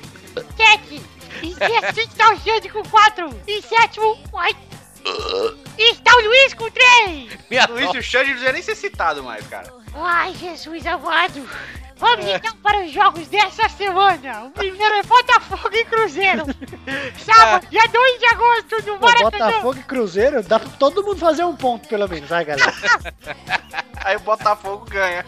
7. 0.56 1.02
Em 1.44 1.56
sexto 1.56 2.00
está 2.00 2.32
o 2.32 2.40
Xande 2.40 2.70
com 2.70 2.84
4. 2.84 3.42
Em 3.48 3.62
sétimo, 3.62 4.18
ai, 4.36 4.56
está 5.92 6.16
o 6.16 6.22
Luiz 6.22 6.54
com 6.54 6.70
3. 6.70 7.38
Minha 7.50 7.66
Luiz 7.68 7.94
e 7.94 7.98
o 7.98 8.04
Xande 8.04 8.30
não 8.30 8.36
devia 8.38 8.52
nem 8.54 8.62
ser 8.62 8.76
citado 8.76 9.24
mais, 9.24 9.46
cara. 9.48 9.74
Ai, 9.94 10.34
Jesus 10.36 10.86
amado. 10.86 11.48
Vamos 11.98 12.26
então 12.26 12.56
para 12.58 12.84
os 12.84 12.92
jogos 12.92 13.28
dessa 13.28 13.70
semana. 13.70 14.46
O 14.46 14.52
primeiro 14.52 14.96
é 14.96 15.04
Botafogo 15.04 15.70
e 15.72 15.86
Cruzeiro. 15.86 16.46
Sábado, 17.24 17.68
dia 17.70 17.84
2 17.88 18.20
de 18.20 18.26
agosto, 18.26 18.84
no 18.88 19.00
Maracanã. 19.00 19.30
Botafogo 19.48 19.80
e 19.80 19.84
Cruzeiro, 19.84 20.42
dá 20.42 20.60
pra 20.60 20.70
todo 20.80 21.04
mundo 21.04 21.18
fazer 21.20 21.44
um 21.44 21.56
ponto, 21.56 21.88
pelo 21.88 22.08
menos, 22.10 22.28
vai, 22.28 22.44
galera. 22.44 22.74
Aí 24.04 24.16
o 24.16 24.20
Botafogo 24.22 24.86
ganha. 24.90 25.24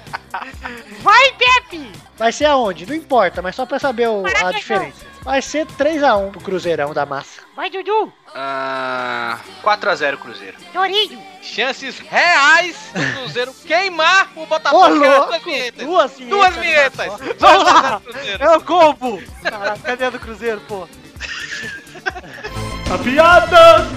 Vai, 1.01 1.31
Pepe! 1.33 1.91
Vai 2.17 2.31
ser 2.31 2.45
aonde? 2.45 2.87
Não 2.87 2.95
importa, 2.95 3.39
mas 3.39 3.55
só 3.55 3.67
pra 3.67 3.77
saber 3.77 4.07
o- 4.09 4.23
a 4.25 4.51
diferença. 4.51 5.05
Vai 5.23 5.41
ser 5.41 5.65
3x1 5.65 6.31
pro 6.31 6.41
Cruzeirão 6.41 6.93
da 6.93 7.05
massa. 7.05 7.41
Vai, 7.55 7.69
Dudu! 7.69 8.11
Ah, 8.35 9.39
4x0 9.63 10.17
Cruzeiro. 10.17 10.57
Torinho! 10.73 11.21
Chances 11.41 11.99
reais 11.99 12.75
do 12.93 13.19
Cruzeiro 13.21 13.53
queimar 13.65 14.29
o 14.35 14.41
Ô, 14.41 14.45
Botafogo. 14.45 14.99
Quero 14.99 14.99
louco! 14.99 15.27
duas 15.31 15.43
vinhetas. 15.43 15.85
Duas 15.85 16.11
vinhetas. 16.55 17.07
Duas 17.07 17.15
vinhetas. 17.21 17.39
Vamos 17.39 17.63
lá! 17.63 17.81
2 17.81 17.83
a 17.83 17.89
0 17.89 18.01
Cruzeiro. 18.03 18.43
É 18.43 18.57
o 18.57 18.61
combo! 18.61 19.23
Caraca, 19.41 19.79
cadê 19.79 20.05
a 20.05 20.09
do 20.09 20.19
Cruzeiro, 20.19 20.61
pô? 20.67 20.87
A 22.93 22.97
piada! 22.97 23.87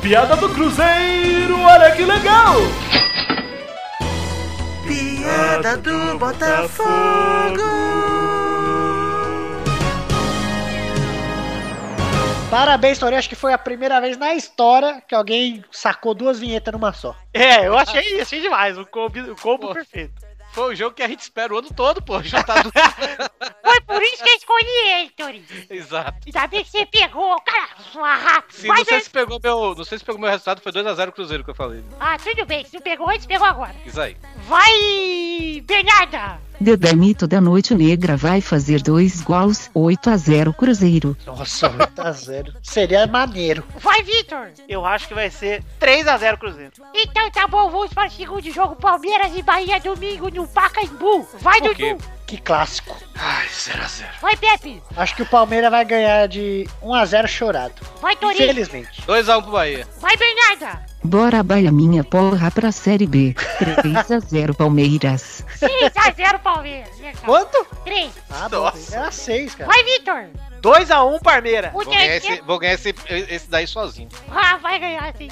Piada 0.00 0.36
do 0.36 0.48
Cruzeiro, 0.50 1.60
olha 1.60 1.90
que 1.96 2.04
legal! 2.04 2.54
Piada 4.86 5.76
do 5.78 6.16
Parabéns, 12.50 12.98
Torinho. 12.98 13.18
Acho 13.18 13.28
que 13.28 13.34
foi 13.34 13.52
a 13.52 13.58
primeira 13.58 14.00
vez 14.00 14.16
na 14.16 14.34
história 14.34 15.02
que 15.06 15.14
alguém 15.14 15.64
sacou 15.70 16.14
duas 16.14 16.38
vinhetas 16.38 16.72
numa 16.72 16.92
só. 16.92 17.14
É, 17.34 17.66
eu 17.66 17.76
achei, 17.76 18.20
achei 18.20 18.40
demais, 18.40 18.78
o 18.78 18.86
combo, 18.86 19.18
o 19.32 19.36
combo 19.36 19.74
perfeito. 19.74 20.14
Foi 20.52 20.72
o 20.72 20.74
jogo 20.74 20.94
que 20.94 21.02
a 21.02 21.08
gente 21.08 21.20
espera 21.20 21.52
o 21.52 21.58
ano 21.58 21.68
todo, 21.74 22.00
pô. 22.00 22.22
Juntar 22.22 22.62
do... 22.62 22.72
Foi 23.62 23.80
por 23.82 24.02
isso 24.02 24.24
que 24.24 24.30
eu 24.30 24.36
escolhi 24.36 24.88
ele, 24.94 25.10
Torinho. 25.10 25.44
Exato. 25.68 26.18
Ainda 26.24 26.46
bem 26.46 26.64
que 26.64 26.70
você 26.70 26.86
pegou, 26.86 27.38
cara. 27.42 27.68
Sua. 27.92 28.42
Sim, 28.48 28.68
Vai, 28.68 28.78
não 28.78 28.84
sei 28.86 29.00
se 29.00 29.10
pegou 29.10 29.38
meu. 29.42 29.74
Não 29.74 29.84
sei 29.84 29.98
se 29.98 30.04
pegou 30.04 30.18
meu 30.18 30.30
resultado, 30.30 30.62
foi 30.62 30.72
2x0 30.72 31.12
Cruzeiro 31.12 31.44
que 31.44 31.50
eu 31.50 31.54
falei. 31.54 31.84
Ah, 32.00 32.16
tudo 32.16 32.46
bem. 32.46 32.64
Se 32.64 32.72
não 32.72 32.80
pegou 32.80 33.10
antes, 33.10 33.26
pegou 33.26 33.46
agora. 33.46 33.74
Isso 33.84 34.00
aí. 34.00 34.16
Vai, 34.48 35.60
Bernarda! 35.66 36.38
Dedamito 36.60 37.26
da 37.26 37.40
Noite 37.40 37.74
Negra 37.74 38.16
vai 38.16 38.40
fazer 38.40 38.80
dois 38.80 39.20
gols, 39.20 39.68
8 39.74 40.08
a 40.10 40.16
0 40.16 40.54
Cruzeiro. 40.54 41.16
Nossa, 41.26 41.68
8x0. 41.68 42.54
Seria 42.62 43.06
maneiro. 43.06 43.62
Vai, 43.78 44.02
Vitor! 44.02 44.48
Eu 44.68 44.86
acho 44.86 45.08
que 45.08 45.14
vai 45.14 45.30
ser 45.30 45.62
3x0 45.80 46.38
Cruzeiro. 46.38 46.72
Então 46.94 47.30
tá 47.30 47.46
bom, 47.46 47.68
vamos 47.68 47.92
para 47.92 48.08
o 48.08 48.10
segundo 48.10 48.50
jogo. 48.50 48.76
Palmeiras 48.76 49.32
e 49.36 49.42
Bahia 49.42 49.78
domingo 49.80 50.30
no 50.30 50.46
Pacaembu. 50.48 51.28
Vai, 51.40 51.60
Por 51.60 51.74
quê? 51.74 51.92
Dudu! 51.94 52.16
Que 52.26 52.38
clássico. 52.38 52.96
Ai, 53.14 53.46
0x0. 53.46 54.04
Vai, 54.20 54.36
Pepe! 54.36 54.82
Acho 54.96 55.14
que 55.14 55.22
o 55.22 55.26
Palmeiras 55.26 55.70
vai 55.70 55.84
ganhar 55.84 56.26
de 56.26 56.66
1x0 56.82 57.26
chorado. 57.28 57.74
Vai, 58.00 58.16
Torinho! 58.16 58.44
Infelizmente. 58.44 59.02
2x1 59.02 59.42
pro 59.42 59.52
Bahia. 59.52 59.86
Vai, 60.00 60.16
Bernarda! 60.16 60.80
Bora 61.04 61.42
Bahia 61.42 61.70
minha 61.70 62.02
porra 62.02 62.50
pra 62.50 62.72
Série 62.72 63.06
B. 63.06 63.34
3 63.58 64.10
a 64.10 64.18
0 64.18 64.54
Palmeiras. 64.54 65.44
6x0 65.60 66.38
Palmeiras. 66.42 66.98
Legal. 66.98 67.22
Quanto? 67.24 67.66
3. 67.84 68.10
Ah. 68.30 68.48
Nossa. 68.48 68.96
Era 68.96 69.10
6, 69.10 69.54
cara. 69.54 69.70
Vai, 69.70 69.84
Vitor! 69.84 70.24
2x1 70.66 71.22
Parmeira. 71.22 71.68
O 71.68 71.72
Vou 71.72 71.84
ganhar, 71.84 72.00
terceiro... 72.00 72.34
esse, 72.34 72.42
vou 72.42 72.58
ganhar 72.58 72.74
esse, 72.74 72.94
esse 73.08 73.48
daí 73.48 73.66
sozinho. 73.68 74.08
Ah, 74.30 74.56
vai 74.56 74.78
ganhar 74.80 75.14
sim. 75.16 75.28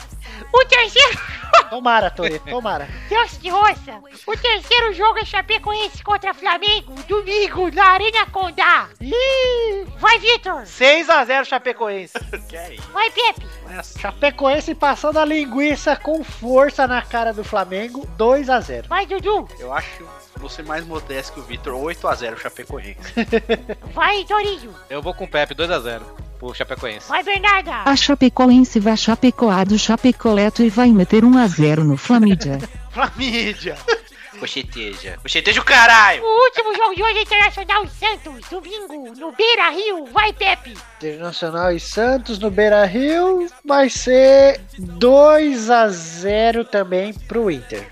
O 0.53 0.65
terceiro... 0.65 1.19
Tomara, 1.71 2.11
Torinho. 2.11 2.41
Tomara. 2.41 2.89
Deus 3.09 3.37
que 3.39 3.51
ouça! 3.51 4.01
O 4.27 4.37
terceiro 4.37 4.93
jogo 4.93 5.19
é 5.19 5.25
Chapecoense 5.25 6.03
contra 6.03 6.35
Flamengo, 6.35 6.95
domingo, 7.09 7.71
na 7.73 7.87
Arena 7.91 8.27
Condá. 8.27 8.89
Ih, 9.01 9.85
vai, 9.99 10.19
Vitor! 10.19 10.63
6x0 10.63 11.45
Chapecoense. 11.45 12.15
Que 12.49 12.57
é 12.57 12.75
isso? 12.75 12.91
Vai, 12.93 13.11
Pepe! 13.11 13.47
Chapecoense 13.99 14.75
passando 14.75 15.19
a 15.19 15.25
linguiça 15.25 15.97
com 15.97 16.23
força 16.23 16.87
na 16.87 17.03
cara 17.03 17.33
do 17.33 17.43
Flamengo. 17.43 18.07
2x0. 18.19 18.87
Vai, 18.89 19.07
Dudu! 19.07 19.49
Eu 19.59 19.73
acho 19.73 20.05
você 20.39 20.63
mais 20.63 20.85
modesto 20.87 21.35
que 21.35 21.41
o 21.41 21.43
Vitor. 21.43 21.75
8x0 21.75 22.37
Chapecoense. 22.39 22.99
Vai, 23.93 24.25
Torinho! 24.25 24.75
Eu 24.91 25.03
vou 25.03 25.15
com 25.15 25.25
o 25.25 25.29
Pepe 25.29 25.55
2x0 25.55 26.03
pro 26.39 26.55
Chapecoense. 26.55 27.09
Vai, 27.09 27.23
Bernarda! 27.23 27.83
A 27.85 27.97
Chapecoense 27.97 28.81
vai 28.81 28.97
chapecoar 28.97 29.67
do 29.67 29.79
Chapecoleto 29.79 30.63
e 30.63 30.69
vai 30.71 30.91
meter 30.91 31.25
1 31.25 31.39
a 31.39 31.47
0 31.47 31.85
no 31.85 31.97
Flamídia. 31.97 32.59
Flamídia. 32.91 33.77
Cocheteja. 34.39 35.17
Cocheteja 35.23 35.61
o 35.61 35.65
caralho! 35.65 36.23
O 36.23 36.45
último 36.45 36.75
jogo 36.75 36.95
de 36.95 37.03
hoje 37.03 37.19
é 37.19 37.23
Internacional 37.23 37.85
e 37.85 37.89
Santos, 37.89 38.49
domingo, 38.51 39.15
no 39.17 39.33
Beira 39.33 39.71
Rio. 39.71 40.07
Vai, 40.07 40.33
Pepe! 40.33 40.77
Internacional 40.99 41.73
e 41.73 41.81
Santos 41.81 42.39
no 42.39 42.51
Beira 42.51 42.85
Rio. 42.85 43.47
Vai 43.65 43.89
ser 43.89 44.61
2x0 44.79 46.67
também 46.69 47.15
pro 47.15 47.51
Inter. 47.51 47.89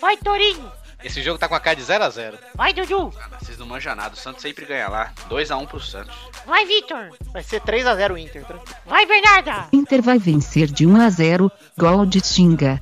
Vai, 0.00 0.16
Torinho! 0.16 0.70
Esse 1.04 1.22
jogo 1.22 1.38
tá 1.38 1.46
com 1.46 1.54
a 1.54 1.60
cara 1.60 1.76
de 1.76 1.82
0x0. 1.82 2.34
Vai, 2.54 2.72
Dudu! 2.72 3.12
Ah, 3.20 3.28
Vocês 3.38 3.58
não 3.58 3.66
manjam 3.66 3.94
nada. 3.94 4.14
O 4.14 4.16
Santos 4.16 4.40
sempre 4.40 4.64
ganha 4.64 4.88
lá. 4.88 5.12
2x1 5.28 5.66
pro 5.68 5.78
Santos. 5.78 6.14
Vai, 6.46 6.64
Vitor! 6.64 7.10
Vai 7.32 7.42
ser 7.42 7.60
3x0 7.60 8.18
Inter, 8.18 8.44
tranquilo. 8.44 8.76
Vai, 8.86 9.04
Bernarda! 9.04 9.68
Inter 9.72 10.00
vai 10.02 10.18
vencer 10.18 10.66
de 10.66 10.86
1 10.86 11.00
a 11.00 11.10
0, 11.10 11.52
gol 11.76 12.06
de 12.06 12.20
Tinga. 12.22 12.80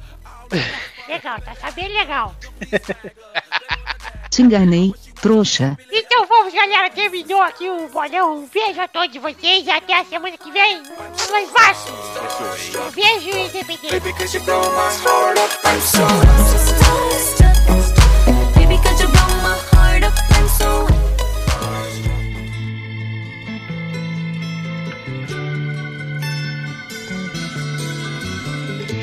Legal, 1.08 1.40
tá 1.40 1.54
sabendo 1.56 1.92
legal. 1.94 2.34
Te 4.30 4.40
enganei, 4.40 4.94
trouxa. 5.20 5.76
Então 5.90 6.24
vamos, 6.26 6.54
galera. 6.54 6.88
Terminou 6.90 7.42
aqui 7.42 7.68
o 7.68 7.88
bolão. 7.88 8.36
Um 8.38 8.48
beijo 8.48 8.80
a 8.80 8.88
todos 8.88 9.14
vocês. 9.20 9.68
Até 9.68 10.00
a 10.00 10.04
semana 10.04 10.38
que 10.38 10.50
vem. 10.50 10.82
Mais 11.30 11.50
baixo. 11.50 11.88
Um 12.78 12.90
beijo, 12.92 13.28
independente. 13.30 14.00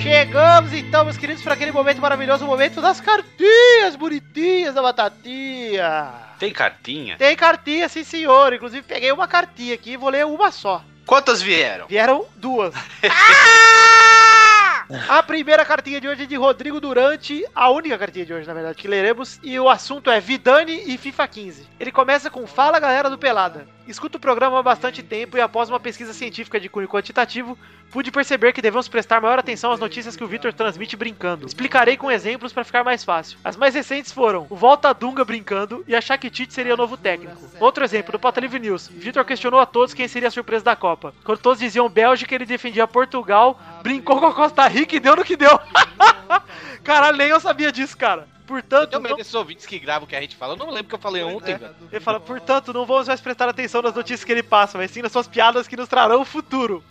Chegamos 0.02 0.74
então, 0.74 1.06
meus 1.06 1.18
queridos, 1.18 1.44
para 1.44 1.54
aquele 1.54 1.72
momento 1.72 2.02
maravilhoso, 2.02 2.44
o 2.44 2.48
momento 2.48 2.82
das 2.82 3.00
cartinhas 3.00 3.96
bonitinhas 3.96 4.74
da 4.74 4.82
batatinha. 4.82 6.12
Tem 6.40 6.52
cartinha? 6.52 7.16
Tem 7.18 7.36
cartinha, 7.36 7.88
sim 7.88 8.04
senhor. 8.04 8.54
Inclusive 8.54 8.82
peguei 8.82 9.12
uma 9.12 9.28
cartinha 9.28 9.76
aqui 9.76 9.92
e 9.92 9.98
vou 9.98 10.10
ler 10.10 10.26
uma 10.26 10.52
só. 10.52 10.84
Quantas 11.06 11.42
vieram? 11.42 11.88
Vieram 11.88 12.26
duas. 12.36 12.74
A 15.08 15.22
primeira 15.24 15.66
cartinha 15.66 16.00
de 16.00 16.08
hoje 16.08 16.24
é 16.24 16.26
de 16.26 16.36
Rodrigo 16.36 16.80
Durante, 16.80 17.46
a 17.54 17.70
única 17.70 17.98
cartinha 17.98 18.26
de 18.26 18.34
hoje, 18.34 18.48
na 18.48 18.54
verdade, 18.54 18.78
que 18.78 18.88
leremos. 18.88 19.40
E 19.44 19.60
o 19.60 19.70
assunto 19.70 20.10
é 20.10 20.20
Vidani 20.20 20.84
e 20.86 20.98
FIFA 20.98 21.28
15. 21.28 21.68
Ele 21.80 21.92
começa 21.92 22.30
com 22.30 22.46
Fala 22.48 22.80
galera 22.80 23.10
do 23.10 23.18
Pelada. 23.18 23.68
Escuto 23.90 24.20
o 24.20 24.22
programa 24.22 24.60
há 24.60 24.62
bastante 24.62 25.02
tempo 25.02 25.36
e 25.36 25.42
após 25.42 25.68
uma 25.68 25.80
pesquisa 25.80 26.14
científica 26.14 26.60
de 26.60 26.70
cunho 26.70 26.88
quantitativo, 26.88 27.58
pude 27.90 28.12
perceber 28.12 28.54
que 28.54 28.62
devemos 28.62 28.88
prestar 28.88 29.20
maior 29.20 29.40
atenção 29.40 29.72
às 29.72 29.80
notícias 29.80 30.16
que 30.16 30.24
o 30.24 30.28
Vitor 30.28 30.54
transmite 30.54 30.96
brincando. 30.96 31.48
Explicarei 31.48 31.98
com 31.98 32.12
exemplos 32.12 32.54
para 32.54 32.64
ficar 32.64 32.84
mais 32.84 33.04
fácil. 33.04 33.40
As 33.44 33.58
mais 33.58 33.74
recentes 33.74 34.12
foram 34.12 34.46
o 34.48 34.56
Volta 34.56 34.94
Dunga 34.94 35.26
brincando 35.26 35.84
e 35.88 35.96
achar 35.96 36.20
que 36.20 36.30
Tite 36.30 36.54
seria 36.54 36.76
o 36.76 36.78
novo 36.78 36.98
técnico. 36.98 37.36
Outro 37.60 37.84
exemplo, 37.84 38.12
do 38.12 38.20
Pauta 38.20 38.40
Livre 38.40 38.60
News. 38.60 38.88
Vitor 38.90 39.26
questionou 39.26 39.60
a 39.60 39.66
todos 39.66 39.96
quem 39.96 40.08
seria 40.08 40.28
a 40.28 40.32
surpresa 40.32 40.66
da 40.66 40.76
Copa. 40.76 41.12
Quando 41.24 41.40
todos 41.40 41.58
diziam 41.58 41.90
Bélgica, 41.90 42.36
ele 42.36 42.46
defendia 42.46 42.86
Portugal, 42.86 43.60
brincou 43.82 44.20
com 44.20 44.28
a 44.28 44.34
Costa 44.36 44.68
Rica 44.70 44.96
e 44.96 45.00
deu 45.00 45.16
no 45.16 45.24
que 45.24 45.36
deu. 45.38 45.60
Caralho, 46.84 47.18
nem 47.18 47.28
eu 47.28 47.40
sabia 47.40 47.72
disso, 47.72 47.98
cara. 47.98 48.28
Portanto, 48.48 48.94
Eu 48.94 49.00
não- 49.00 49.04
medo 49.04 49.18
desses 49.18 49.36
ouvintes 49.36 49.68
que 49.68 49.78
gravam 49.78 50.06
o 50.06 50.08
que 50.08 50.16
a 50.16 50.22
gente 50.22 50.36
fala. 50.36 50.54
Eu 50.54 50.58
não 50.58 50.70
lembro 50.72 50.86
o 50.86 50.90
que 50.90 50.96
eu 50.96 51.00
falei 51.00 51.22
ontem, 51.22 51.56
velho. 51.56 51.76
ele 51.92 52.00
fala, 52.00 52.20
portanto, 52.20 52.74
não 52.74 52.84
vamos 52.84 53.08
mais 53.08 53.22
prestar 53.22 53.48
atenção 53.48 53.80
nas 53.84 53.94
notícias 53.94 54.24
que 54.24 54.32
ele 54.32 54.42
passa, 54.42 54.76
mas 54.76 54.90
sim 54.90 55.04
nas 55.04 55.12
suas 55.12 55.28
piadas 55.28 55.68
que 55.68 55.78
nos 55.78 55.88
trarão 55.88 56.22
o 56.22 56.26
futuro. 56.26 56.84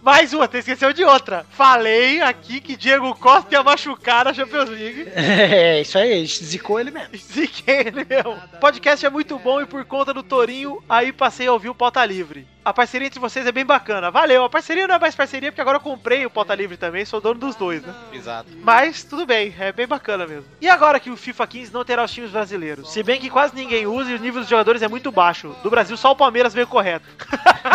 Mais 0.00 0.32
uma, 0.32 0.46
você 0.46 0.58
esqueceu 0.60 0.90
de 0.94 1.04
outra. 1.04 1.44
Falei 1.50 2.22
aqui 2.22 2.62
que 2.62 2.76
Diego 2.78 3.14
Costa 3.16 3.54
ia 3.54 3.62
machucar 3.62 4.24
na 4.24 4.32
Champions 4.32 4.70
League. 4.70 5.06
É, 5.14 5.82
isso 5.82 5.98
aí, 5.98 6.24
zicou 6.26 6.80
ele 6.80 6.90
mesmo. 6.90 7.14
Ziquei 7.14 7.80
ele 7.80 8.06
mesmo. 8.08 8.32
O 8.54 8.58
podcast 8.58 9.04
é 9.04 9.10
muito 9.10 9.38
bom 9.38 9.60
e 9.60 9.66
por 9.66 9.84
conta 9.84 10.14
do 10.14 10.22
Torinho, 10.22 10.82
aí 10.88 11.12
passei 11.12 11.46
a 11.46 11.52
ouvir 11.52 11.68
o 11.68 11.74
Pauta 11.74 12.02
Livre. 12.06 12.46
A 12.64 12.72
parceria 12.72 13.08
entre 13.08 13.18
vocês 13.18 13.44
é 13.44 13.50
bem 13.50 13.64
bacana. 13.64 14.10
Valeu, 14.10 14.44
a 14.44 14.48
parceria 14.48 14.86
não 14.86 14.94
é 14.94 14.98
mais 14.98 15.16
parceria 15.16 15.50
porque 15.50 15.60
agora 15.60 15.78
eu 15.78 15.80
comprei 15.82 16.24
o 16.24 16.30
Pauta 16.30 16.54
Livre 16.54 16.76
também, 16.76 17.04
sou 17.04 17.20
dono 17.20 17.40
dos 17.40 17.56
dois, 17.56 17.82
né? 17.82 17.92
Exato. 18.12 18.48
Mas 18.62 19.02
tudo 19.02 19.26
bem, 19.26 19.52
é 19.58 19.72
bem 19.72 19.86
bacana 19.86 20.26
mesmo. 20.26 20.44
E 20.60 20.68
agora 20.68 21.00
que 21.00 21.10
o 21.10 21.16
FIFA 21.16 21.46
15 21.46 21.72
não 21.72 21.84
terá 21.84 22.04
os 22.04 22.12
times 22.12 22.30
brasileiros? 22.30 22.92
Se 22.92 23.02
bem 23.02 23.20
que 23.20 23.28
quase 23.28 23.54
ninguém 23.54 23.86
usa 23.86 24.12
e 24.12 24.14
o 24.14 24.18
nível 24.18 24.40
dos 24.40 24.48
jogadores 24.48 24.80
é 24.80 24.88
muito 24.88 25.10
baixo. 25.10 25.56
Do 25.62 25.70
Brasil, 25.70 25.96
só 25.96 26.12
o 26.12 26.16
Palmeiras 26.16 26.54
veio 26.54 26.68
correto. 26.68 27.06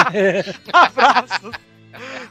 Abraço. 0.71 1.51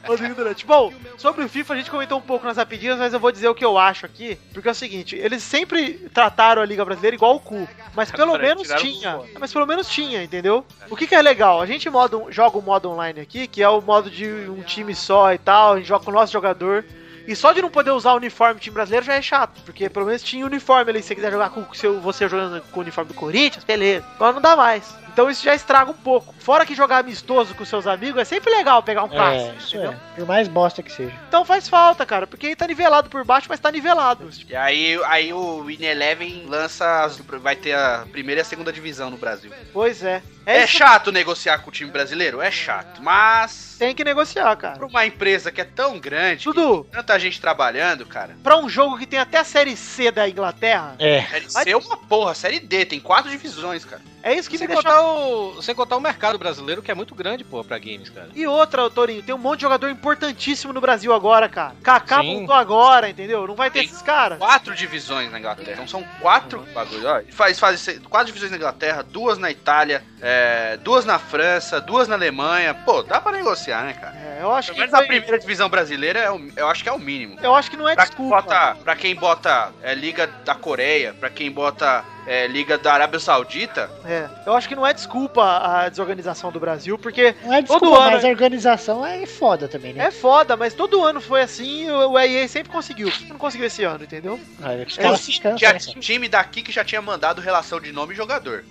Rodrigo 0.05 0.35
Durante. 0.35 0.65
Bom, 0.65 0.93
sobre 1.17 1.43
o 1.43 1.49
FIFA 1.49 1.73
a 1.73 1.77
gente 1.77 1.91
comentou 1.91 2.17
um 2.17 2.21
pouco 2.21 2.45
nas 2.45 2.57
rapidinhas, 2.57 2.97
mas 2.97 3.13
eu 3.13 3.19
vou 3.19 3.31
dizer 3.31 3.47
o 3.49 3.55
que 3.55 3.65
eu 3.65 3.77
acho 3.77 4.05
aqui, 4.05 4.37
porque 4.53 4.67
é 4.67 4.71
o 4.71 4.75
seguinte, 4.75 5.15
eles 5.15 5.43
sempre 5.43 6.09
trataram 6.13 6.61
a 6.61 6.65
Liga 6.65 6.85
Brasileira 6.85 7.15
igual 7.15 7.35
o 7.35 7.39
cu, 7.39 7.67
mas 7.95 8.11
pelo 8.11 8.33
Peraí, 8.33 8.49
menos 8.49 8.67
tinha. 8.81 9.19
Mas 9.39 9.51
pelo 9.51 9.65
menos 9.65 9.89
tinha, 9.89 10.23
entendeu? 10.23 10.65
O 10.89 10.95
que, 10.95 11.07
que 11.07 11.15
é 11.15 11.21
legal? 11.21 11.61
A 11.61 11.65
gente 11.65 11.89
modo, 11.89 12.27
joga 12.29 12.57
o 12.57 12.61
modo 12.61 12.89
online 12.89 13.19
aqui, 13.19 13.47
que 13.47 13.61
é 13.61 13.69
o 13.69 13.81
modo 13.81 14.09
de 14.09 14.25
um 14.25 14.61
time 14.61 14.95
só 14.95 15.33
e 15.33 15.37
tal, 15.37 15.73
a 15.73 15.77
gente 15.77 15.87
joga 15.87 16.05
com 16.05 16.11
o 16.11 16.13
nosso 16.13 16.33
jogador. 16.33 16.85
E 17.27 17.35
só 17.35 17.51
de 17.51 17.61
não 17.61 17.69
poder 17.69 17.91
usar 17.91 18.13
o 18.13 18.15
uniforme 18.15 18.53
do 18.53 18.61
time 18.61 18.73
brasileiro 18.73 19.05
já 19.05 19.15
é 19.15 19.21
chato, 19.21 19.61
porque 19.65 19.89
pelo 19.89 20.05
menos 20.05 20.23
tinha 20.23 20.45
uniforme 20.45 20.91
ali, 20.91 21.01
se 21.01 21.09
você 21.09 21.15
quiser 21.15 21.31
jogar 21.31 21.49
com 21.49 21.59
o 21.59 21.75
seu, 21.75 21.99
você 21.99 22.27
jogando 22.29 22.61
com 22.71 22.79
o 22.79 22.83
uniforme 22.83 23.09
do 23.09 23.13
Corinthians, 23.13 23.65
beleza. 23.65 24.05
Agora 24.15 24.31
não 24.31 24.41
dá 24.41 24.55
mais. 24.55 24.95
Então 25.17 25.31
isso 25.31 25.43
já 25.43 25.55
estraga 25.55 25.89
um 25.89 25.95
pouco. 25.95 26.31
Fora 26.37 26.63
que 26.63 26.75
jogar 26.75 26.99
amistoso 26.99 27.55
com 27.55 27.65
seus 27.65 27.87
amigos 27.87 28.21
é 28.21 28.23
sempre 28.23 28.51
legal 28.53 28.83
pegar 28.83 29.03
um 29.03 29.07
É, 29.07 29.15
clássico, 29.15 29.55
isso 29.57 29.75
entendeu? 29.75 29.93
é. 29.93 30.15
Por 30.15 30.27
mais 30.27 30.47
bosta 30.47 30.83
que 30.83 30.91
seja. 30.91 31.11
Então 31.27 31.43
faz 31.43 31.67
falta, 31.67 32.05
cara, 32.05 32.27
porque 32.27 32.45
aí 32.45 32.55
tá 32.55 32.67
nivelado 32.67 33.09
por 33.09 33.25
baixo, 33.25 33.47
mas 33.49 33.59
tá 33.59 33.71
nivelado. 33.71 34.29
E 34.47 34.55
aí, 34.55 34.99
aí 35.05 35.33
o 35.33 35.63
Win 35.63 35.83
Eleven 35.83 36.45
lança. 36.47 36.77
as- 37.03 37.17
vai 37.17 37.55
ter 37.55 37.73
a 37.73 38.05
primeira 38.11 38.41
e 38.41 38.43
a 38.43 38.45
segunda 38.45 38.71
divisão 38.71 39.09
no 39.09 39.17
Brasil. 39.17 39.51
Pois 39.73 40.03
é. 40.03 40.21
É, 40.45 40.63
isso- 40.63 40.77
chato 40.77 41.11
negociar 41.11 41.57
com 41.59 41.69
o 41.69 41.73
time 41.73 41.89
brasileiro? 41.89 42.39
É 42.39 42.51
chato. 42.51 43.01
Mas. 43.01 43.75
Tem 43.79 43.93
que 43.95 44.03
negociar, 44.03 44.55
cara. 44.55 44.77
Pra 44.77 44.85
uma 44.87 45.05
empresa 45.05 45.51
que 45.51 45.59
é 45.59 45.63
tão 45.65 45.99
grande, 45.99 46.47
que 46.47 46.85
tanta 46.91 47.19
gente 47.19 47.41
trabalhando, 47.41 48.05
cara. 48.05 48.35
pra 48.43 48.55
um 48.57 48.69
jogo 48.69 48.97
que 48.99 49.05
tem 49.07 49.17
até 49.19 49.39
a 49.39 49.43
série 49.43 49.75
C 49.75 50.11
da 50.11 50.29
Inglaterra, 50.29 50.95
É. 50.99 51.23
Série 51.23 51.49
C 51.49 51.69
é 51.71 51.77
uma 51.77 51.97
porra, 51.97 52.33
série 52.35 52.59
D, 52.59 52.85
tem 52.85 52.99
quatro 52.99 53.29
divisões, 53.31 53.83
cara. 53.83 54.01
É 54.31 54.35
isso 54.35 54.49
que 54.49 54.57
Sem 54.57 54.67
me 54.67 54.73
deixa. 54.73 54.87
contar, 54.89 55.01
o, 55.03 55.61
sem 55.61 55.73
contar 55.75 55.97
o 55.97 56.01
mercado 56.01 56.37
brasileiro, 56.37 56.81
que 56.81 56.91
é 56.91 56.93
muito 56.93 57.13
grande, 57.15 57.43
pô, 57.43 57.63
pra 57.63 57.77
games, 57.77 58.09
cara. 58.09 58.29
E 58.35 58.45
outra, 58.47 58.89
Torinho, 58.89 59.23
tem 59.23 59.33
um 59.33 59.37
monte 59.37 59.57
de 59.59 59.61
jogador 59.63 59.89
importantíssimo 59.89 60.73
no 60.73 60.81
Brasil 60.81 61.13
agora, 61.13 61.47
cara. 61.49 61.73
Kaká 61.83 62.21
Sim. 62.21 62.37
voltou 62.39 62.55
agora, 62.55 63.09
entendeu? 63.09 63.45
Não 63.47 63.55
vai 63.55 63.69
ter 63.71 63.79
Tem 63.79 63.87
esses 63.87 64.01
caras. 64.01 64.37
Quatro 64.37 64.73
divisões 64.75 65.31
na 65.31 65.39
Inglaterra. 65.39 65.71
Então 65.73 65.87
são 65.87 66.03
quatro. 66.21 66.65
Ó, 66.75 67.17
Eles 67.19 67.33
faz, 67.35 67.59
fazem 67.59 67.99
quatro 68.01 68.27
divisões 68.27 68.51
na 68.51 68.57
Inglaterra, 68.57 69.03
duas 69.03 69.37
na 69.37 69.49
Itália, 69.51 70.03
é, 70.21 70.77
duas 70.77 71.05
na 71.05 71.17
França, 71.19 71.79
duas 71.81 72.07
na 72.07 72.15
Alemanha. 72.15 72.73
Pô, 72.73 73.03
dá 73.03 73.19
pra 73.21 73.31
negociar, 73.31 73.83
né, 73.83 73.93
cara? 73.93 74.15
É, 74.17 74.39
eu 74.41 74.51
acho 74.53 74.73
Pelo 74.73 74.75
que. 74.75 74.91
menos 74.91 74.93
a 74.93 75.07
primeira 75.07 75.39
divisão 75.39 75.69
brasileira, 75.69 76.19
é 76.19 76.31
o- 76.31 76.51
eu 76.55 76.67
acho 76.67 76.83
que 76.83 76.89
é 76.89 76.93
o 76.93 76.99
mínimo. 76.99 77.37
Eu 77.41 77.55
acho 77.55 77.69
que 77.69 77.77
não 77.77 77.87
é 77.87 77.95
Pra 77.95 78.05
quem 78.05 78.09
desculpa. 78.15 78.41
bota, 78.41 78.75
pra 78.83 78.95
quem 78.95 79.15
bota 79.15 79.71
é, 79.81 79.93
Liga 79.95 80.27
da 80.45 80.55
Coreia, 80.55 81.13
pra 81.19 81.29
quem 81.29 81.51
bota 81.51 82.03
é, 82.27 82.45
Liga 82.45 82.77
da 82.77 82.93
Arábia 82.93 83.19
Saudita, 83.19 83.89
É, 84.05 84.27
eu 84.45 84.53
acho 84.53 84.67
que 84.67 84.75
não 84.75 84.85
é 84.85 84.93
desculpa 84.93 85.41
a 85.43 85.89
desorganização 85.89 86.51
do 86.51 86.59
Brasil, 86.59 86.97
porque 86.99 87.33
Não 87.43 87.53
é 87.53 87.61
Todo 87.63 87.67
desculpa, 87.79 87.97
ano- 88.03 88.11
mas 88.11 88.25
a 88.25 88.27
organização 88.27 89.05
é 89.05 89.25
foda 89.25 89.67
também, 89.67 89.93
né? 89.93 90.05
é 90.07 90.11
foda, 90.11 90.57
mas 90.57 90.73
todo 90.73 91.03
ano 91.03 91.21
foi 91.21 91.41
assim 91.41 91.85
e 91.87 91.91
o 91.91 92.19
EA 92.19 92.47
sempre 92.47 92.71
conseguiu. 92.71 93.11
Não 93.29 93.37
conseguiu 93.37 93.65
esse 93.67 93.83
ano, 93.83 94.03
entendeu? 94.03 94.39
Ah, 94.61 94.73
É, 94.73 94.85
cansam, 94.85 95.55
tinha 95.55 95.73
né, 95.73 95.79
time 95.79 96.27
daqui 96.27 96.61
que 96.61 96.71
já 96.71 96.83
tinha 96.83 97.01
mandado 97.01 97.39
relação 97.41 97.79
de 97.79 97.91
nome 97.91 98.13
e 98.13 98.17
jogador. 98.17 98.63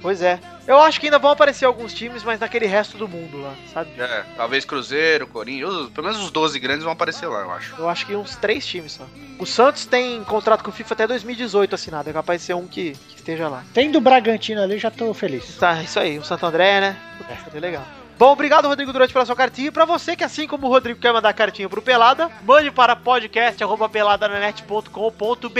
Pois 0.00 0.22
é. 0.22 0.38
Eu 0.66 0.80
acho 0.80 1.00
que 1.00 1.06
ainda 1.06 1.18
vão 1.18 1.30
aparecer 1.30 1.64
alguns 1.64 1.94
times, 1.94 2.22
mas 2.22 2.40
naquele 2.40 2.66
resto 2.66 2.96
do 2.98 3.08
mundo 3.08 3.40
lá, 3.40 3.54
sabe? 3.72 3.90
É, 3.98 4.24
talvez 4.36 4.64
Cruzeiro, 4.64 5.26
Corinthians, 5.26 5.90
pelo 5.90 6.06
menos 6.06 6.22
os 6.22 6.30
12 6.30 6.58
grandes 6.58 6.84
vão 6.84 6.92
aparecer 6.92 7.26
lá, 7.26 7.40
eu 7.40 7.50
acho. 7.52 7.74
Eu 7.78 7.88
acho 7.88 8.06
que 8.06 8.14
uns 8.14 8.36
três 8.36 8.66
times 8.66 8.92
só. 8.92 9.04
O 9.38 9.46
Santos 9.46 9.86
tem 9.86 10.22
contrato 10.24 10.62
com 10.62 10.70
o 10.70 10.72
FIFA 10.72 10.94
até 10.94 11.06
2018 11.06 11.74
assinado. 11.74 12.10
É 12.10 12.12
capaz 12.12 12.40
de 12.40 12.46
ser 12.46 12.54
um 12.54 12.66
que, 12.66 12.92
que 12.92 13.16
esteja 13.16 13.48
lá. 13.48 13.64
Tem 13.72 13.90
do 13.90 14.00
Bragantino 14.00 14.62
ali, 14.62 14.78
já 14.78 14.90
tô 14.90 15.12
feliz. 15.14 15.56
Tá, 15.56 15.82
isso 15.82 15.98
aí. 15.98 16.18
O 16.18 16.24
Santo 16.24 16.46
André, 16.46 16.80
né? 16.80 16.96
Puta, 17.18 17.36
seria 17.44 17.60
legal. 17.60 17.84
Bom, 18.18 18.32
obrigado, 18.32 18.66
Rodrigo 18.66 18.92
Durante, 18.92 19.12
pela 19.12 19.26
sua 19.26 19.36
cartinha. 19.36 19.68
E 19.68 19.70
pra 19.70 19.84
você 19.84 20.16
que, 20.16 20.24
assim 20.24 20.46
como 20.46 20.66
o 20.66 20.70
Rodrigo, 20.70 20.98
quer 20.98 21.12
mandar 21.12 21.34
cartinha 21.34 21.68
pro 21.68 21.82
Pelada, 21.82 22.30
mande 22.42 22.70
para 22.70 22.96
podcast.peladananet.com.br. 22.96 25.58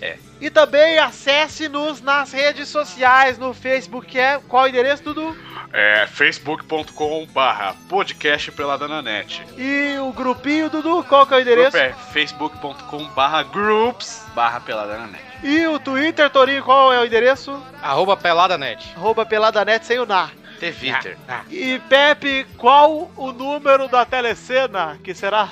É. 0.00 0.16
E 0.40 0.50
também 0.50 0.98
acesse-nos 0.98 2.00
nas 2.00 2.32
redes 2.32 2.68
sociais, 2.68 3.38
no 3.38 3.54
Facebook, 3.54 4.06
que 4.08 4.18
é 4.18 4.40
qual 4.48 4.64
o 4.64 4.68
endereço, 4.68 5.04
Dudu? 5.04 5.36
É 5.72 6.06
facebook.com 6.06 7.26
barra 7.32 7.74
podcast 7.88 8.50
pelada 8.52 8.86
na 8.86 9.00
net. 9.00 9.42
E 9.56 9.96
o 10.00 10.12
grupinho, 10.12 10.68
Dudu, 10.68 11.02
qual 11.04 11.26
que 11.26 11.32
é 11.32 11.36
o 11.36 11.40
endereço? 11.40 11.78
Grupo 11.78 11.86
é 11.86 11.92
facebook.com 12.12 13.04
barra 13.14 13.42
groups 13.44 14.26
barra 14.34 14.60
pelada 14.60 14.98
na 14.98 15.06
net. 15.06 15.24
E 15.42 15.66
o 15.66 15.78
Twitter, 15.78 16.28
Torinho, 16.28 16.62
qual 16.62 16.92
é 16.92 17.00
o 17.00 17.06
endereço? 17.06 17.58
Arroba 17.80 18.16
peladanet. 18.16 18.92
Arroba 18.96 19.24
peladanet 19.24 19.86
sem 19.86 19.98
o 19.98 20.06
na. 20.06 20.30
Twitter. 20.70 21.16
E 21.50 21.80
Pepe, 21.88 22.46
qual 22.56 23.10
o 23.16 23.32
número 23.32 23.88
da 23.88 24.04
telecena 24.04 24.98
que 25.02 25.14
será 25.14 25.50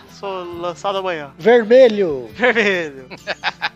lançado 0.60 0.98
amanhã? 0.98 1.32
Vermelho! 1.38 2.28
Vermelho. 2.34 3.08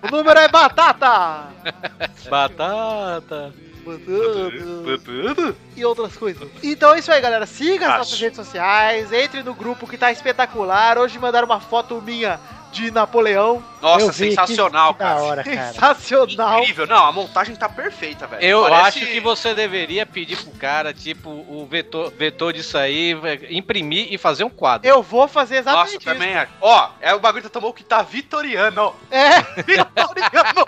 o 0.03 0.17
número 0.17 0.39
é 0.39 0.49
batata! 0.49 1.49
Batata. 2.31 3.53
Batata. 3.85 5.55
E 5.77 5.85
outras 5.85 6.17
coisas. 6.17 6.49
Então 6.63 6.95
é 6.95 6.99
isso 6.99 7.13
aí, 7.13 7.21
galera. 7.21 7.45
Siga 7.47 7.87
as 7.87 7.91
Acho. 7.91 7.99
nossas 7.99 8.21
redes 8.21 8.37
sociais, 8.37 9.13
entre 9.13 9.43
no 9.43 9.55
grupo 9.55 9.87
que 9.87 9.99
tá 9.99 10.11
espetacular. 10.11 10.97
Hoje 10.97 11.19
mandaram 11.19 11.47
uma 11.47 11.61
foto 11.61 12.01
minha 12.01 12.41
de 12.75 12.91
Napoleão. 12.91 13.63
Nossa, 13.81 14.11
vi, 14.13 14.31
sensacional, 14.31 14.93
que, 14.95 14.99
que 14.99 15.05
cara. 15.05 15.23
hora, 15.23 15.45
cara. 15.45 15.73
Sensacional. 15.73 16.61
Incrível. 16.61 16.87
Não, 16.87 17.07
a 17.07 17.13
montagem 17.13 17.55
tá 17.55 17.69
perfeita, 17.69 18.27
velho. 18.27 18.43
Eu 18.43 18.63
Parece- 18.63 18.99
acho 19.01 19.07
que 19.13 19.21
você 19.21 19.55
deveria 19.55 20.05
pedir 20.05 20.37
pro 20.37 20.51
cara, 20.53 20.93
tipo, 20.93 21.31
o 21.31 21.67
vetor, 21.71 22.11
vetor 22.11 22.53
disso 22.53 22.77
aí, 22.77 23.15
vai- 23.15 23.39
imprimir 23.51 24.13
e 24.13 24.19
fazer 24.19 24.43
um 24.45 24.51
quadro. 24.51 24.89
Eu 24.89 25.03
vou 25.03 25.29
fazer 25.29 25.57
Nossa, 25.63 25.71
exatamente 25.71 25.97
isso. 25.97 26.05
também 26.05 26.35
é. 26.35 26.49
Ó, 26.61 26.89
é 27.01 27.15
o 27.15 27.21
bagulho 27.21 27.43
que 27.45 27.49
tomou 27.49 27.73
que 27.73 27.85
tá 27.85 28.03
vitoriano. 28.03 28.95
É, 29.11 29.41
vitoriano. 29.63 30.65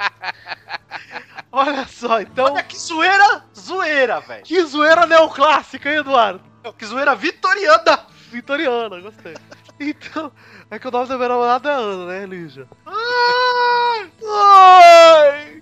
Olha 1.50 1.86
só, 1.88 2.20
então. 2.20 2.52
Olha 2.52 2.62
que 2.62 2.76
zoeira, 2.78 3.44
zoeira, 3.58 4.20
velho. 4.20 4.42
Que 4.44 4.62
zoeira 4.64 5.06
neoclássica, 5.06 5.90
hein, 5.90 5.98
Eduardo? 5.98 6.40
Que 6.78 6.84
zoeira 6.84 7.14
vitoriana. 7.14 8.00
Vitoriana, 8.30 9.00
gostei. 9.00 9.34
Então, 9.78 10.32
é 10.70 10.78
que 10.78 10.88
o 10.88 10.90
nome 10.90 11.06
da 11.06 11.16
minha 11.16 11.28
namorada 11.28 11.70
é 11.70 11.74
Ana, 11.74 12.06
né, 12.06 12.26
Lígia? 12.26 12.66
Ai! 12.86 14.10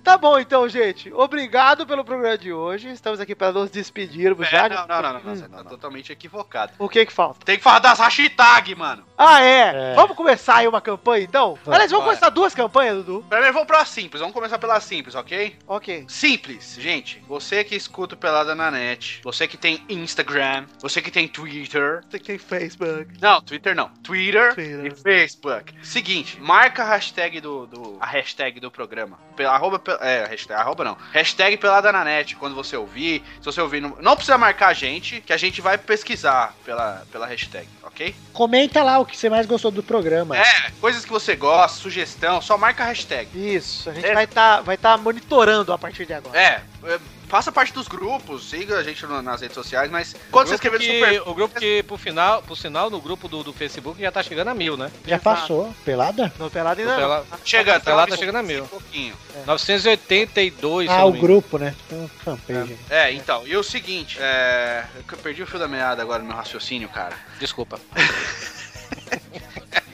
Tá 0.05 0.19
bom 0.19 0.39
então, 0.39 0.69
gente. 0.69 1.13
Obrigado 1.13 1.87
pelo 1.87 2.05
programa 2.05 2.37
de 2.37 2.53
hoje. 2.53 2.91
Estamos 2.91 3.19
aqui 3.21 3.35
para 3.35 3.53
nos 3.53 3.71
despedirmos 3.71 4.49
já. 4.49 4.67
É, 4.67 4.69
não, 4.69 4.87
não, 4.87 5.03
não, 5.03 5.13
não, 5.15 5.21
não, 5.21 5.35
você 5.35 5.49
tá 5.49 5.65
totalmente 5.65 6.13
equivocado. 6.13 6.73
O 6.79 6.89
que 6.89 7.07
que 7.07 7.13
falta? 7.13 7.45
Tem 7.45 7.57
que 7.57 7.63
falar 7.63 7.79
das 7.79 7.99
hashtag, 7.99 8.75
mano. 8.75 9.03
Ah, 9.17 9.43
é. 9.43 9.93
É. 9.93 9.95
Vamos 9.95 10.15
começar 10.15 10.57
aí 10.57 10.69
uma 10.69 10.81
campanha, 10.81 11.25
então? 11.25 11.55
Vamos. 11.65 11.69
Aliás, 11.69 11.91
vamos 11.91 12.05
Bora. 12.05 12.17
começar 12.17 12.31
duas 12.31 12.55
campanhas, 12.55 12.97
Dudu? 12.97 13.25
Primeiro 13.29 13.55
vamos 13.55 13.67
pra 13.67 13.85
simples, 13.85 14.21
vamos 14.21 14.35
começar 14.35 14.59
pela 14.59 14.79
simples, 14.81 15.15
ok? 15.15 15.57
Ok. 15.67 16.05
Simples, 16.09 16.77
gente. 16.79 17.23
Você 17.27 17.65
que 17.65 17.75
escuta 17.75 18.15
o 18.15 18.19
Pelada 18.19 18.55
na 18.55 18.71
net, 18.71 19.21
você 19.25 19.49
que 19.49 19.57
tem 19.57 19.83
Instagram, 19.89 20.67
você 20.81 21.01
que 21.01 21.11
tem 21.11 21.27
Twitter. 21.27 22.03
Você 22.09 22.19
que 22.19 22.27
tem 22.27 22.39
Facebook. 22.39 23.09
Não, 23.21 23.41
Twitter 23.41 23.75
não. 23.75 23.89
Twitter, 24.05 24.55
Twitter. 24.55 24.87
e 24.87 24.91
Facebook. 24.95 25.75
Seguinte, 25.83 26.41
marca 26.41 26.83
a 26.83 26.87
hashtag 26.87 27.41
do. 27.41 27.67
do 27.67 27.97
a 28.01 28.07
hashtag 28.07 28.61
do 28.61 28.71
programa. 28.71 29.19
Pela, 29.35 29.53
arroba, 29.55 29.81
é, 30.01 30.27
hashtag, 30.27 30.61
arroba 30.61 30.85
não. 30.85 30.97
Hashtag 31.13 31.57
pelada 31.57 31.91
na 31.91 32.05
net, 32.05 32.37
quando 32.37 32.55
você 32.55 32.77
ouvir. 32.77 33.23
Se 33.41 33.47
você 33.47 33.61
ouvir, 33.61 33.81
não, 33.81 33.97
não 34.01 34.15
precisa 34.15 34.39
marcar 34.39 34.69
a 34.69 34.73
gente, 34.75 35.21
que 35.21 35.33
a 35.33 35.37
gente 35.37 35.61
vai 35.61 35.77
pesquisar 35.79 36.55
pela, 36.65 37.03
pela 37.11 37.27
hashtag, 37.27 37.67
ok? 37.83 38.15
Comenta 38.33 38.83
lá 38.83 38.99
o 38.99 39.07
que 39.07 39.17
você 39.17 39.29
mais 39.29 39.47
gostou 39.47 39.71
do 39.71 39.83
programa. 39.83 40.37
É, 40.37 40.71
coisas 40.81 41.05
que 41.05 41.11
você 41.11 41.35
gosta, 41.35 41.79
sugestão, 41.81 42.41
só 42.43 42.57
marca 42.59 42.85
a 42.85 42.87
hashtag. 42.87 43.29
Isso, 43.35 43.89
a 43.91 43.95
gente 43.95 44.07
É. 44.07 44.15
vai 44.15 44.25
estar 44.25 44.61
vai 44.61 44.77
tá 44.77 44.97
monitorando 44.99 45.73
a 45.73 45.79
partir 45.79 46.05
de 46.07 46.13
agora. 46.13 46.39
É, 46.39 46.63
é, 46.85 46.99
faça 47.35 47.51
parte 47.51 47.73
dos 47.73 47.89
grupos, 47.89 48.49
siga 48.49 48.79
a 48.79 48.83
gente 48.85 49.05
no- 49.07 49.21
nas 49.21 49.41
redes 49.41 49.57
sociais, 49.57 49.91
mas 49.91 50.15
quando 50.31 50.47
você 50.47 50.55
escrever 50.55 50.79
no 50.79 50.85
que- 50.85 50.93
super... 51.01 51.29
O 51.29 51.35
grupo 51.35 51.59
que, 51.59 51.83
por, 51.83 51.99
final, 51.99 52.41
por 52.43 52.57
sinal, 52.57 52.89
no 52.89 53.01
grupo 53.01 53.27
do, 53.27 53.43
do 53.43 53.53
Facebook 53.53 54.01
já 54.01 54.13
tá 54.13 54.23
chegando 54.23 54.49
a 54.51 54.55
mil, 54.55 54.77
né? 54.77 54.89
Já 55.05 55.19
passou, 55.19 55.75
pelada? 55.85 56.33
No 56.39 56.49
Pelado 56.49 56.81
O 56.81 56.83
ainda 56.83 56.93
não. 56.93 57.01
Pela- 57.01 57.27
Chega, 57.45 57.81
Pelada 57.81 58.11
tá 58.11 58.15
tá 58.15 58.17
chegando 58.17 58.37
a 58.37 58.43
mil. 58.45 58.63
um 58.63 58.69
pouquinho. 58.69 59.17
982, 59.47 60.87
se 60.89 60.95
eu 60.95 60.97
Ah, 60.97 61.01
não 61.01 61.09
o 61.09 61.13
grupo, 61.13 61.59
né? 61.59 61.75
Tem 61.89 61.99
um 61.99 62.07
fanpage. 62.07 62.79
É, 62.89 63.11
então, 63.13 63.45
e 63.45 63.57
o 63.57 63.65
seguinte, 63.65 64.17
é... 64.21 64.85
Eu 65.11 65.19
perdi 65.19 65.43
o 65.43 65.47
fio 65.49 65.59
da 65.59 65.67
meada 65.67 66.03
agora 66.03 66.21
no 66.23 66.29
meu 66.29 66.37
raciocínio, 66.37 66.89
cara. 66.89 67.17
Desculpa. 67.41 67.81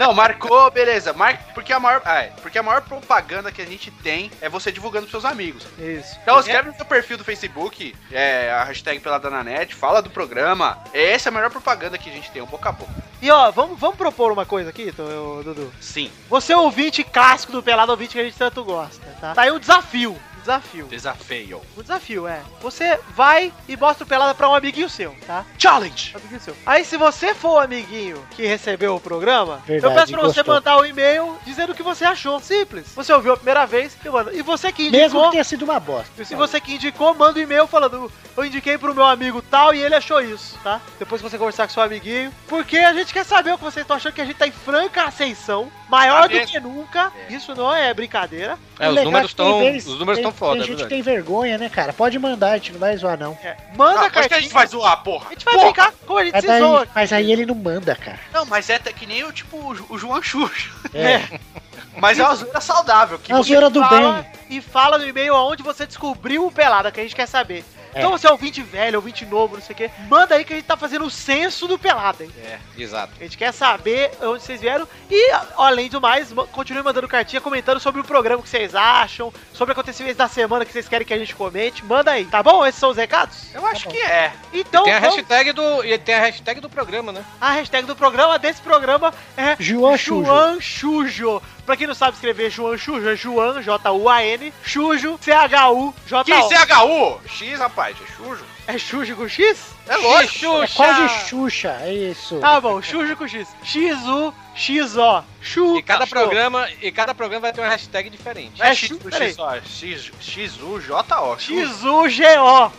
Não, 0.01 0.15
marcou, 0.15 0.71
beleza. 0.71 1.13
Mar... 1.13 1.37
Porque, 1.53 1.75
a 1.75 1.79
maior... 1.79 2.01
ah, 2.07 2.23
é, 2.23 2.33
porque 2.41 2.59
a 2.59 2.63
maior 2.63 2.81
propaganda 2.81 3.53
que 3.53 3.61
a 3.61 3.67
gente 3.67 3.91
tem 3.91 4.31
é 4.41 4.49
você 4.49 4.73
divulgando 4.73 5.07
pros 5.07 5.21
seus 5.21 5.31
amigos. 5.31 5.67
Isso. 5.79 6.19
Então 6.23 6.41
escreve 6.41 6.71
no 6.71 6.75
seu 6.75 6.87
perfil 6.87 7.19
do 7.19 7.25
Facebook, 7.25 7.95
é, 8.11 8.51
a 8.51 8.65
hashtag 8.65 8.99
Pelada 9.01 9.29
na 9.29 9.45
Net, 9.45 9.75
fala 9.75 10.01
do 10.01 10.09
programa. 10.09 10.79
Essa 10.95 11.29
é 11.29 11.31
a 11.31 11.35
melhor 11.35 11.51
propaganda 11.51 11.99
que 11.99 12.09
a 12.09 12.13
gente 12.15 12.31
tem, 12.31 12.41
um 12.41 12.47
boca 12.47 12.71
a 12.71 12.73
boca. 12.73 12.91
E 13.21 13.31
ó, 13.31 13.51
vamos, 13.51 13.79
vamos 13.79 13.97
propor 13.99 14.33
uma 14.33 14.47
coisa 14.47 14.71
aqui, 14.71 14.85
então, 14.85 15.07
eu- 15.07 15.43
Dudu. 15.45 15.71
Sim. 15.83 16.11
Você 16.31 16.55
é 16.55 16.57
o 16.57 16.63
ouvinte 16.63 17.05
clássico 17.05 17.53
do 17.53 17.63
Pelado, 17.63 17.93
ouvinte 17.93 18.15
que 18.15 18.21
a 18.21 18.25
gente 18.25 18.39
tanto 18.39 18.65
gosta, 18.65 19.07
tá? 19.21 19.35
Tá 19.35 19.43
aí 19.43 19.51
um 19.53 19.59
desafio. 19.59 20.19
Desafio. 20.41 20.87
Desafio. 20.87 21.61
O 21.77 21.83
desafio 21.83 22.27
é: 22.27 22.41
você 22.61 22.99
vai 23.15 23.53
e 23.69 23.77
mostra 23.77 24.05
o 24.05 24.07
pelada 24.07 24.35
pra 24.35 24.49
um 24.49 24.55
amiguinho 24.55 24.89
seu, 24.89 25.15
tá? 25.27 25.45
Challenge! 25.59 26.13
Amiguinho 26.17 26.41
seu. 26.41 26.57
Aí, 26.67 26.85
se 26.85 26.97
você 26.97 27.35
for 27.35 27.53
o 27.55 27.59
amiguinho 27.59 28.23
que 28.33 28.47
recebeu 28.47 28.95
o 28.97 29.01
programa, 29.01 29.55
eu 29.69 29.81
Verdade, 29.81 29.95
peço 29.95 30.13
pra 30.13 30.21
você 30.23 30.37
gostou. 30.43 30.55
mandar 30.55 30.79
um 30.79 30.85
e-mail 30.85 31.37
dizendo 31.45 31.73
o 31.73 31.75
que 31.75 31.83
você 31.83 32.05
achou. 32.05 32.41
Simples. 32.41 32.87
Você 32.95 33.13
ouviu 33.13 33.33
a 33.33 33.37
primeira 33.37 33.67
vez 33.67 33.97
e 34.05 34.09
manda. 34.09 34.33
E 34.33 34.43
você 34.43 34.73
que 34.73 34.83
indicou. 34.89 35.01
Mesmo 35.01 35.25
que 35.25 35.31
tenha 35.33 35.45
sido 35.45 35.63
uma 35.63 35.79
bosta. 35.81 36.25
Se 36.25 36.35
você 36.35 36.61
que 36.61 36.75
indicou, 36.75 37.15
manda 37.15 37.39
um 37.39 37.43
e-mail 37.43 37.67
falando, 37.67 38.11
eu 38.37 38.45
indiquei 38.45 38.79
pro 38.79 38.95
meu 38.95 39.05
amigo 39.05 39.43
tal 39.43 39.75
e 39.75 39.83
ele 39.83 39.95
achou 39.95 40.21
isso, 40.21 40.59
tá? 40.63 40.81
Depois 40.99 41.21
que 41.21 41.29
você 41.29 41.37
conversar 41.39 41.67
com 41.67 41.73
seu 41.75 41.83
amiguinho. 41.83 42.33
Porque 42.49 42.79
a 42.79 42.93
gente 42.93 43.13
quer 43.13 43.25
saber 43.25 43.53
o 43.53 43.59
que 43.59 43.65
vocês 43.65 43.85
estão 43.85 43.97
achando 43.97 44.13
que 44.15 44.21
a 44.21 44.25
gente 44.25 44.37
tá 44.37 44.47
em 44.47 44.53
franca 44.53 45.05
ascensão, 45.05 45.71
maior 45.89 46.23
Tá 46.23 46.27
do 46.39 46.47
que 46.47 46.61
nunca. 46.61 47.13
Isso 47.29 47.55
não 47.55 47.75
é 47.75 47.93
brincadeira. 47.95 48.59
É, 48.79 48.89
os 48.89 49.03
números 49.05 49.31
estão 49.31 49.59
vez- 49.61 49.87
os 49.87 49.99
números 49.99 50.19
tem- 50.21 50.30
tão 50.31 50.39
foda, 50.39 50.55
Tem 50.55 50.63
é 50.63 50.67
gente 50.67 50.83
que 50.85 50.89
tem 50.89 51.03
vergonha, 51.03 51.59
né, 51.59 51.69
cara? 51.69 51.93
Pode 51.93 52.19
mandar, 52.19 52.53
a 52.53 52.57
gente 52.57 52.73
não 52.73 52.81
vai 52.81 52.97
zoar, 52.97 53.19
não. 53.19 53.37
É, 53.43 53.57
manda 53.77 53.95
Não, 53.95 54.03
a 54.03 54.07
acho 54.07 54.29
que 54.29 54.35
a 54.35 54.41
gente 54.41 54.53
vai 54.53 54.67
zoar, 54.67 55.03
porra. 55.03 55.27
A 55.29 55.33
gente 55.33 55.45
vai 55.45 55.55
Porra! 55.55 55.65
brincar 55.67 55.93
como 56.07 56.19
a 56.19 56.25
gente 56.25 56.33
Mas 56.35 56.49
aí, 56.49 56.61
zoa. 56.61 56.89
mas 56.95 57.13
aí 57.13 57.33
ele 57.33 57.47
não 57.47 57.55
manda, 57.55 57.95
cara. 57.97 58.19
Não, 58.33 58.47
mas 58.47 58.71
é 58.71 58.77
até 58.77 58.93
que 58.93 59.07
nem 59.07 59.25
o 59.25 59.33
tipo 59.33 59.57
o 59.89 59.99
João 59.99 60.23
Xuxa. 60.23 60.71
É. 60.95 61.39
Mas 61.97 62.19
é 62.19 62.23
uma 62.25 62.35
zoeira 62.37 62.61
saudável. 62.61 63.19
Que 63.19 63.33
É 63.33 63.35
uma 63.35 63.43
zoeira 63.43 63.69
do 63.69 63.81
fala 63.83 64.23
bem. 64.49 64.59
e 64.59 64.61
fala 64.61 64.97
no 64.97 65.07
e-mail 65.07 65.35
aonde 65.35 65.63
você 65.63 65.85
descobriu 65.85 66.47
o 66.47 66.53
Pelada, 66.53 66.91
que 66.91 67.01
a 67.01 67.03
gente 67.03 67.17
quer 67.17 67.27
saber. 67.27 67.65
É. 67.95 67.99
Então 67.99 68.11
você 68.11 68.27
é 68.27 68.31
ouvinte 68.31 68.63
velho, 68.63 68.97
ouvinte 68.97 69.25
novo, 69.27 69.57
não 69.57 69.63
sei 69.63 69.75
o 69.75 69.77
quê. 69.77 69.91
Manda 70.09 70.35
aí 70.35 70.45
que 70.45 70.53
a 70.53 70.57
gente 70.57 70.67
tá 70.67 70.77
fazendo 70.77 71.05
o 71.05 71.11
censo 71.11 71.67
do 71.67 71.79
Pelada, 71.79 72.25
hein? 72.25 72.31
É, 72.45 72.59
exato. 72.79 73.13
A 73.19 73.23
gente 73.23 73.37
quer 73.37 73.53
saber 73.53 74.11
onde 74.23 74.43
vocês 74.43 74.61
vieram. 74.61 74.87
E, 75.11 75.31
além 75.57 75.89
do 75.89 76.01
mais, 76.01 76.33
ma- 76.33 76.47
continue 76.47 76.83
mandando 76.83 77.09
cartinha 77.09 77.41
comentando 77.41 77.81
sobre 77.81 78.01
o 78.01 78.05
programa 78.05 78.43
que 78.43 78.49
vocês 78.49 78.75
acham, 78.75 79.33
sobre 79.53 79.73
acontecimentos 79.73 80.17
da 80.17 80.29
semana 80.29 80.65
que 80.65 80.73
vocês 80.73 80.89
querem 80.89 81.07
que 81.07 81.15
a 81.15 81.19
gente 81.19 81.35
comente. 81.35 81.85
Manda 81.85 82.13
aí, 82.13 82.25
tá 82.25 82.43
bom? 82.43 82.65
Esses 82.65 82.79
são 82.81 82.91
os 82.91 82.97
recados? 82.97 83.53
Eu 83.55 83.67
acho 83.67 83.89
que 83.89 83.99
é. 83.99 84.33
Então, 84.53 84.85
tem 84.85 84.93
a 84.95 85.01
vamos- 85.01 85.17
hashtag 85.17 85.53
do 85.53 85.85
e 85.85 85.99
tem 85.99 86.15
a 86.15 86.21
hashtag 86.21 86.61
do 86.61 86.69
programa, 86.71 87.13
né? 87.13 87.25
a 87.41 87.51
hashtag 87.53 87.87
do 87.87 87.97
programa 87.97 88.39
desse 88.39 88.61
programa 88.61 89.13
é 89.37 89.57
João 89.59 89.97
Chujo. 89.97 90.25
João 90.27 90.61
Chujo. 90.61 91.43
Pra 91.71 91.77
quem 91.77 91.87
não 91.87 91.95
sabe 91.95 92.15
escrever 92.17 92.51
João 92.51 92.77
Chujo, 92.77 93.09
é 93.09 93.15
João, 93.15 93.63
J-U-A-N, 93.63 94.53
Chujo, 94.65 95.17
C-H-U-J-O. 95.23 96.25
Que 96.25 96.33
CHU? 96.67 97.21
X, 97.29 97.59
rapaz, 97.61 97.97
é 97.97 98.13
chujo. 98.17 98.45
É 98.67 98.77
Chujo 98.77 99.15
com 99.15 99.29
X? 99.29 99.67
É 99.87 99.97
lógico. 99.97 100.63
É 100.65 100.67
quase 100.67 101.09
Xuxa, 101.29 101.77
é 101.83 101.95
isso. 101.95 102.41
Tá 102.41 102.61
bom, 102.61 102.83
Chujo 102.83 103.15
com 103.17 103.29
X. 103.29 103.47
X-U, 103.63 104.35
X-O. 104.53 105.23
Chu. 105.41 105.77
E 105.79 105.83
cada 105.85 106.07
Chu. 106.07 106.11
programa, 106.11 106.69
e 106.83 106.91
cada 106.91 107.15
programa 107.15 107.43
vai 107.43 107.53
ter 107.53 107.61
uma 107.61 107.69
hashtag 107.71 108.11
diferente. 108.11 108.61
É 108.61 108.71
É 108.71 108.75
X, 108.75 108.89
chu- 108.89 108.95
X, 108.97 109.05
peraí. 109.09 109.33
só, 109.33 109.55
é 109.55 109.61
X, 109.65 110.11
X-U-J-O. 110.21 111.39
X-U-G-O. 111.39 112.73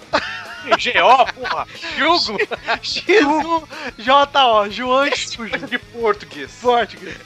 G-O, 0.77 1.25
porra. 1.33 1.67
Jugo! 1.97 2.37
X-U-J-O. 2.81 4.69
João 4.69 5.15
Chujo. 5.15 5.57
De 5.67 5.77
português. 5.77 6.51
Português. 6.61 7.17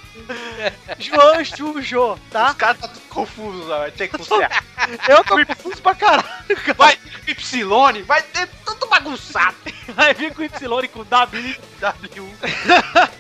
João 1.00 2.14
Os 2.14 2.20
tá? 2.32 2.54
caras 2.54 2.80
tá 2.80 2.88
tudo 2.88 3.02
confusos, 3.10 3.70
ó, 3.70 3.80
vai 3.80 3.92
ter 3.92 4.08
que 4.08 4.18
confiar. 4.18 4.64
Eu 5.08 5.24
tô 5.24 5.46
confuso 5.46 5.82
pra 5.82 5.96
caralho, 5.96 6.26
cara. 6.48 6.74
Vai 6.78 6.98
Y, 7.28 8.04
vai 8.04 8.22
ter 8.22 8.48
tudo 8.66 8.88
bagunçado. 8.88 9.56
Vai 9.90 10.14
vir 10.14 10.34
com 10.34 10.44
Y 10.44 10.84
e 10.84 10.88
com 10.88 11.04
W. 11.04 11.58
W. 11.80 12.36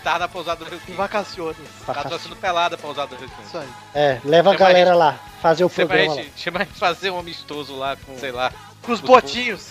Tava 0.04 0.18
na 0.20 0.28
pousada 0.28 0.62
do 0.64 0.68
Rio 0.70 0.76
Em 0.76 0.80
Quinto. 0.86 0.98
vacaciones. 0.98 1.56
Tá 1.86 2.04
torcendo 2.04 2.36
pelada 2.36 2.76
pra 2.76 2.86
pousada 2.86 3.08
do 3.08 3.16
Rio 3.18 3.28
Quinto. 3.28 3.48
Isso 3.48 3.58
aí. 3.58 3.68
É, 3.94 4.20
leva 4.24 4.50
a 4.50 4.52
Chama 4.52 4.64
a 4.64 4.68
galera 4.68 4.94
lá, 4.94 5.18
fazer 5.40 5.64
o 5.64 5.66
a 5.66 5.70
programa 5.70 6.14
gente, 6.14 6.32
chama 6.38 6.60
a 6.60 6.64
gente 6.64 6.78
fazer 6.78 7.10
um 7.10 7.18
amistoso 7.18 7.74
lá 7.74 7.96
com, 7.96 8.18
sei 8.18 8.30
lá, 8.30 8.52
Com 8.84 8.92
os 8.92 9.00
Os 9.00 9.06
botinhos. 9.06 9.70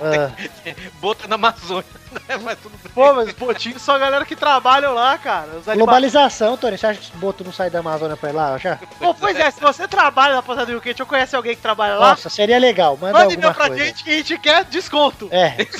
Ah, 0.00 0.30
bota 1.00 1.28
na 1.28 1.36
Amazônia. 1.36 1.84
né? 2.28 2.36
Mas 2.42 2.58
tudo 2.58 2.76
bem. 2.82 2.92
Pô, 2.92 3.14
mas 3.14 3.28
os 3.28 3.34
botinhos 3.34 3.80
são 3.80 3.94
a 3.94 3.98
galera 3.98 4.24
que 4.24 4.34
trabalham 4.34 4.92
lá, 4.92 5.16
cara. 5.18 5.48
Os 5.58 5.64
globalização, 5.74 6.56
Torinho. 6.56 6.78
Você 6.78 6.86
acha 6.86 6.98
que 6.98 7.06
esse 7.06 7.16
boto 7.16 7.44
não 7.44 7.52
sai 7.52 7.70
da 7.70 7.78
Amazônia 7.78 8.16
pra 8.16 8.30
ir 8.30 8.32
lá 8.32 8.58
já? 8.58 8.76
Pô, 8.98 9.14
pois 9.14 9.36
é, 9.36 9.50
se 9.50 9.60
você 9.60 9.86
trabalha 9.86 10.34
na 10.34 10.42
Pousada 10.42 10.66
do 10.66 10.72
Rio 10.72 10.80
Quente 10.80 11.00
ou 11.00 11.06
conhece 11.06 11.36
alguém 11.36 11.54
que 11.54 11.62
trabalha 11.62 11.94
lá, 11.94 12.10
Nossa, 12.10 12.28
seria 12.28 12.58
legal. 12.58 12.96
Manda 13.00 13.12
manda 13.18 13.32
alguma 13.34 13.54
pra 13.54 13.68
coisa. 13.68 13.84
gente 13.84 14.02
que 14.04 14.10
a 14.10 14.16
gente 14.16 14.38
quer 14.38 14.64
desconto. 14.64 15.28
É. 15.30 15.54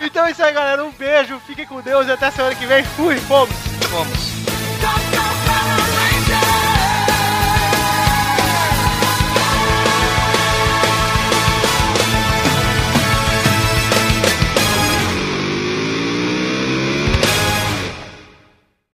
Então 0.00 0.26
é 0.26 0.32
isso 0.32 0.42
aí, 0.42 0.52
galera. 0.52 0.84
Um 0.84 0.90
beijo, 0.90 1.40
fiquem 1.46 1.64
com 1.66 1.80
Deus 1.80 2.06
e 2.06 2.10
até 2.10 2.30
semana 2.30 2.54
que 2.54 2.66
vem. 2.66 2.82
Fui, 2.84 3.16
fomos. 3.20 3.54
Vamos. 3.90 4.51